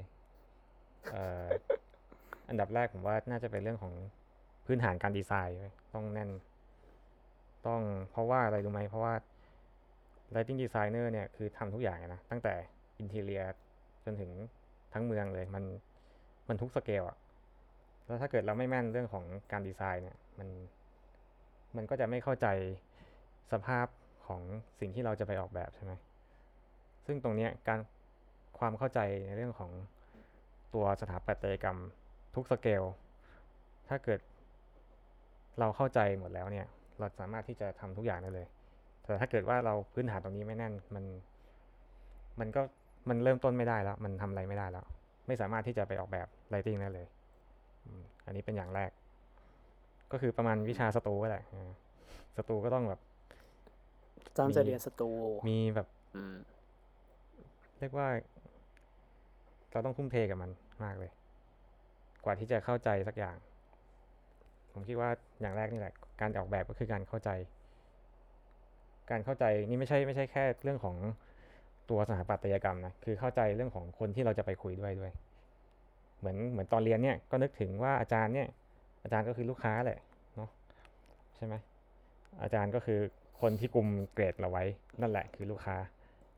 [1.11, 1.47] เอ่อ
[2.49, 3.93] อันดับแรกผมว่าน่าจะเป็นเรื่องของ
[4.65, 6.29] พื้นฐานการดีไซน์เว้ยต้องแน่น
[7.67, 7.81] ต้อง
[8.11, 9.13] เพราะว่าอะไรรู้ไหมเพราะว่า
[10.33, 12.53] lighting designer เนี่ยคือทำทุกอย่างอะนะ ตั้งแต่
[12.99, 13.41] อินเท i รีย
[14.05, 14.31] จนถึง
[14.93, 15.63] ทั้งเมืองเลย มัน
[16.47, 17.17] มันทุกสเกลอะ
[18.05, 20.49] แล้วถ้าเกิดเราไม่แม่นเรื่องของการดีไซน์เนี่ย มัน
[21.75, 22.47] มันก็จะไม่เข้าใจ
[23.51, 23.85] สภาพ
[24.29, 24.41] ของ
[24.79, 25.93] สิ่งที่เราจะไปออกแบบใช่ไหม
[27.05, 27.79] ซึ่งตรงนี้การ
[28.59, 29.71] ความเข้าใจในเรื่องของ
[30.73, 31.79] ตัวสถาปัตยกรรม
[32.35, 32.83] ทุกสเกล
[33.89, 34.19] ถ้าเกิด
[35.59, 36.67] เราเข้าใจหมดแล้วเนี่ย
[36.99, 38.47] เราสามารถที่จะทำทุกอย่างได้เลย
[39.05, 41.03] แต่ถ้าเกิดว่าเราพื้นฐานตรงนี้ไม่แน่น มัน
[42.39, 42.61] มันก็
[43.09, 44.85] มันเริ่มต้นไม่ได้แล้ว มันทำอะไรไม่ได้แล้ว
[45.27, 47.07] ไม่สามารถที่จะไปออกแบบ lighting ได้เลย
[48.25, 48.91] อันนี้เป็นอย่างแรก
[50.11, 51.43] ก็คือประมาณวิชาสตูก็แหละ
[52.37, 52.99] สตูก็ต้องแบบ
[54.37, 55.09] ตั้งใจมีเรียนสตู
[55.49, 56.35] มีแบบอืม
[57.79, 58.07] เรียกว่า
[59.71, 60.51] เราต้องทุ่มเทกับมัน
[60.83, 61.11] มากเลย
[62.23, 63.37] กว่าที่จะเข้าใจสักอย่าง
[64.73, 65.09] ผมคิดว่า
[65.41, 67.29] อย่างแรกนี่แหละ การออกแบบก็คือการเข้าใจ
[69.11, 70.95] การเข้าใจนี่ไม่ใช่ไม่ใช่แค่เรื่องของ
[71.89, 75.11] ตัวสถาปัตยกรรมนะคือเข้าใจเรื่องของคนที่เราจะไปคุยด้วยด้วย
[76.19, 78.47] เหมือนเหมือนตอนเรียนเนี่ยก็นึกถึงว่าอาจารย์เนี่ย
[79.03, 79.99] อาจารย์ก็คือลูกค้าแหละ
[80.35, 80.49] เนาะ
[81.35, 81.55] ใช่ไหม
[82.43, 82.99] อาจารย์ก็คือ
[83.41, 84.63] คนที่กลุ่มเกรดเราไว้
[85.01, 85.75] นั่นแหละคือลูกค้า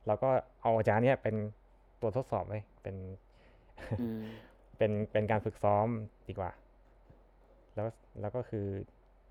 [0.08, 0.30] เราก็
[0.62, 1.36] เอาอาจารย์เนี่ยเป็น
[2.02, 2.96] ตัวทดสอบไว้เป็น
[4.02, 4.22] อืม
[4.78, 5.88] เป็นเป็นการฝึกซ้อม
[6.28, 6.52] ดีกว่า
[7.76, 7.88] แล้ว
[8.22, 8.68] แล้วก็คือ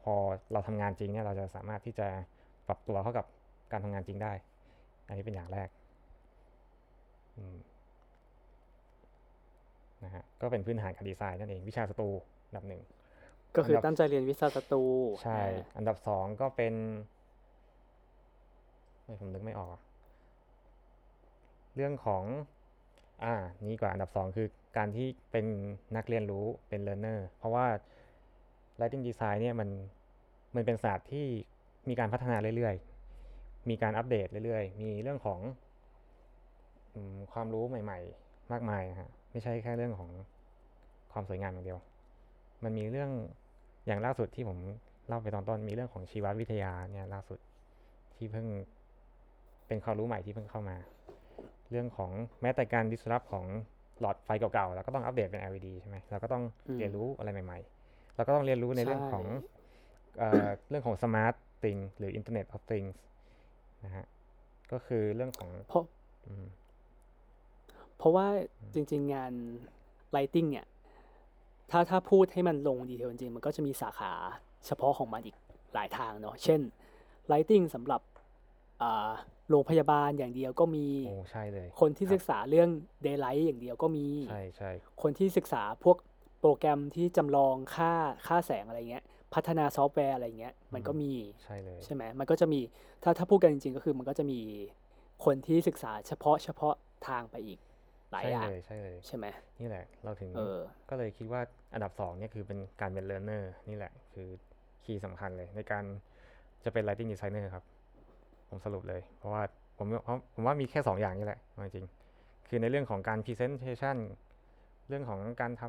[0.02, 0.14] พอ
[0.52, 2.08] เราทำงานจริงเนี่ยเราจะสามารถที่จะ
[2.68, 3.26] ปรับตัวเข้ากับ
[3.72, 4.32] การทำงานจริงได้
[5.06, 5.68] อันนี้เป็นอย่างแรก
[7.38, 7.56] อืม
[10.04, 12.08] นะฮะก็เป็นพื้นฐานการดีไซน์นั่นเองวิชาสตู
[12.46, 12.82] อันดับหนึ่ง
[13.56, 14.82] ก็คืออันดับตั้งใจเรียนวิชาสตู
[15.22, 16.74] ใช่อ่าอันดับสองก็เป็น
[19.11, 19.76] เฮ้ยผมนึกไม่ออก
[21.74, 22.24] เรื่องของ
[23.24, 23.34] อ่า
[23.66, 24.46] นี่กว่าอันดับสองคือ
[24.76, 25.46] การที่เป็น
[25.96, 27.66] นักเรียนรู้เป็น learner เพราะว่า
[28.78, 29.68] writing design เนี่ยมัน
[30.54, 31.26] มันเป็นศาสตร์ที่
[31.88, 35.40] มีการพัฒนาเรื่อยๆ มีการอัปเดตเรื่อยๆ มีเรื่องของ
[36.94, 36.96] อ
[37.32, 40.11] ความรู้ใหม่ ๆ มากมายฮะไม่ใช่แค่เรื่องของ
[41.12, 41.78] ความสวยงามอย่างเดียว
[42.64, 43.11] มันมีเรื่อง
[43.86, 44.58] อย่างล่าสุดที่ผม
[45.08, 47.38] เล่าไปตอนต้นมีเรื่องของชีววิทยาเนี่ยล่าสุด
[48.16, 48.46] ที่เพิ่ง
[49.70, 50.76] เป็นความรู้ใหม่ที่เพิ่งเข้ามา
[51.70, 52.10] เรื่องของ
[52.42, 53.44] แม้แต่การ disrupt ของ
[54.00, 57.58] หลอดไฟเก่าๆเราก็ต้องอัปเดตเป็น LED ใช่ไหมเราก็ต้องอืมเรียนรู้อะไรใหม่
[57.88, 59.24] ๆ เราก็ต้องเรียนรู้ในเรื่องใช่ของ
[60.18, 62.96] เอ่อเรื่องของ smart thing หรือ internet of things
[63.84, 64.06] นะฮะ
[64.72, 65.84] ก็คือเรื่องของเพราะ
[66.26, 66.46] อืม
[67.96, 68.26] เพราะว่า
[68.74, 69.32] จริง ๆงาน
[70.16, 70.66] Lighting เนี่ย
[71.70, 74.12] ถ้าถ้าพูดให้มันลงดีเทลจริงๆมันก็จะมีสาขา
[74.66, 75.36] เฉพาะของมันอีก
[75.74, 76.60] หลายทางเนาะเช่น
[77.32, 78.09] Lighting สำหรับอ่า
[79.50, 82.68] โรงพยาบาลอย่างเดียวก็มีโอ้ใช่เลยคนที่ครับศึกษาเรื่อง
[83.04, 84.70] Daylight อย่างเดียวก็มีใช่ใช่
[85.02, 85.96] คนที่ศึกษาพวก
[86.40, 87.92] โปรแกรมที่จำลองค่า
[88.26, 89.04] ค่าแสงอะไรเงี้ย
[89.34, 91.12] พัฒนาซอฟต์แวร์อะไรเงี้ย มันก็มี
[91.44, 92.60] ใช่เลยใช่ไหมมันก็จะมี
[93.02, 94.40] ถ้าถ้าพูดกันจริงๆก็คือมันก็จะมี
[95.24, 96.74] คนที่ศึกษาเฉพาะเฉพาะ
[97.08, 97.58] ทางไปอีก
[98.10, 99.26] หลายใช่อย่างเลยใช่เลยใช่ไหม
[99.60, 100.58] นี่แหละเราถึงเออ
[100.90, 101.40] ก็เลยคิดว่า
[101.74, 104.28] อันดับสองเนี่ยคือเป็นการเป็น learner นี่แหละคือ
[104.84, 105.84] คีย์สำคัญเลยในการ
[106.64, 107.64] จะเป็น writing designer ครับ
[108.51, 109.42] ผมสรุปเลย เพราะว่า
[109.78, 113.96] ผมเพราะผมว่ามีแค่สองอย่างนี่แหละเอาจริงๆคือในเรื่องของการ presentation
[114.88, 115.62] เรื่องของการท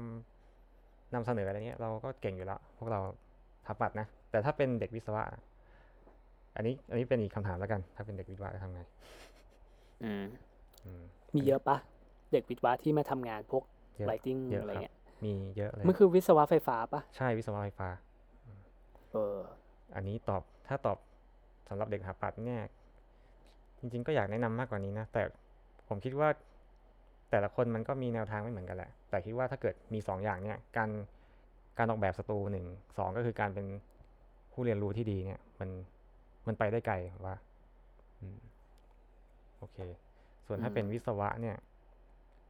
[0.53, 2.99] ำนำเสนออะไรเงี้ยเราก็เก่งอยู่แล้ว พวกเรา
[3.65, 5.23] ทับปัดนะ แต่ถ้าเป็นเด็กวิศวะ
[6.55, 8.81] อันนี้ อันนี้เป็นอีกคำถามแล้วกัน ถ้าเป็นเด็กวิศวะจะทำไง
[10.03, 10.25] อืม
[10.85, 11.03] อืม
[11.35, 11.77] มีเยอะปะ
[12.31, 13.63] เด็กวิทย์วะที่มาทำงานพวก
[13.97, 17.87] เยอะ lighting เยอะอะไรครับเงี้ยมีเยอะเลยมันคือวิศวะไฟฟ้าปะใช่วิศวะไฟฟ้า
[19.11, 19.37] เออ
[19.95, 20.97] อันนี้ตอบถ้าตอบ
[21.71, 22.61] สำหรับเด็กหาปัดเนี่ย
[23.79, 25.23] จริง ๆ ก็อยากแนะนำมากกว่านี้นะ แต่
[25.87, 26.29] ผมคิดว่า
[27.29, 30.89] แต่ละคนมันก็มีแนวทางไม่เหมือนกันแหละ แต่คิดว่าถ้าเกิดมีสองอย่างเนี่ย การ
[31.77, 32.65] การออกแบบสตูหนึ่ง
[32.97, 33.65] สองก็คือการเป็น
[34.51, 35.69] ผู้เรียนรู้ที่ดีเนี่ย มัน
[36.47, 37.35] มันไปได้ไกลผมว่า
[38.19, 38.39] อืม
[39.57, 39.77] โอเค
[40.47, 41.57] ส่วนถ้าอืมเป็นวิศวะเนี่ย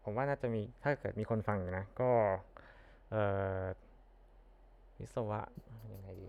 [0.03, 2.09] ผมว่าน่าจะมีถ้าเกิดมีคนฟังอยู่นะ ก็
[3.09, 3.23] เอ่
[3.61, 3.65] อ
[4.99, 5.39] วิศวะ
[5.93, 6.27] ยังไงดี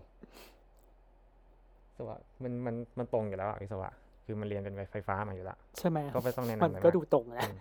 [1.93, 3.89] วิศวะมันมันมันตรงอยู่แล้วอะวิศวะ
[4.25, 7.57] คือมันเรียนเป็นไฟฟ้ามาอยู่แล้วใช่ไหมก็ไม่ต้องแนะมันนำอะไรก็มากดูตรงนะอืม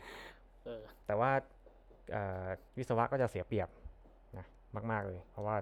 [0.64, 1.30] เออแต่ว่า
[2.12, 2.46] เอ่อ
[2.78, 3.68] วิศวะก็จะเสียเปรียบ
[4.38, 4.46] นะ
[4.90, 5.56] มาก ๆเลย เพราะว่า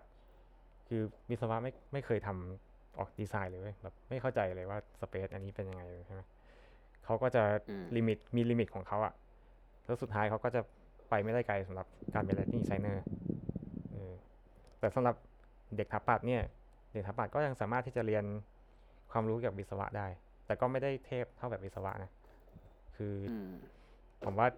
[0.89, 6.23] คือวิศวะไม่ไม่เคยทำ arch design เลยเว้ยแบบไม่เข้าใจเลยว่า space อันนี้เป็นยังไงเลยใช่ไหม
[7.05, 9.13] เขาก็จะอืม limit มี limit ของเขาอะ
[9.85, 10.61] แล้วสุดท้ายเขาก็จะ
[11.11, 12.97] ไปไม่ได้ไกลสำหรับการเป็น lighting designer
[13.91, 14.13] เออ
[14.79, 15.15] แต่สำหรับ
[15.77, 16.43] เด็กถาปัดเนี่ย
[16.93, 18.25] เด็กถาปัดก็ยังสามารถที่จะเรียน
[19.13, 20.07] ความรู้เกี่ยวกับวิศวะได้
[20.47, 22.11] แต่ก็ไม่ได้เทพเท่าแบบวิศวะนะ
[22.97, 23.51] คืออืม
[24.25, 24.49] ผมว่า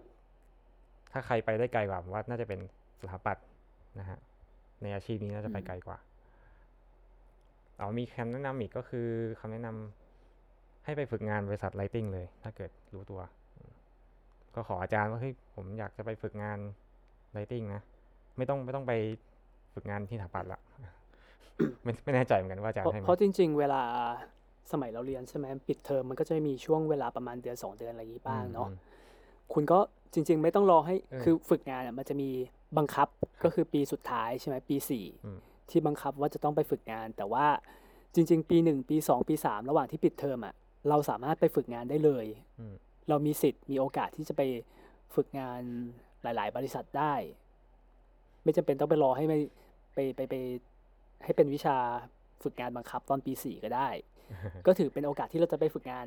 [1.13, 2.61] ถ้าใครไปได้ไกลกว่าผมว่าน่าจะเป็น
[3.01, 3.45] สถาปัตย์
[4.01, 4.19] นะฮะ
[4.83, 5.99] ในอาชีพนี้น่าจะไปอืมไกลกว่า
[7.79, 9.09] เอามีคำแนะนำอีกก็คือ
[9.41, 13.21] คำแนะนำให้ไปฝึกงานบริษัทไลติงเลย ถ้าเกิดรู้ตัว
[13.57, 13.73] อืม
[14.55, 16.59] ก็ขออาจารย์ว่าเฮ้ยผมอยากจะไปฝึกงาน
[17.33, 17.83] ไลติงนะ
[18.37, 18.93] ไม่ต้องไม่ต้องไป
[19.75, 20.61] ฝึกงานที่สถาปัตย์ละ
[21.83, 23.83] ไม่ไม่แน่ใจเหมือนกันว่าอาจารเพย์ราะให้ไหมเพราะจริง ๆ เวลา
[24.73, 28.79] สมัยเราเรียนใช่ไหมปิดเทอมมันก็จะมีช่วงเวลาประมาณเดือนสองเดือนอะไรอย่างงี้บ้างเนาะอืม
[29.53, 29.79] คุณก็
[30.15, 32.31] จริง ๆ ไม่ต้องรอให้เออคือฝึกงานอะมันจะมี
[32.79, 33.09] บังคับ
[33.45, 35.39] ก็คือปีสุดท้ายใช่ไหมปีสี่อืม
[35.71, 37.47] ที่บังคับว่าจะต้องไปฝึกงาน แต่ว่า
[38.15, 40.55] จริง ๆ ปีหนึ่งปีสองปีสามระหว่างที่ปิดเทอมอะ
[40.89, 42.27] เราสามารถไปฝึกงานได้เลย
[42.61, 42.75] อืม
[43.09, 44.43] เรามีสิทธิ์มีโอกาสที่จะไป
[45.15, 45.61] ฝึกงาน
[46.23, 47.15] หลาย ๆ บริษัทได้
[48.45, 49.39] ไม่จำเป็นต้องไปรอให้ไม่
[49.95, 50.35] ไปไปไป
[51.25, 51.77] ให้เป็นวิชา
[52.43, 53.89] ฝึกงานบังคับตอนปีสี่ก็ได้
[54.67, 56.07] ก็ถือเป็นโอกาสที่เราจะไปฝึกงาน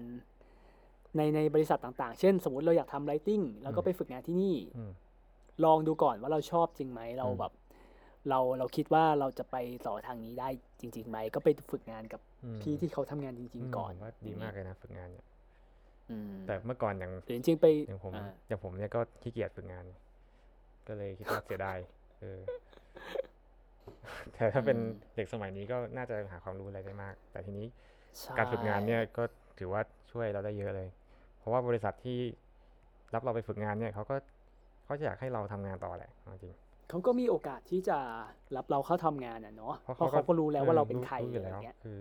[1.17, 4.91] ในในบริษัทต่าง ๆ เช่น สมมติเราอยากทำ writing เราก็อืมไปฝึกงานที่นี่อืม
[5.65, 7.53] ลองดูก่อนว่าเราชอบจริงไหมเราอืมแบบ
[8.29, 9.55] เราเราคิดว่าเราจะไป
[9.87, 15.25] ต่อทางนี้ได้จริงๆไหมก็ไปฝึกงานกับอืมพี่ที่เขาทำงานจริงมๆก่อนผมว่าดีมากเลยนะฝึกงานเนี่ย
[16.11, 19.85] อืมแต่เมื่อก่อนอย่างหรือจริงๆไปอย่างผมอ่าอย่างผมเนี่ยก็ขี้เกียจฝึกงาน
[20.87, 21.77] ก็เลยคิดว่าเสียดาย
[22.19, 22.39] เออ
[24.33, 24.77] แต่ถ้าเป็น
[25.15, 27.94] เด็กสมัยนี้ก็น่าจะหาความรู้อะไรได้มาก แต่ทีนี้ใช่
[28.37, 29.23] การฝึกงานเนี่ยก็
[29.59, 29.81] ถือว่า
[30.11, 30.89] ช่วยเราได้เยอะเลย
[31.37, 32.19] เพราะว่าบริษัทที่
[33.13, 34.15] รับเราไปฝึกงานเนี่ยเขาก็
[34.85, 36.53] เขาจะอยากให้เราทำงานต่อแหละเอาจริง
[36.89, 37.97] เขาก็มีโอกาสที่จะ
[38.55, 41.97] รับเราเข้าทำงานอะเนาะเพราะเพราะเขาก็เขาก็รู้แล้วว่าเราเป็นใครรู้อยู่อะไรแล้วเงี้ยคือ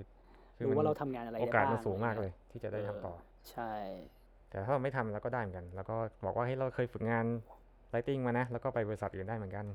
[0.56, 3.14] คือรู้มันว่าเราทำงานอะไรโอได้กาสบ้างมันสูงมากอะไรเลงี้ยที่จะได้ทำต่อ
[3.50, 3.72] ใช่
[4.50, 7.24] แต่ถ้าเราไม่ทำเราก็ได้เหมือนกัน แล้วก็บอกว่าให้ยเราเคยฝึกงาน
[7.90, 9.66] ไ i ติ้งมานะแล้วก็ไปบริษัทอื่นได้เหมือนกัน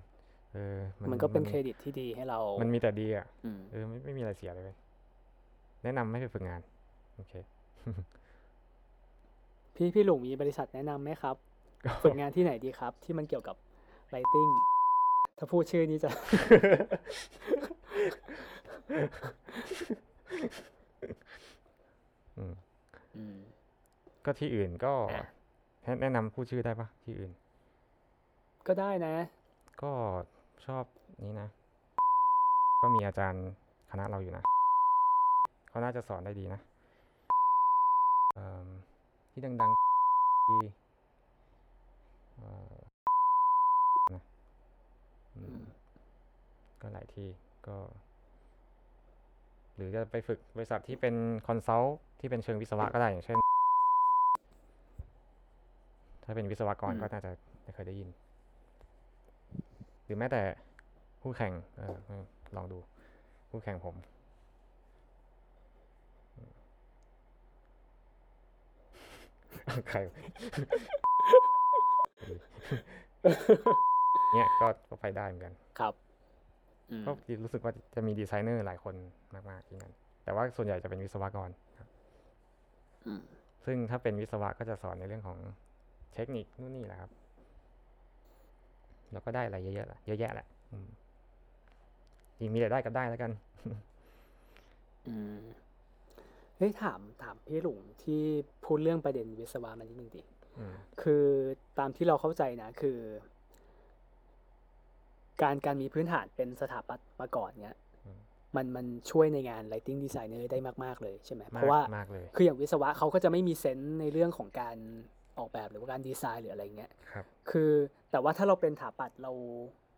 [0.53, 0.77] เออ
[1.11, 4.77] มันก็เป็นเครดิตที่ดีให้เรา มันมีแต่ดีอะอืมเออไม่ไม่มีอะไรเสียเลยเว้ย
[5.83, 6.61] แนะนำให้ไปฝึกงาน
[7.15, 7.33] โอเค
[9.75, 11.35] พี่พี่หลงมีบริษัทแนะนำไหมครับ
[12.03, 13.55] ฝึกงานที่ไหนดีครับ ที่มันเกี่ยวกับ
[14.11, 14.51] writing
[15.37, 16.09] ถ้าพูดชื่อนี้จะ
[22.37, 22.53] อืม
[23.15, 23.37] อืม
[24.25, 25.25] ก็ที่อื่นก็อะ
[25.83, 27.31] แนะแนะนำพูดชื่อได้ปะที่อื่น
[28.67, 29.15] ก็ได้นะ
[29.81, 29.91] ก็
[30.65, 30.83] ชอบ
[31.23, 31.47] นี้นะ
[32.81, 33.45] ก็มีอาจารย์
[33.91, 34.43] คณะเราอยู่นะ
[35.79, 36.61] เขาน่าจะสอนได้ดีนะ
[38.33, 38.67] เอิ่ม
[39.31, 40.59] ที่ดังๆที่
[42.35, 42.75] เอ่อ
[44.13, 44.21] นะ
[45.35, 45.57] อืม
[46.81, 47.27] ก็หลายที่
[47.67, 47.77] ก็
[49.75, 51.15] หรือจะไปฝึกบริษัทที่เป็น
[51.47, 53.37] คอนซัลท์ที่เป็นเชิงวิศวะก็ได้อย่างเช่น
[56.23, 57.31] ถ้าเป็นวิศวกรอืมก็น่าจะ
[57.63, 58.09] ไม่เคยได้ยิน
[60.03, 60.41] หรือแม้แต่
[61.21, 62.23] คู่แข่งเออเออ
[62.57, 62.79] ลองดู
[63.51, 63.95] คู่แข่งผม
[66.35, 66.51] อืม
[69.48, 69.48] เอา
[69.89, 70.15] ใครวะ
[74.33, 75.93] เนี่ยก็ก็ไปได้เหมือนกันครับ
[76.91, 77.11] อืมก็
[77.43, 78.95] รู้สึกว่าจะมีดีไซเนอร์หลายคน
[79.49, 81.87] มากๆที่นั่นแต่ว่าส่วนใหญ่จะเป็นวิศวกรครับ
[83.05, 83.21] อืม
[83.65, 85.37] ซึ่งถ้าเป็นวิศวะก็จะสอนในเรื่องของ
[86.13, 87.11] เทคนิคนู่นนี่แหละครับ
[89.11, 90.87] แล้วก็ได้อะไรเยอะๆแหละเยอะแยะแหละอืม
[92.37, 93.31] จริงมีแต่ได้กับได้แล้วกัน
[95.07, 95.39] อืม
[96.59, 98.21] เฮ้ยถามถามพี่หลุงที่
[98.65, 100.21] พูดเรื่องประเด็นวิศวะมานิดนึงดิ
[100.57, 101.25] อืมคือ
[101.79, 102.97] ตามที่เราเข้าใจนะคือ
[105.41, 107.75] การการมีพื้นฐานเป็นสถาปัตย์มาก่อนเนี้ย
[108.05, 108.19] อืม
[108.55, 114.77] มันมันช่วยในงาน lighting designer ได้มาก ๆ เลยใช่ไหมมากเพราะว่ามากเลยคืออย่างวิศวะเขาก็จะไม่มีเซนส์ในเรื่องของการ
[115.37, 117.71] ออกแบบหรือว่าการดีไซน์หรืออะไรเงี้ยครับ คือ
[118.11, 119.31] แต่ว่าถ้าเราเป็นถาปัดเรา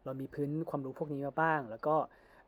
[0.06, 1.96] เรามีพื้นความรู้พวกนี้มาบ้าง แล้วก็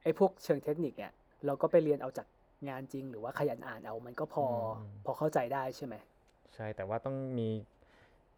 [0.03, 1.11] ไอ้พวกเชิงเทคนิคเนี่ย
[1.45, 2.27] เราก็ไปเรียนเอาจาก
[2.69, 5.95] งานจริงหรือว่าขยันอ่านเอามันก็พออมพอเข้าใจได้ใช่ไหม
[6.55, 7.47] ใช่แต่ว่าต้องมี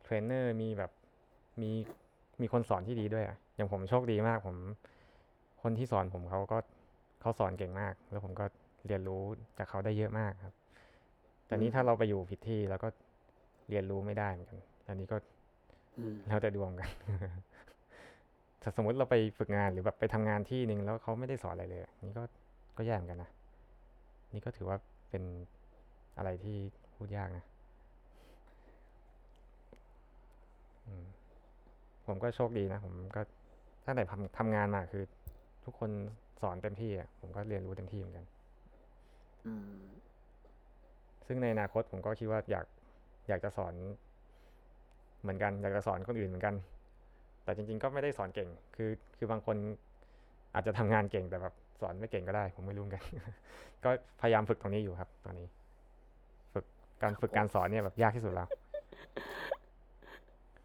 [0.04, 0.92] เทรนเนอร์มีแบบ
[1.62, 1.72] มี
[2.42, 4.58] มีคนสอนที่ดีด้วยอะอย่างผมโชคดีมาก ผม
[5.62, 6.58] คนที่สอนผมเขาก็
[7.22, 8.46] เขาสอนเก่งมาก แล้วผมก็
[8.88, 9.24] เรียนรู้
[9.58, 10.56] จากเขาได้เยอะมากครับ
[11.46, 12.90] แต่นี้ถ้าเราไปอยู่ผิดที่เราก็
[13.70, 15.18] เรียนรู้ไม่ได้เหมือนกันอันนี้ก็
[15.98, 16.90] อืมแล้วแต่ดวงกัน
[18.62, 22.24] ถ้าสมมติเราไปฝึกงานหรือแบบไปทำงานที่หนึ่งแล้วเขาไม่ได้สอนอะไรเลย นี่ก็
[22.78, 23.30] ก็แย่เหมือนกันนะ
[24.34, 24.78] นี่ก็ถือว่า
[25.10, 25.24] เป็น
[26.18, 26.58] อะไรที่
[26.96, 27.46] พูดยากนะ
[30.86, 31.06] อืม
[32.06, 33.22] ผมก็โชคดีนะ ผมก็
[33.86, 35.04] ตั้งแต่ทำทำงานมาคือ
[35.66, 35.92] ทุกคน
[36.42, 38.26] สอนเต็มที่อะผมก็เรียนรู้เต็มที่เหมือนกัน
[39.46, 39.86] อืม
[41.28, 42.66] ซึ่งในอนาคตผมก็คิดว่าอยาก
[43.28, 43.74] อยากจะสอน
[45.22, 46.56] เหมือนกัน อยากจะสอนคนอื่นเหมือนกัน
[47.44, 49.58] แต่จริง ๆ ก็ไม่ได้สอนเก่ง คือคือบางคน
[50.54, 53.04] อาจจะทำงานเก่งแต่แบบ สอนไม่เก่งก็ได้ ผมไม่รู้เหมือนกัน
[53.84, 53.90] ก็
[54.22, 55.48] พยายามฝึกตรงนี้อยู่ครับ ตอนนี้
[56.54, 56.66] ฝึก
[57.02, 58.48] การฝึกการสอนเนี่ยแบบยากที่สุดแล้ว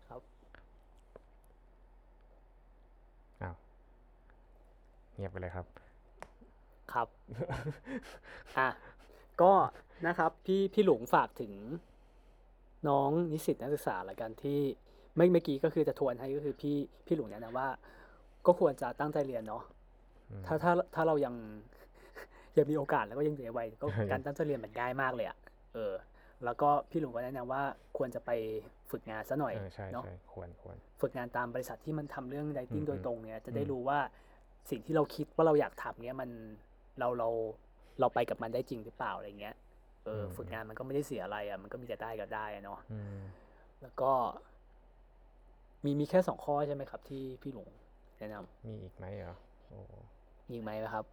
[0.08, 0.20] ครับ
[3.42, 3.54] อ้าว
[5.16, 5.66] เงียบไปเลยครับ
[6.92, 7.08] ครับ
[8.58, 8.68] อะ
[9.42, 9.52] ก็
[10.06, 11.52] นะครับพี่พี่หลวงฝากถึง
[12.88, 14.60] น้องนิสิตนักศึกษาละกันที่
[15.16, 16.76] ไม่เมื่อกี้ก็คือจะทวนให้ก็คือพี่
[17.06, 17.68] พี่หลวงเนี่ยนะว่า
[18.46, 19.79] ก็ควรจะตั้งใจเรียนเนาะอืม
[20.46, 21.34] ถ้าถ้าถ้าเรายัง
[22.58, 25.36] ยังมีโอกาสแล้วก็ยังอยู่ในวัยก็ยังการตั้งใจเรียนมันง่ายมากเลยอะ
[25.74, 25.92] เออ
[26.44, 27.62] แล้วก็พี่หลวงก็แนะนำว่า
[27.98, 28.30] ควรจะไป
[28.90, 33.98] ฝึกงานซะหน่อยเออใช่เนาะใช่ควรควรฝึกงานตามบริษัทที่มันทำเรื่องอื writing มโดยอืมตรงเนี่ยจะได้อืมรู้ว่า
[34.70, 36.30] สิ่งที่เราคิดว่าเราอยากทำเนี่ยมัน
[36.98, 37.28] เราเรา
[38.00, 39.54] เราไปกับมันได้จริงหรือเปล่าอะไรเงี้ย
[40.04, 43.20] เอออฝึกงานมันก็ไม่ได้เสียอะไรอะมันก็มีแต่ได้กับได้อะเนาะอืม
[43.82, 44.12] แล้วก็
[45.84, 47.70] มีมีแค่สองข้อใช่ไหมครับ ที่พี่หลวง
[48.18, 49.34] แนะนำมีอีกไหมเหรอ
[49.68, 49.80] โอ้
[50.50, 51.04] มีอีกไหมครับ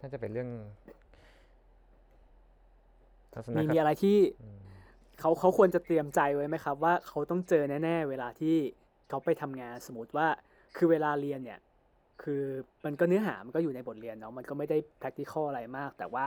[0.00, 0.50] น่าจะเป็นเรื่อง
[3.32, 4.58] ทัศนมีคมีติอะไรที่อืม
[5.20, 8.56] เขาเขาควรจะเตรียมใจไว้ไหมครับ ว่าเขาต้องเจอแน่ ๆ เวลาที่
[9.08, 10.26] เขาไปทำงานสมมติว่า
[10.76, 11.60] คือเวลาเรียนเนี่ย
[12.22, 12.42] คือ
[12.84, 16.26] มันก็เนื้อหามันก็อยู่ในบทเรียนเนาะมันก็ไม่ได้ practical อะไรมาก แต่ว่า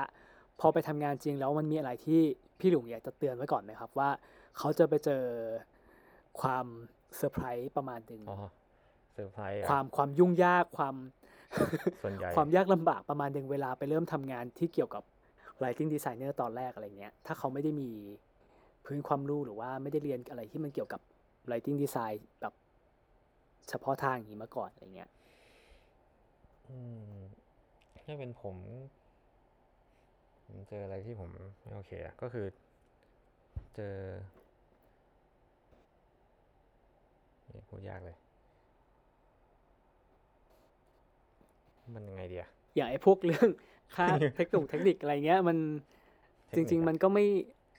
[0.59, 2.21] พอไปทำงานจริงแล้วมันมีอะไรที่
[2.59, 4.09] พี่หลุงอยากจะเตือนไว้ก่อนไหมครับ ว่า
[4.57, 5.23] เขาจะไปเจอ
[6.41, 6.65] ความ
[7.15, 8.37] เซอร์ไพรส์ประมาณหนึ่ง อ๋อ
[9.17, 10.95] เซอร์ไพรส์เหรอความความยุ่งยากความ
[12.03, 15.03] ส่วนใหญ่ความยากลำบากประมาณหนึ่งเวลาไปเริ่มทำงานที่เกี่ยวกับ
[15.59, 17.89] lighting designer ตอนแรกอะไรเงี้ย ถ้าเขาไม่ได้มี
[18.85, 21.01] พื้นความรู้หรือว่าไม่ได้เรียนอะไรที่มันเกี่ยวกับ
[21.47, 22.53] lighting design แบบ
[23.69, 25.09] เฉพาะทางอย่างนี้มาก่อนอะไรเงี้ย
[26.69, 26.77] อื
[27.11, 27.17] ม
[28.05, 28.55] ถ้าเป็นผม
[30.45, 31.29] ผมเจออะไรที่ผม
[31.63, 32.45] ไม่โอเคอะก็คือ
[33.75, 33.95] เจอ
[37.51, 38.17] นี่พูดยากเลย
[41.93, 42.45] มันยังไงเดีย
[42.75, 43.49] อย่างไอ้พวกเรื่อง
[43.95, 45.57] ค่าเทคนิคเทคนิคอะไรเงี้ยมัน
[46.47, 47.25] เทจคนิคริงอะๆมันก็ไม่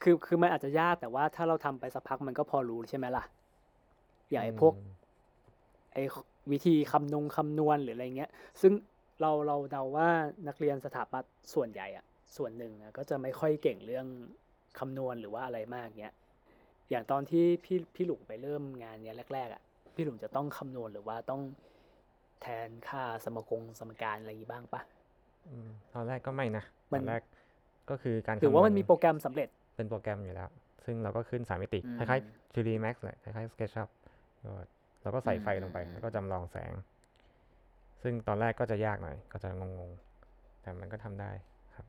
[0.03, 3.25] คือคือมันอาจจะยากแต่ว่าถ้าเราทำไปสักพักมันก็พอรู้ใช่ไหมล่ะ
[4.31, 4.89] อย่างไอ้พวกอืม
[5.95, 6.03] ไอ้
[6.53, 8.31] วิธีคำนงคำนวณหรืออะไรเงี้ย
[8.61, 8.73] ซึ่ง
[9.21, 10.09] เราเราเดาว่า
[10.49, 12.05] นักเรียนสถาปัตย์ส่วนใหญ่อะ
[12.37, 14.07] ส่วนหนึ่งอะก็จะไม่ค่อยเก่งเรื่อง
[14.79, 16.15] คำนวณหรือว่าอะไรมากเงี้ย
[16.91, 19.63] อย่างตอนที่พี่พี่หลุงไปเริ่มงานเนี้ยแรกๆอะ
[19.95, 21.41] พี่หลุงจะต้องคำนวณหรือว่าต้อง
[22.43, 24.81] แทนค่าสมกงสมการอะไรอย่างงี้บ้างปะ
[25.49, 27.23] อืมตอนแรกก็ไม่นะมัตนอนแรก
[27.91, 30.49] ก็คือการหรือว่าคำวณมันมีโปรแกรมสำเร็จ เป็นโปรแกรมอยู่แล้ว
[30.85, 33.89] ซึ่งเราก็ขึ้นสามมิติอืมคล้ายๆ 3D Max แหละคล้ายๆ SketchUp
[34.45, 34.53] ก็
[35.03, 36.73] เราก็ใส่ไฟลงไปอืมแล้วก็จำลองแสง
[38.03, 41.31] ซึ่งตอนแรกก็จะยากหน่อย ก็จะงงๆ แต่มันก็ทำได้
[41.77, 41.87] ครับ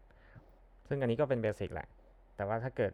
[0.87, 1.87] ซึ่งอันนี้ก็เป็นเบสิกแหละ
[2.35, 2.91] แต่ว่าถ้าเกิด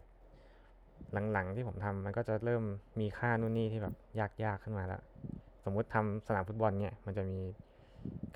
[1.34, 2.64] หลังๆที่ผมทำมันก็จะเริ่ม
[3.00, 3.96] มีค่านู่นนี่ที่แบบ
[4.44, 5.02] ยากๆขึ้นมาแล้ว
[5.66, 7.40] สมมุติทำสนามฟุตบอลเนี่ย มันจะมี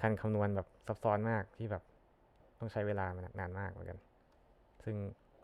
[0.02, 1.84] การคำนวณแบบซับซ้อนมากที่แบบ
[2.60, 3.06] ต้องใช้เวลา
[3.40, 4.00] นานมากเหมือนกัน
[4.84, 4.96] ซึ่ง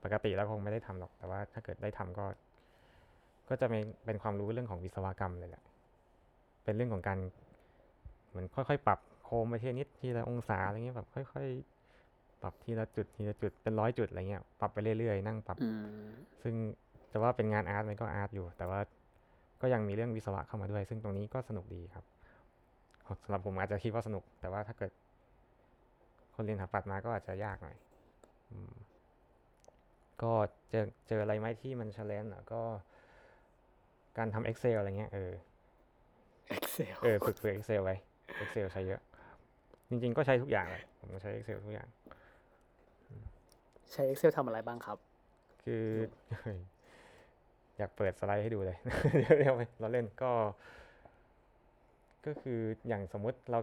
[0.04, 2.26] ปกติแล้วคงไม่ได้ทำหรอก แต่ว่าถ้าเกิดได้ทำก็
[3.50, 5.64] ก็จะเป็นเป็นความรู้เรื่องของวิศวกรรมเลยแหละ
[6.64, 7.20] เป็นเรื่องของการ
[8.30, 16.08] เหมือนค่อยๆ ปรับโคมไปทีละนิดทีละองศาอะไรเงี้ยแบบค่อยๆ ปรับทีละจุดทีละจุดเป็นร้อยจุดอะไรเงี้ย ปรับไปเรื่อยๆ นั่งปรับอืม
[16.42, 16.54] ซึ่ง
[17.12, 18.80] จะว่าเป็นงานอาร์ตมันก็อาร์ตอยู่ แต่ว่า
[19.62, 22.06] ก็ยังมีเรื่องวิศวะเข้ามาด้วย ซึ่งตรงนี้ก็สนุกดีครับ
[23.24, 24.92] สำหรับผมอาจจะคิดว่าสนุก แต่ว่าถ้าเกิด
[26.36, 27.76] คนเรียนสถาปัตย์มาก็อาจจะยากหน่อย
[28.52, 28.74] อืม
[30.22, 30.32] ก็
[30.70, 32.62] เจอเจออะไรไหมที่มันเชลเลนอะก็
[34.18, 35.32] การทำ Excel อะไรเงี้ยเออ
[36.56, 37.96] Excel เออฝึกฝึก Excel ไว้
[38.42, 39.02] Excel ใช้เยอะ
[39.90, 41.88] จริง ๆ ก็ใช้ทุกอย่างเลยผมใช้ Excel ทุกอย่าง
[43.92, 44.98] ใช้ Excel ทำอะไรบ้างครับ
[45.64, 45.86] คือ
[47.78, 48.78] อยากเปิดสไลด์ให้ดูเลย
[49.20, 50.32] เดี๋ยวเดี๋ยวเราเล่นก็
[52.26, 53.60] ก็คืออย่างสมมุติเรา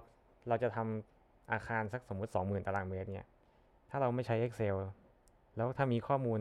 [0.48, 3.28] เราจะทำอาคารสักสมมุติสองหมื่นตารางเมตรเนี่ย
[3.90, 4.76] ถ้าเราไม่ใช้ Excel
[5.56, 6.40] แล้วถ้ามีข้อมูล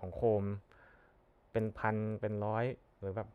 [0.00, 0.44] ของโคม
[1.52, 2.64] เป็นพันเป็นร้อย
[3.00, 3.28] หรือแบบ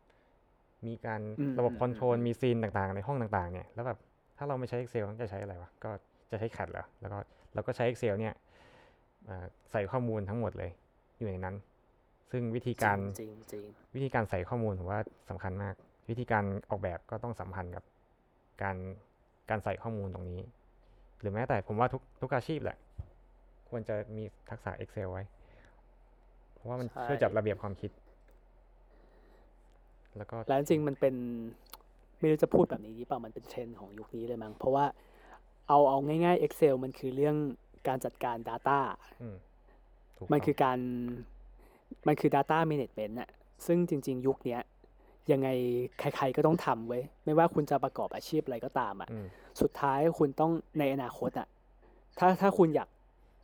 [0.86, 3.98] มีการอืมระบบอืมคอนโทรลอืมมีซีนต่างๆ ในห้องต่างๆ เนี่ย แล้วแบบ
[4.38, 5.90] ถ้าเราไม่ใช้ Excel จะใช้อะไรวะ ก็
[6.30, 7.18] จะใช้ CAD เหรอ แล้วก็
[7.54, 8.34] เราก็ใช้ Excel เนี่ย
[9.28, 10.70] อ่าใส่ข้อมูลทั้งหมดเลย
[11.18, 11.54] อยู่ในนั้น
[12.30, 13.64] ซึ่งวิธีการจริงจริง
[13.94, 15.74] วิธีการใส่ข้อมูลผมว่าสำคัญมาก
[16.08, 17.84] วิธีการออกแบบก็ต้องสัมพันธ์กับ
[18.62, 18.76] การ
[19.50, 20.40] การใส่ข้อมูลตรงนี้
[21.20, 22.78] หรือแม้แต่ผมว่าทุกทุกอาชีพแหละ
[23.68, 25.22] ควรจะมีทักษะ Excel ไว้
[26.52, 27.90] เพราะว่ามันช่วยจัดระเบียบความคิด
[30.16, 31.14] แล้วก็แล้วจริงๆมันเป็น
[32.20, 34.86] ไม่รู้จะพูดแบบนี้ดีเปล่ามันเป็นเทรนด์ของยุคนี้เลยมั้งเพราะว่า
[35.68, 37.36] เอาเอาง่ายๆ Excel มันคือเรื่อง
[37.88, 38.78] การจัดการ Data
[39.22, 39.36] อืม
[40.16, 40.78] ถูกมันต้องคือการ
[42.06, 43.30] มันคือ Data Management น่ะ
[43.66, 44.60] ซึ่งจริง ๆ ยุคเนี้ย
[45.32, 45.48] ยังไง
[45.98, 49.26] ใคร ๆก็ต้องทำเว้ยไม่ว่าคุณจะประกอบอาชีพอะไรก็ตามอะอืม
[49.60, 51.48] สุดท้ายคุณต้องในอนาคตอะ
[52.18, 52.88] ถ้าถ้าคุณอยาก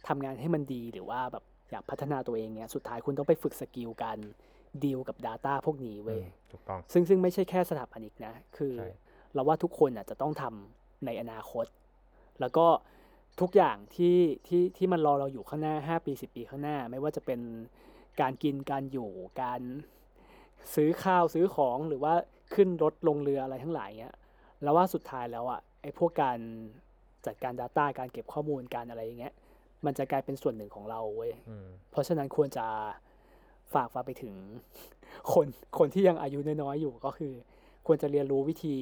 [0.09, 4.19] ทำงานให้มันดีหรือว่าแบบอยากพัฒนาตัวเองเนี้ยสุดท้ายคุณต้องไปฝึกสกิลการ
[4.85, 8.89] ดีลกับ Data พวกนี้อืเว้ยมถูกต้องซึ่งซึ่งไม่ใช่แค่สถาปนิกนะ คือใช่
[9.35, 11.67] เราว่าทุกคนอะจะต้องทำในอนาคต
[12.41, 12.67] แล้วก็
[13.41, 17.41] ทุกอย่างที่ที่ที่มันรอเราอยู่ข้างหน้า 5 ปี 10 ปีข้างหน้า ไม่ว่าจะเป็น
[18.21, 19.11] การกินการอยู่
[19.43, 19.61] การ
[20.75, 22.15] ซื้อข้าวซื้อของหรือว่า
[22.55, 24.17] ขึ้นรถลงเรืออะไรทั้งหลายเงี้ย
[24.63, 26.39] แล้วว่าสุดท้ายแล้วอะไอ้พวกการ
[27.27, 29.35] จัดการ Data การเก็บข้อมูลการอะไรอย่างเงี้ย
[29.85, 32.67] มันจะกลายเป็นส่วนหนึ่งของเราเว้ยอืมเพราะฉะนั้นควรจะ
[33.75, 34.35] ฝากฝากไปถึง
[35.33, 35.47] คน
[35.79, 37.33] คนที่ยังอายุน้อยๆอยู่ก็คือ
[37.87, 38.77] ควรจะเรียนรู้วิธี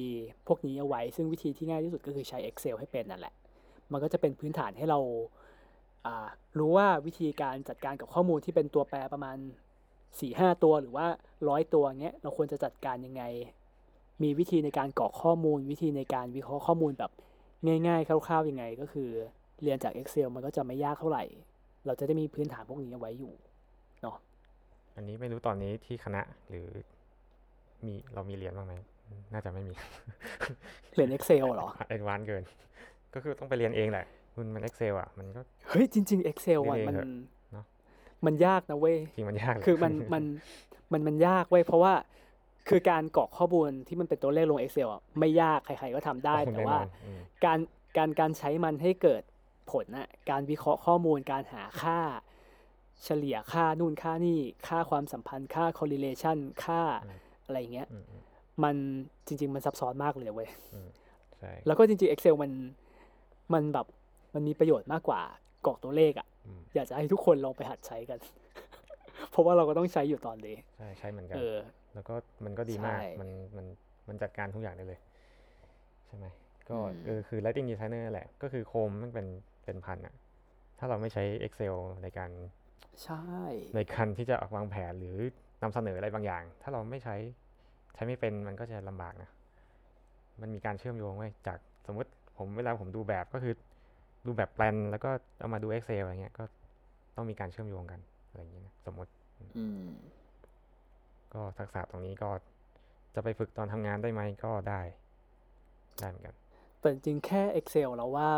[0.47, 3.33] พวกนี้เอาไว้ ซึ่งวิธีที่ง่ายที่สุดก็คือใช้ Excel ให้เป็นนั่นแหละ
[3.91, 5.37] มันก็จะเป็นพื้นฐานให้เราอ่า
[6.57, 9.37] รู้ว่าวิธีการจัดการกับข้อมูลที่เป็นตัวแปรประมาณ
[10.19, 11.07] สี่ห้าตัวหรือว่า
[11.49, 13.23] ร้อยตัวเงี้ยเราควรจะจัดการยังไง
[14.23, 17.11] มีวิธีในการกรอกข้อมูล วิธีในการวิเคราะห์ข้อมูลแบบ
[17.87, 19.09] ง่ายๆ คร่าวๆยังไง ก็คือ
[19.63, 21.23] เรียนจาก Excel มันก็จะไม่ยากเท่าไหร่
[21.85, 23.33] เราจะได้มีพื้นฐานพวกนี้เอาไว้อยู่
[24.95, 26.67] อันนี้ไม่รู้ตอนนี้ที่คณะหรือ
[27.85, 28.73] มีเรามีเรียนบ้างไหม
[29.33, 29.73] น่าจะไม่มี
[30.95, 32.43] เรียน Excel เหรอเอ็นวานเกิน
[33.13, 37.09] ก็คือต้องไปเรียนเองแหละ คุณมัน Excel อะ มันก็เฮ้ยจริง ๆ Excel อะเรียนเองมันเถอะ
[37.53, 37.65] เนอะ
[38.25, 40.23] มันยากนะเว้ยจริงมันยากเลยคือมันมัน
[40.91, 41.93] มันมันยากเว้ยเพราะว่า
[42.69, 47.59] คือการกรอกข้อมูลที่มันเป็นตัวเลขลง Excel อะไม่ยากใคร ๆก็ทำได้โอ้แต่น่นว่าอนอืมการ
[47.97, 49.23] การการใช้มันให้เกิด
[49.71, 51.99] ผลน่ะการวิเคราะห์ข้อมูลการหาค่า
[53.03, 58.21] เฉลี่ยค่านู่นค่านี่ ค่าความสัมพันธ์ค่า correlation ค่าอืมอะไรอย่างเงี้ยอืมอืม
[58.63, 58.75] มัน
[59.27, 60.89] จริง ๆ มันซับซ้อนมากเลยเว้ยอืม
[61.39, 62.51] ใช่แล้วก็จริง ๆ Excel มัน
[63.53, 63.85] มันแบบ
[64.33, 65.21] มันมีประโยชน์มากกว่า
[65.65, 68.19] กรอกตัวเลขอะอืมอยากจะให้ทุกคนลองไปหัดใช้กัน
[69.31, 71.57] เพราะว่าเราก็ต้องใช้อยู่ตอนนี้ใช่ใช่เหมือนกันเออ
[71.93, 72.15] แล้วก็
[72.45, 73.65] มันก็ดีมากใช่มันมัน
[74.07, 74.99] มันจัดการทุกอย่างได้เลย
[76.07, 76.25] ใช่ไหม
[76.69, 79.27] ก็อืมเออคือ Lighting Designer แหละ ก็คือโคมมันเป็น
[79.65, 80.13] เป็นพันอะ
[80.79, 82.31] ถ้าเราไม่ใช้ Excel ในการ
[83.03, 83.23] ใช่
[83.75, 85.15] ในการที่จะวางแผนหรือ
[85.61, 87.15] นำเสนออะไรบางอย่าง ถ้าเราไม่ใช้
[87.93, 89.29] ใช้ไม่เป็นมันก็จะลำบากนะ
[90.41, 91.57] มันมีการเชื่อมโยงไว้จาก
[91.87, 93.53] สมมติผมเวลาผมดูแบบก็คือ
[94.29, 96.43] ดูแบบแปลนแล้วก็เอามาดู Excel อะไรเงี้ยก็
[97.15, 99.11] ต้องมีการเชื่อมโยงกันอะไรอย่างเงี้ยนะสมมติ
[99.57, 99.87] อืม
[101.33, 102.29] ก็ทักษะตรงนี้ก็
[103.15, 104.81] จะไปฝึกตอนทำงานได้ไหมก็ได้
[105.99, 106.35] ได้เหมือนกัน
[106.79, 108.29] แต่จริงๆแค่ Excel เราว่า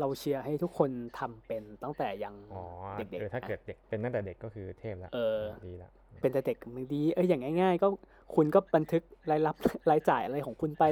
[0.00, 2.64] เราเชียร์ให้ทุกคนทำเป็นตั้งแต่ยังอ๋อ
[2.96, 5.90] เด็กเออๆถ้าอะเกิดเด็กเป็นตั้งแต่เด็กก็คือเทพแล้วเออดีแล้ว
[6.22, 7.88] เป็นแต่เด็กมันดีเอ้ยอย่างง่าย ๆ ก็
[8.34, 9.56] คุณก็บันทึกรายรับ
[9.90, 10.84] รายจ่ายอะไรของคุณไป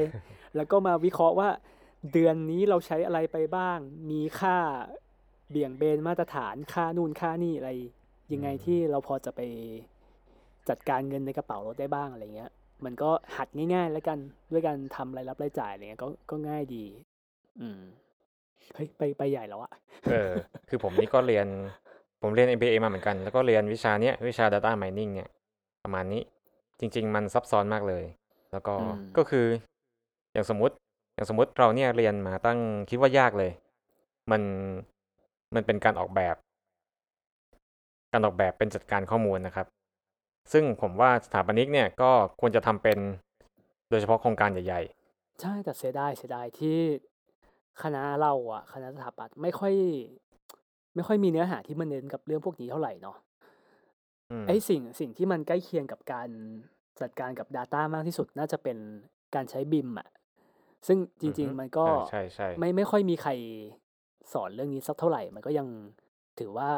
[0.56, 1.48] แล้วก็มาวิเคราะห์ว่า
[2.12, 3.78] เดือนนี้เราใช้อะไรไปบ้าง
[4.10, 4.58] มีค่า
[5.50, 7.70] เบี่ยงเบนมาตรฐาน ค่านู่นค่านี่อะไร
[8.32, 9.40] ยังไงอืมที่เราพอจะไป
[10.68, 12.50] จัดการเงินในกระเป๋าเราได้บ้างอะไรเงี้ย
[12.84, 14.18] มันก็หัดง่าย ๆ แล้วกัน
[14.52, 16.84] ด้วยการทำรายรับรายจ่ายอะไรเงี้ยก็ก็ง่ายดี
[17.60, 17.80] อืม
[18.74, 19.72] เฮ้ยไปไปใหญ่แล้วอะ
[20.10, 20.30] เออ
[20.68, 21.46] คือผมนี่ก็เรียน
[22.22, 25.30] ผมเรียน MBA มาเหมือนกัน แล้วก็เรียนวิชาเนี้ยวิชา Data Mining เนี่ย
[25.84, 26.22] ประมาณนี้
[26.80, 28.04] จริง ๆ มันซับซ้อนมากเลย
[28.52, 29.46] แล้วก็อืมก็คือ
[30.32, 30.74] อย่างสมมติ
[31.14, 32.58] อย่างสมมติเราเนี่ยเรียนมาตั้ง
[32.90, 33.50] คิดว่ายากเลย
[34.30, 34.42] มัน
[35.54, 36.36] มันเป็นการออกแบบ
[38.12, 39.66] การออกแบบเป็นจัดการข้อมูลนะครับ
[40.52, 42.10] ซึ่งผมว่าสถาปนิกเนี่ยก็
[42.40, 42.98] ควรจะทำเป็น
[43.90, 44.82] โดยเฉพาะโครงการใหญ่
[45.40, 46.78] ใช่แต่เสียดายเสียดายที่
[47.82, 49.74] คณะเราอะคณะสถาปัตย์ไม่ค่อย
[50.94, 56.28] ไม่ค่อยมีเนื้อหาที่มันเน้นกับเรื่องพวกนี้เท่าไหร่เนาะๆอืมไอ้สิ่งสิ่งที่มันใกล้เคียงกับการ
[57.00, 58.78] จัดการกับ Data มากที่สุดน่าจะเป็น
[59.34, 60.08] การใช้บิมอะ
[60.86, 63.30] ซึ่งจอือริงฮึๆมันก็เออใช่ใช่ไม่ไม่ค่อยมีใคร
[64.32, 65.66] สอนเรื่องนี้สักเท่าไหร่ มันก็ยัง
[66.38, 66.68] ถือว่า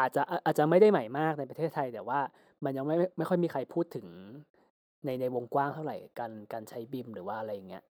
[0.00, 2.20] อาจจะอาอาจจะไม่ได้ใหม่มากในประเทศไทย แต่ว่า
[2.64, 4.06] มันยังไม่ไม่ค่อยมีใครพูดถึง
[5.04, 7.84] ในในวงกว้างเท่าไหร่การการใช้บิมหรือว่าอะไรอย่างเงี้ย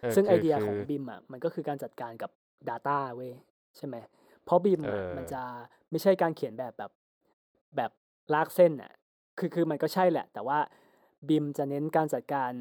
[0.00, 2.30] เออซึ่งไอคือเดียคืของอบิมอะมันก็คือการจัดการกับ
[2.68, 3.32] Data เว้ย
[3.76, 3.96] ใช่ไหม
[4.44, 5.42] เพราะบิมเออะอมันจะ
[5.90, 6.92] ไม่ใช่การเขียนแบบแบบ
[7.76, 7.90] แบบ
[8.34, 8.92] ลากเส้นอะ
[9.38, 10.58] คือคือมันก็ใช่แหละ แต่ว่า
[11.28, 12.52] บิมจะเน้นการจัดการ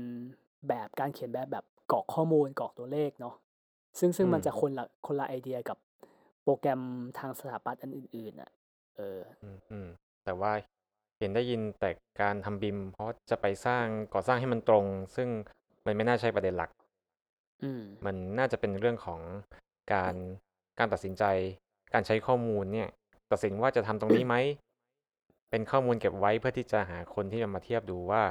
[0.69, 3.35] แบบการเขียนแบบแบบกรอกข้อมูลกรอกตัวเลขเนาะ
[3.99, 5.77] ซึ่งซึ่งอืมันมจะคนละคนละไอเดียกับ
[6.43, 6.81] โปรแกรม
[7.19, 8.51] ทางสถาปัตย์อันอื่นๆอะ
[8.97, 9.87] เอออืมอืม
[10.25, 10.51] แต่ว่า
[11.19, 11.89] เห็นได้ยินแต่
[12.21, 14.85] การทำบิมเพราะจะไปสร้างก่อสร้างให้มันตรง
[15.15, 15.29] ซึ่ง
[15.85, 16.69] มันไม่น่าใช่ประเด็นหลัก
[17.63, 19.21] อืมมันน่าจะเป็นเรื่องของ
[19.93, 20.15] การ
[20.79, 21.23] การตัดสินใจ
[21.93, 22.89] การใช้ข้อมูลเนี่ย
[23.31, 24.35] ตัดสินว่าจะทำตรงนี้ไหม
[25.49, 28.23] เป็นข้อมูลเก็บไว้เพื่อที่จะหาคนที่จะมาเทียบดูว่า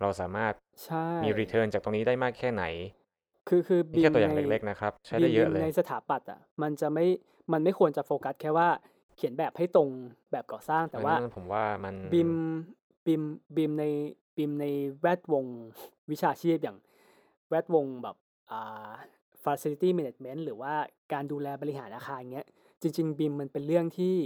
[0.00, 0.52] เราสามารถ
[0.84, 2.64] ใช่มี return จากตรงนี้ได้มากแค่ไหน
[3.48, 7.06] คือคือนี่แค่ตัวอย่างในเล็กๆนะครับ ใช้ BIM ได้เยอะ BIM เลยในสถาปัตย์อะมันจะไม่
[7.52, 8.68] มันไม่ควรจะโฟกัสแค่ว่า
[9.16, 9.88] เขียนแบบให้ตรง
[10.32, 12.30] แบบก่อสร้างแต่เออว่านั่นผมว่ามัน BIM
[13.06, 13.22] BIM
[13.56, 13.84] BIM ใน
[14.36, 14.66] BIM ใน
[15.00, 15.44] แวดวง
[16.10, 16.76] วิชาชีพอย่าง
[17.50, 18.16] แวดวงแบบ
[18.50, 18.90] อ่า
[19.44, 20.72] facility management หรือว่า
[21.12, 22.46] การดูแลบริหารอาคารเงี้ย
[22.80, 24.16] จริง ๆ BIM มันเป็นเรื่องที่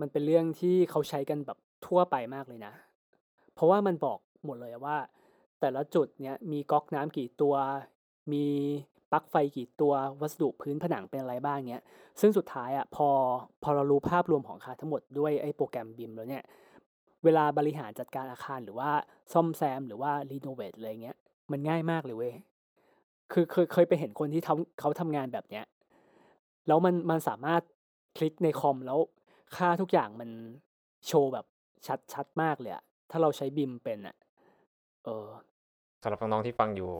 [0.00, 2.72] มันเป็นเรื่องที่เขาใช้กันแบบทั่วไปมากเลยนะ
[3.54, 4.96] เพราะว่ามันบอก หมดเลยว่า
[5.60, 7.54] แต่ละจุดเนี้ยมีก๊อกน้ำกี่ตัว
[8.32, 8.44] มี
[9.12, 11.84] ปลั๊กไฟกี่ตัววัสดุพื้นผนังเป็นอะไรบ้างเนี้ย
[12.20, 13.08] ซึ่งสุดท้ายอะพอ
[13.62, 16.44] พอเรารู้ภาพรวมของอาคารทั้งหมดด้วยไอ้โปรแกรมบิมแล้วเนี่ย
[17.24, 18.90] เวลาบริหารจัดการอาคารหรือว่า
[19.32, 21.16] ซ่อมแซมหรือว่ารีโนเวทอะไรเงี้ย
[21.50, 22.34] มันง่ายมากเลยเว้ย
[23.32, 25.64] คือเคยเคยไปเห็นคนที่ทำเขาทำงานแบบเนี้ย
[26.66, 27.62] แล้วมันมันสามารถ
[28.16, 28.98] คลิกในคอมแล้ว
[29.56, 30.30] ค่าทุกอย่างมัน
[31.06, 31.46] โชว์แบบ
[31.86, 34.16] ชัดชัดมากเลยอะถ้าเราใช้บิมเป็นอะ
[35.06, 35.28] เออ
[36.02, 36.90] สำหรับน้องๆที่ฟังอยู่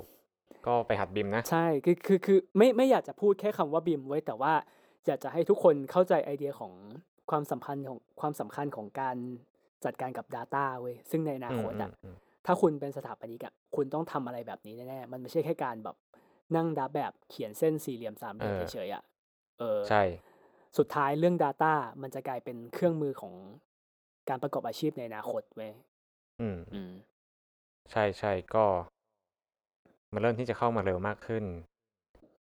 [0.67, 4.53] ก็ไปหัดบิมนะ ใช่คือคือคือไม่ไม่อยากจะพูดแค่คำว่าบิมไว้แต่ว่า
[5.07, 6.73] อยากจะให้ทุกคนเข้าใจไอเดียของ
[7.31, 9.17] ความสัมพันธ์ของความสำคัญของการ
[9.85, 12.17] จัดการกับ Data เว้ยซึ่งในอนาอืคมตอือะมอืม
[12.47, 15.97] ถ้าคุณเป็นสถาปนิกอะคุณต้องทำอะไรแบบนี้แน่ๆมันไม่ใช่แค่การแบบ
[16.57, 19.03] นั่งดับแบบเขียนเส้นสี่เหลี่ยมสามเหเอลี่ยมอเฉยๆอะ
[19.59, 20.03] เออใช่
[20.79, 21.73] สุดท้ายเรื่อง Data
[22.03, 23.35] มันจะกลายเป็นเครื่องมือของ
[24.29, 25.73] การประกอบอาชีพในอนาคตเว้ย
[26.41, 26.93] อืมอืม
[27.93, 28.65] ใช่ใช่ก็
[30.13, 31.45] มันเริ่มที่จะเข้ามาเร็วมากขึ้น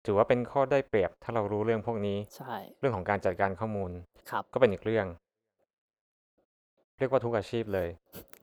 [0.05, 3.91] ถือว่าเป็นข้อได้เปรียบถ้าเรารู้เรื่องพวกนี้ ใช่ เรื่องของการจัดการข้อมูล
[4.31, 5.05] ครับ ก็เป็นอีกเรื่อง
[6.97, 7.89] เรียกว่าทุกอาชีพเลย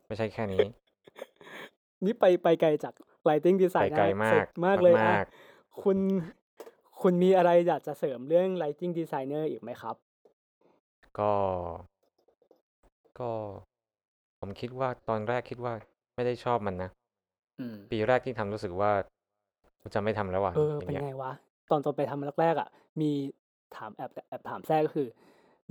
[0.07, 0.65] ไม่ใช่แค่นี้
[2.05, 2.95] นี่ไปไปไกลจาก
[3.29, 5.27] Lighting ไป Design ไกลนะมาเสร็กจมากเลยมาอะก
[5.83, 5.99] คุณ
[7.03, 11.33] คุณมีอะไรอยากจะเสริมเรื่อง Lighting Designer อีกไหมครับๆก็
[13.19, 13.31] ก็
[14.41, 15.75] ผมคิดว่าตอนแรกคิดว่า
[16.19, 16.91] ไม่ได้ชอบมันนะ
[17.61, 18.91] อืมปีแรกที่ทำรู้สึกว่า
[19.95, 21.33] จะไม่ทำแล้วว่ะเอออย่าเป็นงเงี้ยไงวะ
[21.71, 22.69] ตอนตอนไปทำแรกๆอะ
[23.01, 23.11] มี
[23.77, 25.09] ถามแอบแอบถามแทรกก็คือ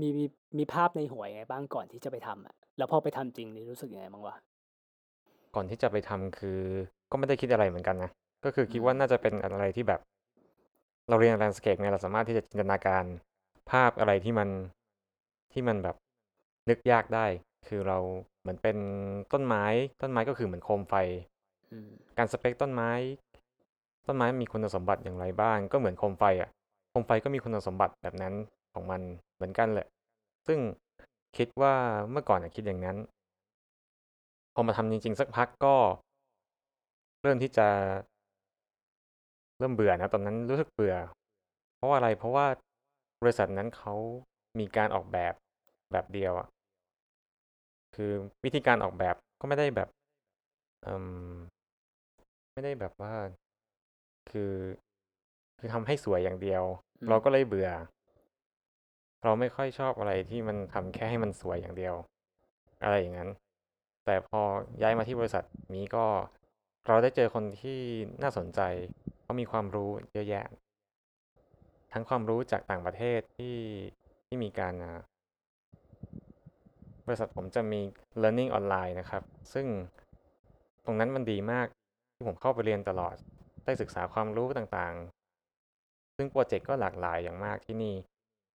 [0.02, 0.26] มีมี
[0.58, 4.36] มีภาพในหัวยังไงบ้างก่อนที่จะไปทำอะ แล้วพอไปทำจริงนี่รู้สึกยังไงบ้างวะ
[5.56, 6.60] ก่อนที่จะไปทำคือ
[7.12, 8.12] ก็ไม่ได้คิดอะไรเหมือนกันนะ
[8.44, 10.02] ก็ก็คือคิดว่าน่าจะเป็นอะไรที่แบบ
[11.10, 13.06] เราเรียนแลนด์สเคปเนี่ยเราสามารถที่จะจินตนาการ
[13.72, 14.50] ภาพอะไรที่มัน
[15.54, 15.96] ที่มันแบบ
[16.70, 17.26] นึกยากได้
[17.68, 17.98] คือเรา
[18.48, 18.78] เหมือนเป็น
[19.34, 19.66] ต้นไม้
[20.02, 20.94] ต้นไม้ก็คือเหมือนโคมไฟ
[21.72, 22.92] อืมการสเปคต้นไม้
[24.08, 26.50] ต้นไม้มีคุณสมบัติอย่างไรบ้าง ก็เหมือนโคมไฟอะ
[26.90, 28.34] โคมไฟก็มีคุณสมบัติแบบนั้น
[28.74, 29.02] ของมัน
[29.36, 29.88] เหมือนกันแหละ
[30.48, 30.60] ซึ่ง
[31.38, 31.74] คิดว่า
[32.12, 32.98] เมื่อก่อนอะคิดอย่างนั้น
[34.54, 35.76] พอมาทำจริง ๆ สักพักก็
[37.22, 37.68] เริ่มที่จะ
[39.58, 40.96] เริ่มเบื่อนะตอนนั้นรู้สึกเบื่อ
[41.76, 42.46] เพราะว่าอะไรเพราะว่า
[43.22, 43.94] บริษัทนั้นเขา
[44.60, 45.34] มีการออกแบบ
[45.92, 46.48] แบบเดียวอะ
[47.98, 48.12] คือ
[48.46, 49.90] วิธีการออกแบบก็ไม่ได้แบบ
[50.84, 50.96] เอ่
[51.32, 51.36] อ
[52.54, 53.14] ไม่ได้แบบว่า
[54.30, 54.54] คือ
[55.60, 56.64] คือทำให้สวยอย่างเดียว
[57.00, 57.70] อืมเราก็เลยเบื่อ
[59.24, 61.96] เราไม่ค่อยชอบอะไรที่มันทำแค่ให้มันสวยอย่างเดียว
[62.84, 63.30] อะไรอย่างนั้น
[64.06, 64.42] แต่พอ
[64.82, 65.44] ย้ายมาที่บริษัท
[65.76, 66.06] นี้ก็
[66.88, 67.80] เราได้เจอคนที่
[68.24, 68.62] น่าสนใจ
[69.22, 70.46] เขามีความรู้เยอะแยะ
[71.94, 73.58] ทั้งความรู้จากต่างประเทศที่
[74.26, 75.00] ที่มีการอ่า
[77.08, 77.82] บริษัทผมจะมี
[78.22, 79.24] learning ออนไลน์นะครับ
[79.54, 79.66] ซึ่ง
[80.86, 81.68] ตรงนั้นมันดีมาก
[82.16, 83.16] ที่ผมเข้าไปเรียนตลอด
[83.66, 87.96] ได้ศึกษาความรู้ต่างๆ ซึ่งพรอเจกต์ก็หลากหลายอย่างมากที่นี่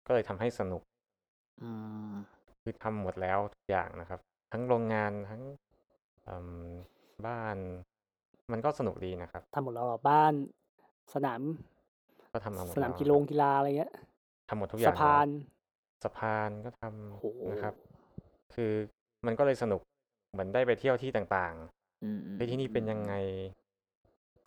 [0.07, 0.83] ก็เลยทำให้สนุก
[1.63, 1.71] อื
[2.13, 2.15] ม
[2.63, 4.21] คือทำหมดแล้วทุกอย่างนะครับ
[4.53, 5.43] ทั้งโรงงานทั้ง
[6.25, 6.69] เอ่อ
[7.27, 7.57] บ้าน
[8.53, 10.33] มันก็สนุกดีนะครับทำหมดแล้วเหรอบ้าน
[11.15, 11.43] สนาม
[12.33, 13.93] ก็ทำมาหมดสนามแล้วกีคฬรับงกีฬาอะไรเงี้ย
[14.49, 15.29] ทำหมดทุกอย่าสะงพาแล้วน
[16.05, 17.75] สะพานก็ทโอ้โฮำนะครับ
[18.59, 18.75] คือ
[19.27, 19.81] มันก็เลยสนุก
[20.33, 21.55] เหมือนได้ไปเที่ยวที่ต่าง
[22.03, 23.13] อืมๆเฮ้ยที่นี่เป็นยังไง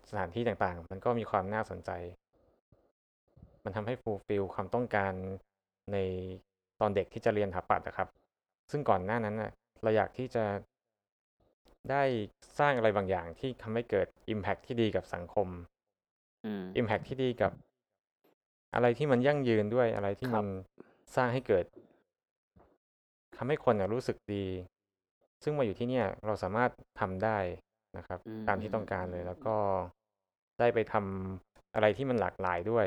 [0.08, 1.90] สถานที่ต่างๆ มันก็มีความน่าสนใจ
[3.64, 5.12] มันทำให้ fulfill ความต้องการ
[5.92, 5.96] ใน
[6.80, 8.08] ตอนเด็กที่จะเรียนสถาปัตย์อะครับ
[8.70, 9.50] ซึ่งก่อนหน้านั้นน่ะ
[9.82, 10.44] เราอยากที่จะ
[11.90, 12.02] ได้
[12.58, 15.48] สร้างอะไรบางอย่างที่ทำให้เกิดอิมแพกต์ที่ดีกับสังคม
[16.44, 17.52] อืมอิมแพกต์ที่ดีกับ
[18.74, 20.46] อะไรที่มันยั่งยืนด้วยอะไรที่ครัมับน
[21.16, 21.64] สร้างให้เกิด
[23.44, 24.44] ทำให้คนน่ะรู้สึกดี
[25.42, 26.70] ซึ่งมาอยู่ที่เนี่ยเราสามารถ
[27.00, 27.38] ทำได้
[27.98, 29.56] นะครับอืมตามที่ต้องการเลย แล้วก็
[30.60, 32.86] ได้ไปทำอะไรที่มันหลากหลายด้วย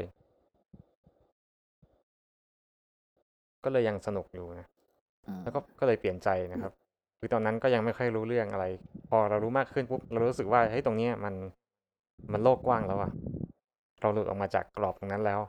[3.64, 4.68] ก็เลยยังสนุกอยู่นะ
[5.27, 6.72] อืมแล้วก็ก็เลยเปลี่ยนใจนะครับ
[7.19, 8.65] คือตอนนั้นก็ยังไม่ค่อยรู้เรื่องอะไร
[9.10, 11.36] พอเรารู้มากขึ้นปุ๊บเรารู้สึกว่าเฮ้ยตรงเนี้ยมัน
[12.32, 13.11] มันโลกกว้างแล้วอะ
[14.02, 15.40] เราหลุดออกมาจากกรอบตรงนั้นแล้ว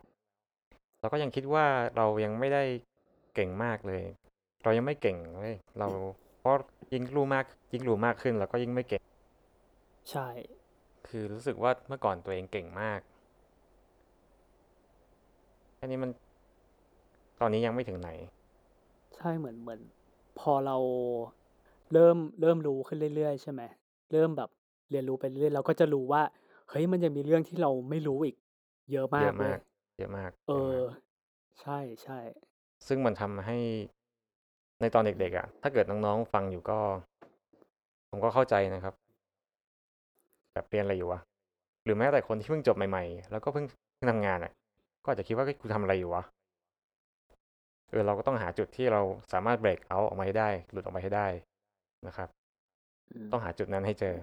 [1.01, 1.67] เราก็ยังคิดว่า
[1.97, 2.63] เรายังไม่ได้
[3.35, 4.05] เก่งมากเลย
[4.63, 5.89] เรายังไม่เก่งเว้ยเรา
[6.41, 6.57] เพราะ
[6.93, 9.03] ยิ่งรู้มากยิ่งรู้มากขึ้นเราก็ยิ่งไม่เก่ง
[10.11, 10.29] ใช่
[11.09, 13.01] คือรู้สึกว่าเมื่อก่อนตัวเองเก่งมาก
[15.81, 16.11] อันนี้มัน
[17.41, 18.11] ตอนนี้ยังไม่ถึงไหน
[19.17, 19.81] ใช่เหมือนเหมือน
[20.39, 20.77] พอเรา
[21.93, 23.63] เริ่มเริ่มรู้ขึ้นเรื่อยๆ ใช่ไหม
[24.13, 24.51] เริ่มแบบ
[24.91, 26.23] เรียนรู้ไปเรื่อยๆเราก็จะรู้ว่า
[26.71, 28.37] เฮ้ยมันยังมีเรื่องที่เราไม่รู้อีก
[28.93, 29.59] เยอะมาเยกอะเว้มายก
[29.99, 30.87] เยอะมากเอเยอะอมาก
[31.61, 33.59] ใช่ๆซึ่งมันทำให้
[34.81, 36.79] ในตอนเด็กๆอะถ้าเกิดน้องๆฟังอยู่ก็
[38.11, 38.95] ผมก็เข้าใจนะครับ
[40.53, 41.21] แบบเรียนอะไรอยู่วะ
[41.85, 44.53] หรือแม้แต่คนที่เพิ่งจบใหม่ๆ แล้วก็เพิ่งเพิ่งทำงานอะ
[45.03, 46.23] ก็อาจจะคิดว่าเฮ้ยกูทำอะไรอยู่วะ
[47.91, 51.27] เออเราก็ต้องหาจุดที่เราสามารถเบรกเอาต์ออกมาให้ได้ หลุดออกมาให้ได้
[52.07, 52.29] นะครับ
[53.13, 54.15] อืมต้องหาจุดนั้นให้เจอ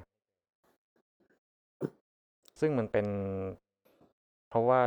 [2.59, 3.07] ซึ่งมันเป็น
[4.49, 4.81] เพราะว่า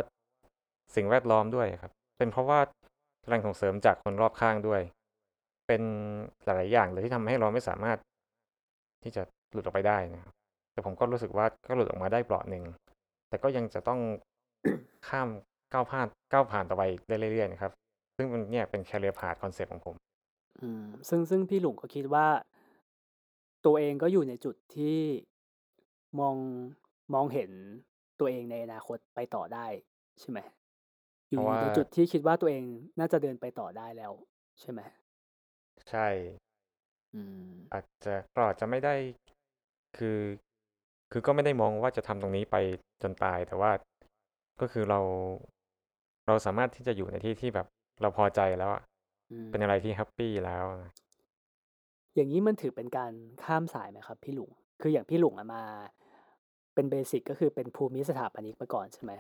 [0.97, 2.61] สิ่งแวดล้อมด้วยครับ เป็นเพราะว่า
[3.29, 4.81] แรงส่งเสริมจากคนรอบข้างด้วย
[5.67, 5.83] เป็น
[6.45, 7.99] หลาย ๆ อย่างเลยที่ทำให้เราไม่สามารถ
[9.03, 9.23] ที่จะ
[9.53, 10.35] หลุดออกไปได้นะครับ
[10.73, 12.65] แต่ผมก็รู้สึกว่าก็หลุดออกมาได้เปราะหนึ่ง
[13.29, 14.01] แต่ก็ยังจะต้อง
[15.09, 15.29] ข้าม
[15.73, 17.73] ก้าวพลาดก้าวผ่านต่อไปได้เรื่อย ๆ นะครับ
[18.17, 19.95] ซึ่งมันเนี่ยเป็น career path concept ของผม
[20.61, 22.27] อืมซึ่งซึ่งพี่หลุงก็คิดว่า
[23.65, 24.99] ตัวเองก็อยู่ในจุดที่
[26.19, 26.37] มอง
[27.15, 27.51] มองเห็น
[28.21, 29.67] ตัวเองในอนาคตไปต่อได้
[30.21, 30.39] ใช่ไหม
[31.31, 32.65] อเพยู่ราะว่าในจุดที่คิดว่าตัวเอง
[32.99, 34.13] น่าจะเดินไปต่อได้แล้ว
[34.61, 34.81] ใช่ไหม?
[35.89, 36.07] ใช่
[37.15, 37.21] อื
[37.51, 38.95] ม อาจจะเราอาจจะไม่ได้
[39.97, 40.19] คือ
[41.13, 42.57] คือก็ไม่ได้มองว่าจะทำตรงนี้ไป
[43.03, 43.71] จนตาย แต่ว่า
[44.61, 45.01] ก็คือเรา
[46.27, 47.67] เราสามารถที่จะอยู่ในที่ที่แบบ
[48.01, 48.83] เราพอใจแล้วอะ
[49.31, 50.65] อืเป็นมอะไรที่แฮปปีแล้ว
[52.15, 53.13] อย่างงี้มันถือเป็นการ
[53.45, 54.51] ข้ามสายไหมครับพี่หลุง?
[54.81, 55.63] คืออย่างพี่หลุงอะมา
[56.75, 59.13] เป็นเบสิกก็คือเป็นภูมิสถาปนิกมาก่อนใช่ไหม?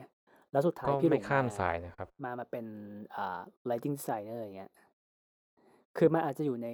[0.52, 2.66] แล้วสุดท้าก็ยพี่หไมลุ่งข้ามมาสายนะครับ มามาเป็น
[3.16, 4.70] อ่า lighting designer อย่างเงี้ย
[5.96, 6.68] คือมันอาจจะอยู่ใน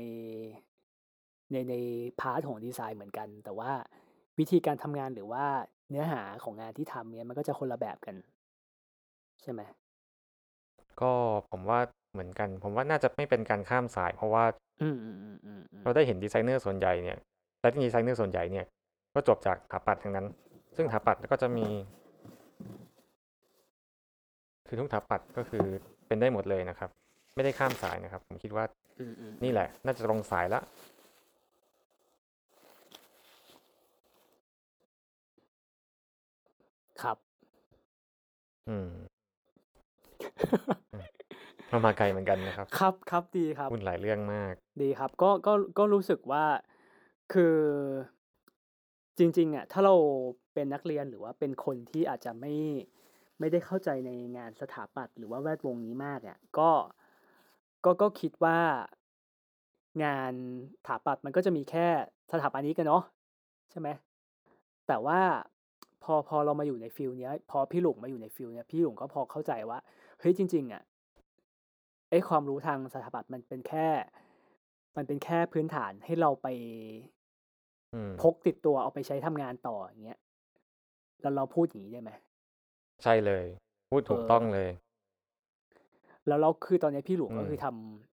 [1.53, 1.75] ในใน
[2.21, 3.71] พาร์ตของดีไซน์เหมือนกัน แต่ว่า
[4.39, 5.45] วิธีการทำงานหรือว่า
[5.91, 8.17] เนื้อหาของงานที่ทำเนี่ยมันก็จะคนละแบบกัน
[9.43, 9.61] ใช่ไหม?
[11.01, 11.13] ก็
[11.51, 11.81] ผมว่า
[12.13, 14.45] เหมือนกัน ผมว่าน่าจะไม่เป็นการข้ามสาย เพราะว่า
[14.83, 17.17] อืมๆๆเราๆๆได้เห็นดีไซเนอร์ส่วนใหญ่เนี่ย
[17.63, 18.67] lighting designer ส่วนใหญ่เนี่ย
[19.15, 20.27] ก็จบจากสถาปัตย์ทั้งนั้น
[20.77, 21.67] ซึ่งถาปัดก็จะมี
[24.69, 25.65] คือทุกถาปัดก็คือ
[26.07, 26.91] เป็นได้หมดเลยนะครับ
[27.35, 28.82] ไม่ได้ข้ามสายนะครับ ผมคิดว่าอืมอืม
[29.45, 30.61] นี่แหละ น่าจะตรงสายละ
[37.03, 37.17] ครับ
[38.69, 38.91] อืม
[41.69, 44.53] เรามาไกลเหมือนกันนะครับ ครับครับดีครับพูดหลายเรื่องมาก
[44.83, 46.45] ดีครับ ก็ก็ก็รู้สึกว่า
[47.33, 47.57] คือ
[49.19, 49.95] จริงๆอะถ้าเรา
[50.55, 52.55] เป็นนักเรียนหรือว่าเป็นคนที่อาจจะไม่
[53.39, 56.71] ไม่ได้เข้าใจในงานสถาปัตย์หรือว่าแวดวงนี้มากเนี่ยก็
[57.85, 58.59] ก็ก็คิดว่า
[60.05, 60.33] งาน
[60.83, 61.87] สถาปัตย์มันก็จะมีแค่
[62.33, 63.03] สถาปนิกกันเนาะ
[63.71, 63.89] ใช่ไหม
[64.89, 65.21] แต่ว่า
[66.03, 69.79] พอพอเรามาอยู่ใน field เนี้ย พอพี่หลุงมาอยู่ใน field เนี้ยพี่หลุงก็พอเข้าใจว่า
[70.21, 70.83] เฮ้ยจริง ๆอะ
[72.11, 73.89] ไอ้ความรู้ทางสถาปัตย์มันเป็นแค่
[74.97, 76.47] มันเป็นแค่พื้นฐานให้เราไป
[77.95, 80.21] อืมพกติดตัวเอาไปใช้ทำงานต่ออย่างเงี้ย
[81.23, 82.11] แล้วเราพูดอย่างนี้ได้ไหม
[83.03, 83.45] ใช่เลย
[83.91, 84.71] พูดถูกเออต้องเลย
[86.29, 87.67] แล้วเราคือตอนนี้พี่หลวงอืมก็คือท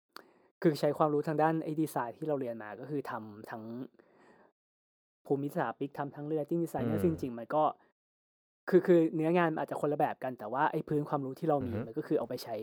[0.08, 3.64] ำคือใช้ความรู้ทางด้านไอ้ดีไซน์ที่เราเรียนมาก็คือทำทั้ง
[5.26, 7.64] ภูมิสถาปนิกทำทั้งเรื่องดิ้งดีไซน์เนี่ยซึ่งจริงๆมันก็
[8.70, 12.56] คือคือเนื้องานมันอาจจะคนละแบบกันแต่ว่าไอ้พื้นความรู้ที่เรามีมันก็คือเอาไปใช้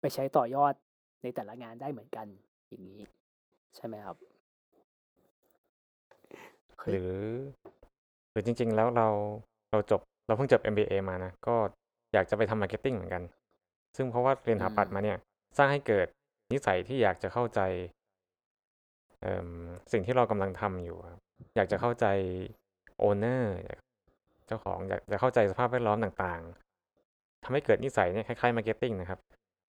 [0.00, 0.74] ไปใช้ต่อยอด
[1.22, 2.26] ในแต่ละงานได้เหมือนกัน
[2.68, 3.00] อย่างนี้
[3.76, 4.16] ใช่ไหมครับ
[6.78, 7.14] เฮ้ยหรือ
[8.30, 9.08] หรือจริง ๆ แล้วเรา
[9.70, 11.54] เราจบเราเพิ่งจบ MBA มานะ ก็
[12.12, 13.22] อยากจะไปทำ marketing เหมือนกัน
[13.96, 15.18] ซึ่งเพราะว่าเรียนสถาปัตย์มาเนี่ย
[15.58, 16.06] สร้างให้เกิด
[16.52, 17.60] นิสัยที่อยากจะเข้าใจ
[19.20, 19.48] เอ่ม
[19.92, 21.20] สิ่งที่เรากำลังทำอยู่ครับ
[21.56, 22.06] อยากจะเข้าใจ
[22.98, 23.56] owner
[24.46, 29.20] เจ้าของอยากจะเข้าใจสภาพแวดล้อมต่างๆทำให้เกิดนิสัยเนี่ยคล้ายๆ marketing นะครับ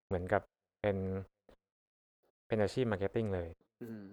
[0.07, 0.41] เหมือนกับ
[0.81, 0.97] เป็น
[2.47, 3.49] เป็นอาชีพ marketing เลย
[3.83, 4.05] อืม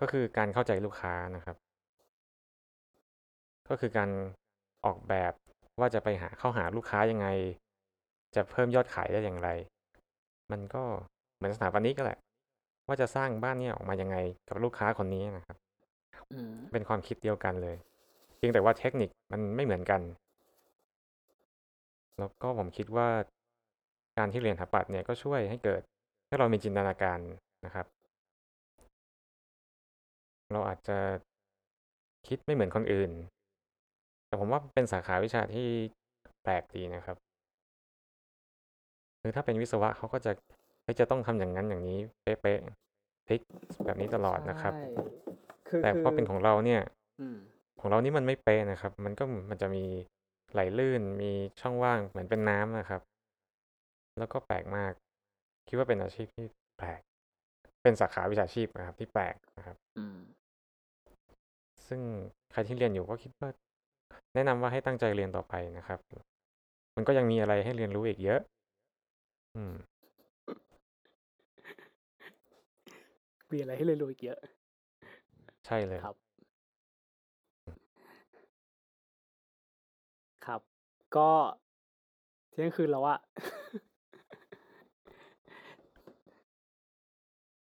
[0.00, 1.56] ก็คือการเข้าใจลูกค้านะครับ
[3.68, 4.10] ก็คือการ
[4.84, 5.32] ออกแบบ
[5.80, 7.26] ว่าจะไปหาเข้าหาลูกค้ายังไง
[8.36, 9.48] จะเพิ่มยอดขายได้อย่างไร
[10.52, 10.82] มันก็
[11.36, 12.18] เหมือนสถาปนิกนี่แหละ
[12.86, 14.16] ว่าจะสร้างบ้านเนี่ยออกมายังไง
[14.48, 15.56] กับลูกค้าคนนี้นะครับ
[16.32, 17.76] อืมเป็นความคิดเดียวกันเลย
[18.36, 20.00] เพียงแต่ว่าเทคนิคมันไม่เหมือนกัน
[22.18, 23.08] แล้วก็ผมคิดว่า
[24.18, 25.82] การที่เรียนสถาปัตย์เนี่ยก็ช่วยให้เกิด
[26.26, 27.18] ให้เรามีจินตนาการ
[27.66, 27.86] นะครับ
[30.52, 30.98] เราอาจจะ
[32.28, 33.10] คิดไม่เหมือนคนอื่น
[34.26, 35.68] แต่ผมว่าเป็นสาขาวิชาที่
[36.42, 37.16] แปลกดีนะครับ
[39.26, 40.32] คือถ้าเป็นวิศวะเขาก็จะ
[40.82, 43.40] เฮ้ยจะต้องทำอย่างนั้นอย่างนี้เป๊ะๆพลิก
[43.86, 44.86] แบบนี้ตลอดนะครับใช่
[45.68, 46.82] คือแต่คือพอเป็นของเราเนี่ย
[47.20, 47.38] อืม
[47.80, 49.84] ของเรานี่มันไม่เป๊ะนะครับ มันก็มันจะมี
[50.52, 53.00] ไหลลื่นมีช่องว่างเหมือนเป็นน้ำนะครับ
[54.18, 54.92] แล้วก็แปลกมาก
[55.68, 56.46] คิดว่าเป็นอาชีพที่
[56.78, 57.00] แปลก
[57.82, 60.18] เป็นสาขาวิชาชีพนะครับ ที่แปลกนะครับอืม
[61.88, 62.00] ซึ่ง
[62.52, 63.48] ใครที่เรียนอยู่ก็คิดว่า
[64.34, 65.98] แนะนำว่าให้ตั้งใจเรียนต่อไปนะครับ
[66.96, 68.40] มันก็ยังมีอะไรให้เรียนรู้อีกเยอะ
[69.56, 69.74] อืม
[73.52, 74.38] มีอะไรให้เรียนรู้อีกเยอะ
[75.66, 76.16] ใช่เลยครับ
[80.46, 80.60] ครับ
[81.16, 81.30] ก็
[82.50, 83.18] เที่ยงคืนแล้วอะ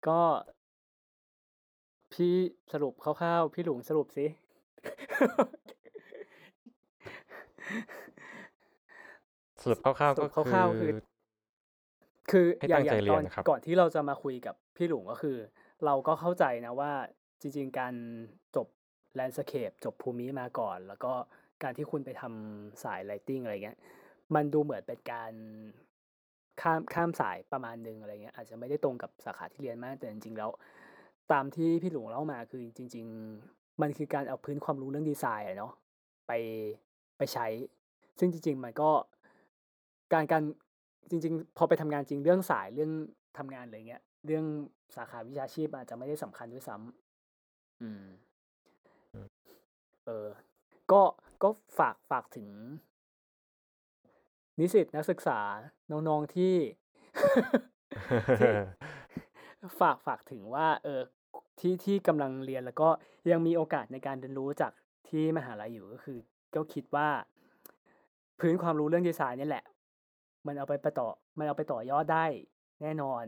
[0.07, 0.21] ก็
[2.13, 2.35] พี่
[2.71, 4.25] สรุปคร่าวๆ พี่หลุงสรุปสิ
[9.61, 10.91] สรุปคร่าวๆสรุก็ปคร่าวๆคืคืออ
[12.31, 15.37] คือให้อย่าตั้งงอใจย่างเรีตยอนนนะครับก่อนที่เราจะมาคุยกับพี่หลุงก็คือ
[15.85, 16.91] เราก็เข้าใจนะว่า
[17.41, 17.93] จริง ๆ การ
[18.55, 18.67] จบ
[19.15, 21.13] แลนด์สเคปจบภูมิมาก่อน แล้วก็
[21.63, 23.77] การที่คุณไปทำสายไลติงอะไรเงี้ย
[24.35, 25.33] มันดูเหมือนเป็นการ
[26.61, 30.49] ข้ามข้ามสายประมาณนึงอะไรเงี้ยอาจจะไม่ได้ตรงกับสาขาที่เรียนมากแต่จริงๆแล้ว
[31.31, 33.05] ตามที่พี่หลวงเล่ามาคือจริง
[33.43, 35.73] ๆ มันคือการเอาพื้นความรู้เรื่องดีไซน์อะเนาะ
[36.27, 36.31] ไป
[37.17, 37.47] ไปใช้
[38.19, 38.89] ซึ่งจริง ๆ มันก็
[40.13, 40.43] การการ
[41.09, 42.91] จริง ๆ พอไปทำงานจริงเรื่องสายเรื่อง
[43.37, 44.45] ทำงานอะไรเงี้ย เรื่อง
[44.95, 48.05] สาขาวิชาชีพอาจจะไม่ได้สำคัญด้วยซ้ำอืม
[49.13, 49.27] อืม
[50.05, 50.27] เออ
[50.91, 51.01] ก็
[51.43, 51.49] ก็
[51.79, 52.47] ฝากฝากถึง
[54.59, 55.39] นิสิตนักศึกษา
[55.91, 56.55] น้องๆที่
[58.39, 58.51] ที่
[59.81, 61.01] ฝากฝากถึงว่า เออ
[61.59, 62.89] ที่ที่กำลังเรียนแล้วก็
[63.31, 64.71] ยังมีโอกาสในการเรียนรู้จาก
[65.09, 66.17] ที่มหาลัยอยู่ก็คือ
[66.55, 67.07] ก็คิดว่า
[68.39, 69.65] พื้นความรู้เรื่องดีไซน์นี่แหละ
[70.47, 72.25] มันเอาไปไปต่อมันเอาไปต่อยอดได้
[72.81, 73.23] แน่นอน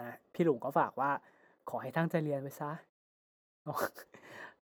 [0.00, 1.10] นะพี่หลุงก็ฝากว่า
[1.68, 2.70] ขอให้ตั้งใจเรียนไว้ซะ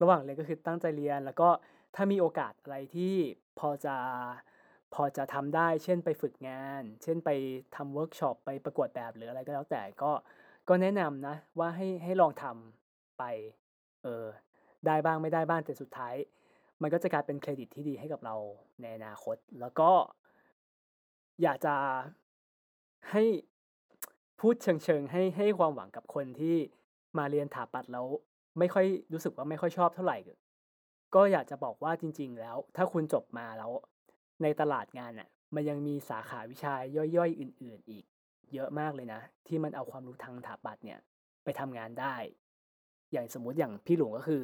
[0.02, 1.50] ระหว่างเรียนก็คือตั้งใจเรียน แล้วก็
[1.96, 3.16] ถ้ามีโอกาสอะไรที่
[3.60, 3.96] พอจะ
[4.94, 7.30] พอจะทำได้ เช่นไปฝึกงาน เช่นไป
[7.76, 10.12] ทำเวิร์กช็อปไปประกวดแบบหรืออะไรก็แล้วแต่ก็
[10.70, 13.24] ก็แนะนำนะ ว่าให้ให้ลองทำไป
[14.04, 14.26] เออ
[14.86, 16.16] ได้บ้างไม่ได้บ้างแต่สุดท้าย
[16.82, 18.36] มันก็จะกลายเป็นเครดิตที่ดีให้กับเรา
[18.82, 19.90] ในอนาคต แล้วก็
[21.44, 21.76] อยากจะ
[23.12, 23.24] ให้
[24.40, 26.56] พูดเชิงๆให้ให้ความหวังกับคนที่
[27.18, 28.06] มาเรียนถาปัดแล้ว
[28.60, 30.18] ไม่ค่อยรู้สึกว่าไม่ค่อยชอบเท่าไหร่
[31.16, 33.72] ก็อยากจะบอกว่าจริง ๆ แล้ว ถ้าคุณจบมาแล้ว
[34.44, 38.06] ในตลาดงานน่ะ มันยังมีสาขาวิชาย่อยๆ อื่น ๆ อีก
[38.54, 41.00] เยอะมากเลยนะ ที่มันเอาความรู้ทางถาปัดเนี่ย
[41.44, 42.16] ไปทำงานได้
[43.12, 44.44] อย่างสมมุติอย่างพี่หลวงก็คือ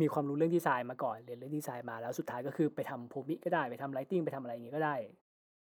[0.00, 4.96] มีความรู้เรื่องดีไซน์มาก่อนเรียนเรื่องดีไซน์มาแล้วสุดท้ายก็คือไปทำภูมิก็ได้ไปทำไลติ้งไปทำอะไรอย่างงี้ก็ได้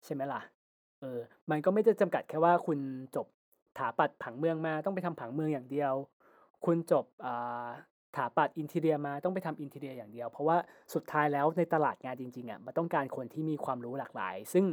[0.05, 0.41] ใช่ไหมล่ะ
[1.01, 1.19] เออ
[1.51, 2.79] มันก็ไม่ได้จำกัดแค่ว่าคุณ
[3.15, 3.27] จบ
[3.77, 5.93] ถาปัดผังเมืองมาต้องไปทำผังเมืองอย่างเดียว
[6.65, 7.67] คุณจบอ่า
[8.15, 10.57] ถาปัดอินทีเรียมาต้องไปทำอินทีเรียอย่างเดียว เพราะว่า
[10.93, 14.65] สุดท้ายแล้วในตลาดงานจริงๆอะมันต้องการคนที่มีความรู้หลากหลาย ซึ่ง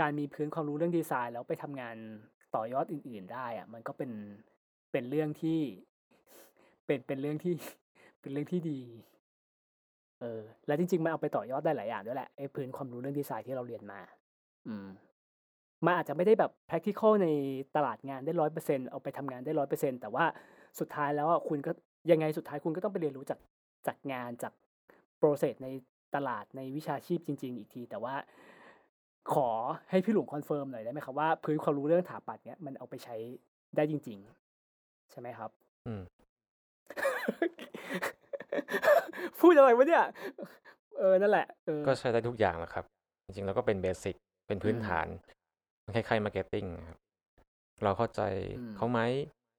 [0.00, 1.96] การมีพื้นความรู้เรื่องดีไซน์ แล้วไปทำงาน
[2.54, 4.10] ต่อยอดอื่น ๆ ได้อะมันก็เป็น
[4.92, 5.60] เป็นเรื่องที่
[6.86, 7.52] เป็นเป็นเรื่องที่
[8.20, 8.80] เป็นเรื่องที่ดี
[10.20, 14.00] เออแล้วจริงๆมันเอาไปต่อยอดได้หลายอย่างด้วยแหละไอ้พื้นความรู้เรื่องดีไซน์ที่เราเรียนมา
[14.68, 14.86] อืม
[15.84, 17.28] มันอาจจะไม่ได้แบบ practical ใน
[17.76, 20.24] ตลาดงานได้ร้อยเปอร์เซ็นเอาไปทำงานได้ร้อยเปอร์เซ็นแต่ว่า
[20.80, 21.72] สุดท้ายแล้วอะคุณก็
[22.10, 23.38] ยังไงสุดท้ายคุณก็ต้องไปเรียนรู้จาก
[23.86, 24.52] จากงานจาก
[25.20, 25.68] process ใน
[26.14, 28.14] ตลาดในวิชาชีพจริง ๆ อีกที แต่ว่า
[29.34, 29.48] ขอ
[29.90, 33.16] ให้พี่หลุง confirm หน่อยได้ไหมครับว่าพื้นความรู้เรื่องถาปัดเนี้ยมันเอาไปใช้
[33.76, 34.18] ได้จริง
[34.64, 35.50] ๆ ใช่ไหมครับ
[35.86, 36.02] อืม
[39.40, 40.04] พูดอะไรวะเนี่ย
[40.98, 42.84] เออ นั่นแหละเออก็ใช้ได้ทุกอย่างแหละครับ
[43.24, 44.14] จริงๆ แล้วก็เป็น basic
[44.48, 45.35] เป็นพื้นอืมฐานมัน
[45.94, 46.98] คล้ายๆ marketing ครับ
[47.84, 48.22] เราเข้าใจ
[48.56, 49.00] อืมเขาไหม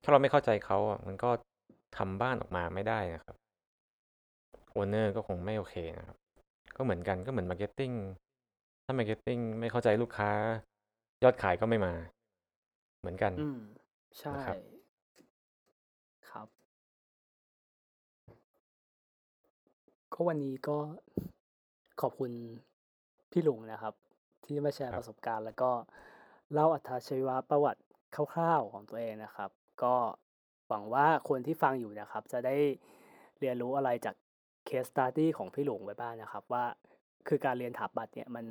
[0.04, 1.30] ถ้าเราไม่เข้าใจเขาอะมันก็
[1.98, 3.36] ทำบ้านออกมาไม่ได้นะครับ
[4.72, 6.18] owner ก็คงไม่โอเคนะครับ
[6.78, 7.91] ก็เหมือนกันก็เหมือน marketing
[8.86, 10.32] ถ้า marketing ไม่เข้าใจลูกค้า
[11.24, 11.94] ยอดขายก็ไม่มา
[12.99, 13.60] เหมือนกัน อืม
[14.20, 14.58] ใช่นะครับ
[16.32, 16.48] ครับ
[20.14, 20.78] ก็วันนี้ก็
[22.02, 22.32] ขอบคุณ
[23.32, 23.94] พี่หลุงนะครับ
[24.45, 25.72] ที่มาแชร์ครัปบระสบการณ์แล้วก็
[26.53, 27.82] เล่าอัตชีวประวัติ
[28.15, 29.49] คร่าวๆของตัวเองนะครับ
[29.84, 29.95] ก็
[30.68, 32.56] หวังว่าคนที่ฟังอยู่นะครับ จะได้
[33.40, 34.15] เรียนรู้อะไรจาก
[34.68, 36.65] case study ของพี่หลวงไว้บ้างนะครับ ว่า
[37.28, 38.45] คือการเรียนถาปัดเนี่ยมัน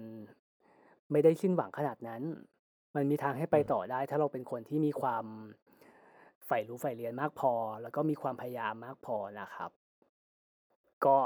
[1.12, 2.22] ไม่ได้สิ้นหวังขนาดนั้น
[2.94, 5.24] มันมีทางให้ไปอืมต่อได้ ถ้าเราเป็นคนที่มีความ
[6.46, 7.52] ใฝ่รู้ใฝ่เรียนมากพอ
[7.82, 9.70] แล้วก็มีความพยายามมากพอนะครับ
[11.04, 11.16] ก็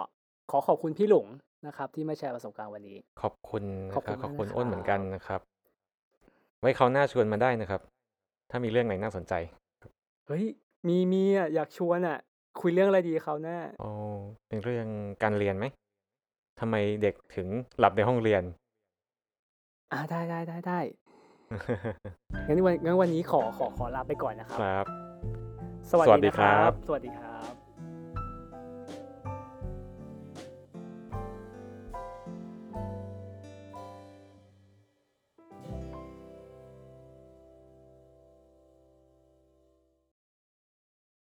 [0.51, 1.29] ขอขอบคุณพี่หลวง
[1.67, 5.41] นะครับ ที่มาแชร์ประสบการณ์วันนี้ ขอบคุณขนะอบครัคุบณขอบมากคุณนะคอ้นรัเหมือนกันบนะครับ
[6.61, 7.81] ไว้คราวหน้าชวนมาได้นะครับ
[8.51, 9.35] ถ้ามีเรื่องไหนน่าสนใจ
[10.27, 10.45] เฮ้ย
[10.89, 12.19] มีมีอะอยากชวนอะ
[12.61, 13.91] คุยเรื่องอะไรดีคราวหน้าอ๋อ
[14.49, 14.87] เป็นเรื่อง
[15.23, 15.65] การเรียนไหม
[16.61, 18.43] ทำไมเด็กถึงหลับในห้องเรียน
[19.93, 20.81] อ่าได้ได้ได้ได้
[22.47, 24.85] งั้นวันงั้นวันนี้ขอขอขอลาไปก่อนนะครับ ครับ
[25.91, 27.60] สวัสสวัสดีดีนะคครัรับบสวัสดีครับ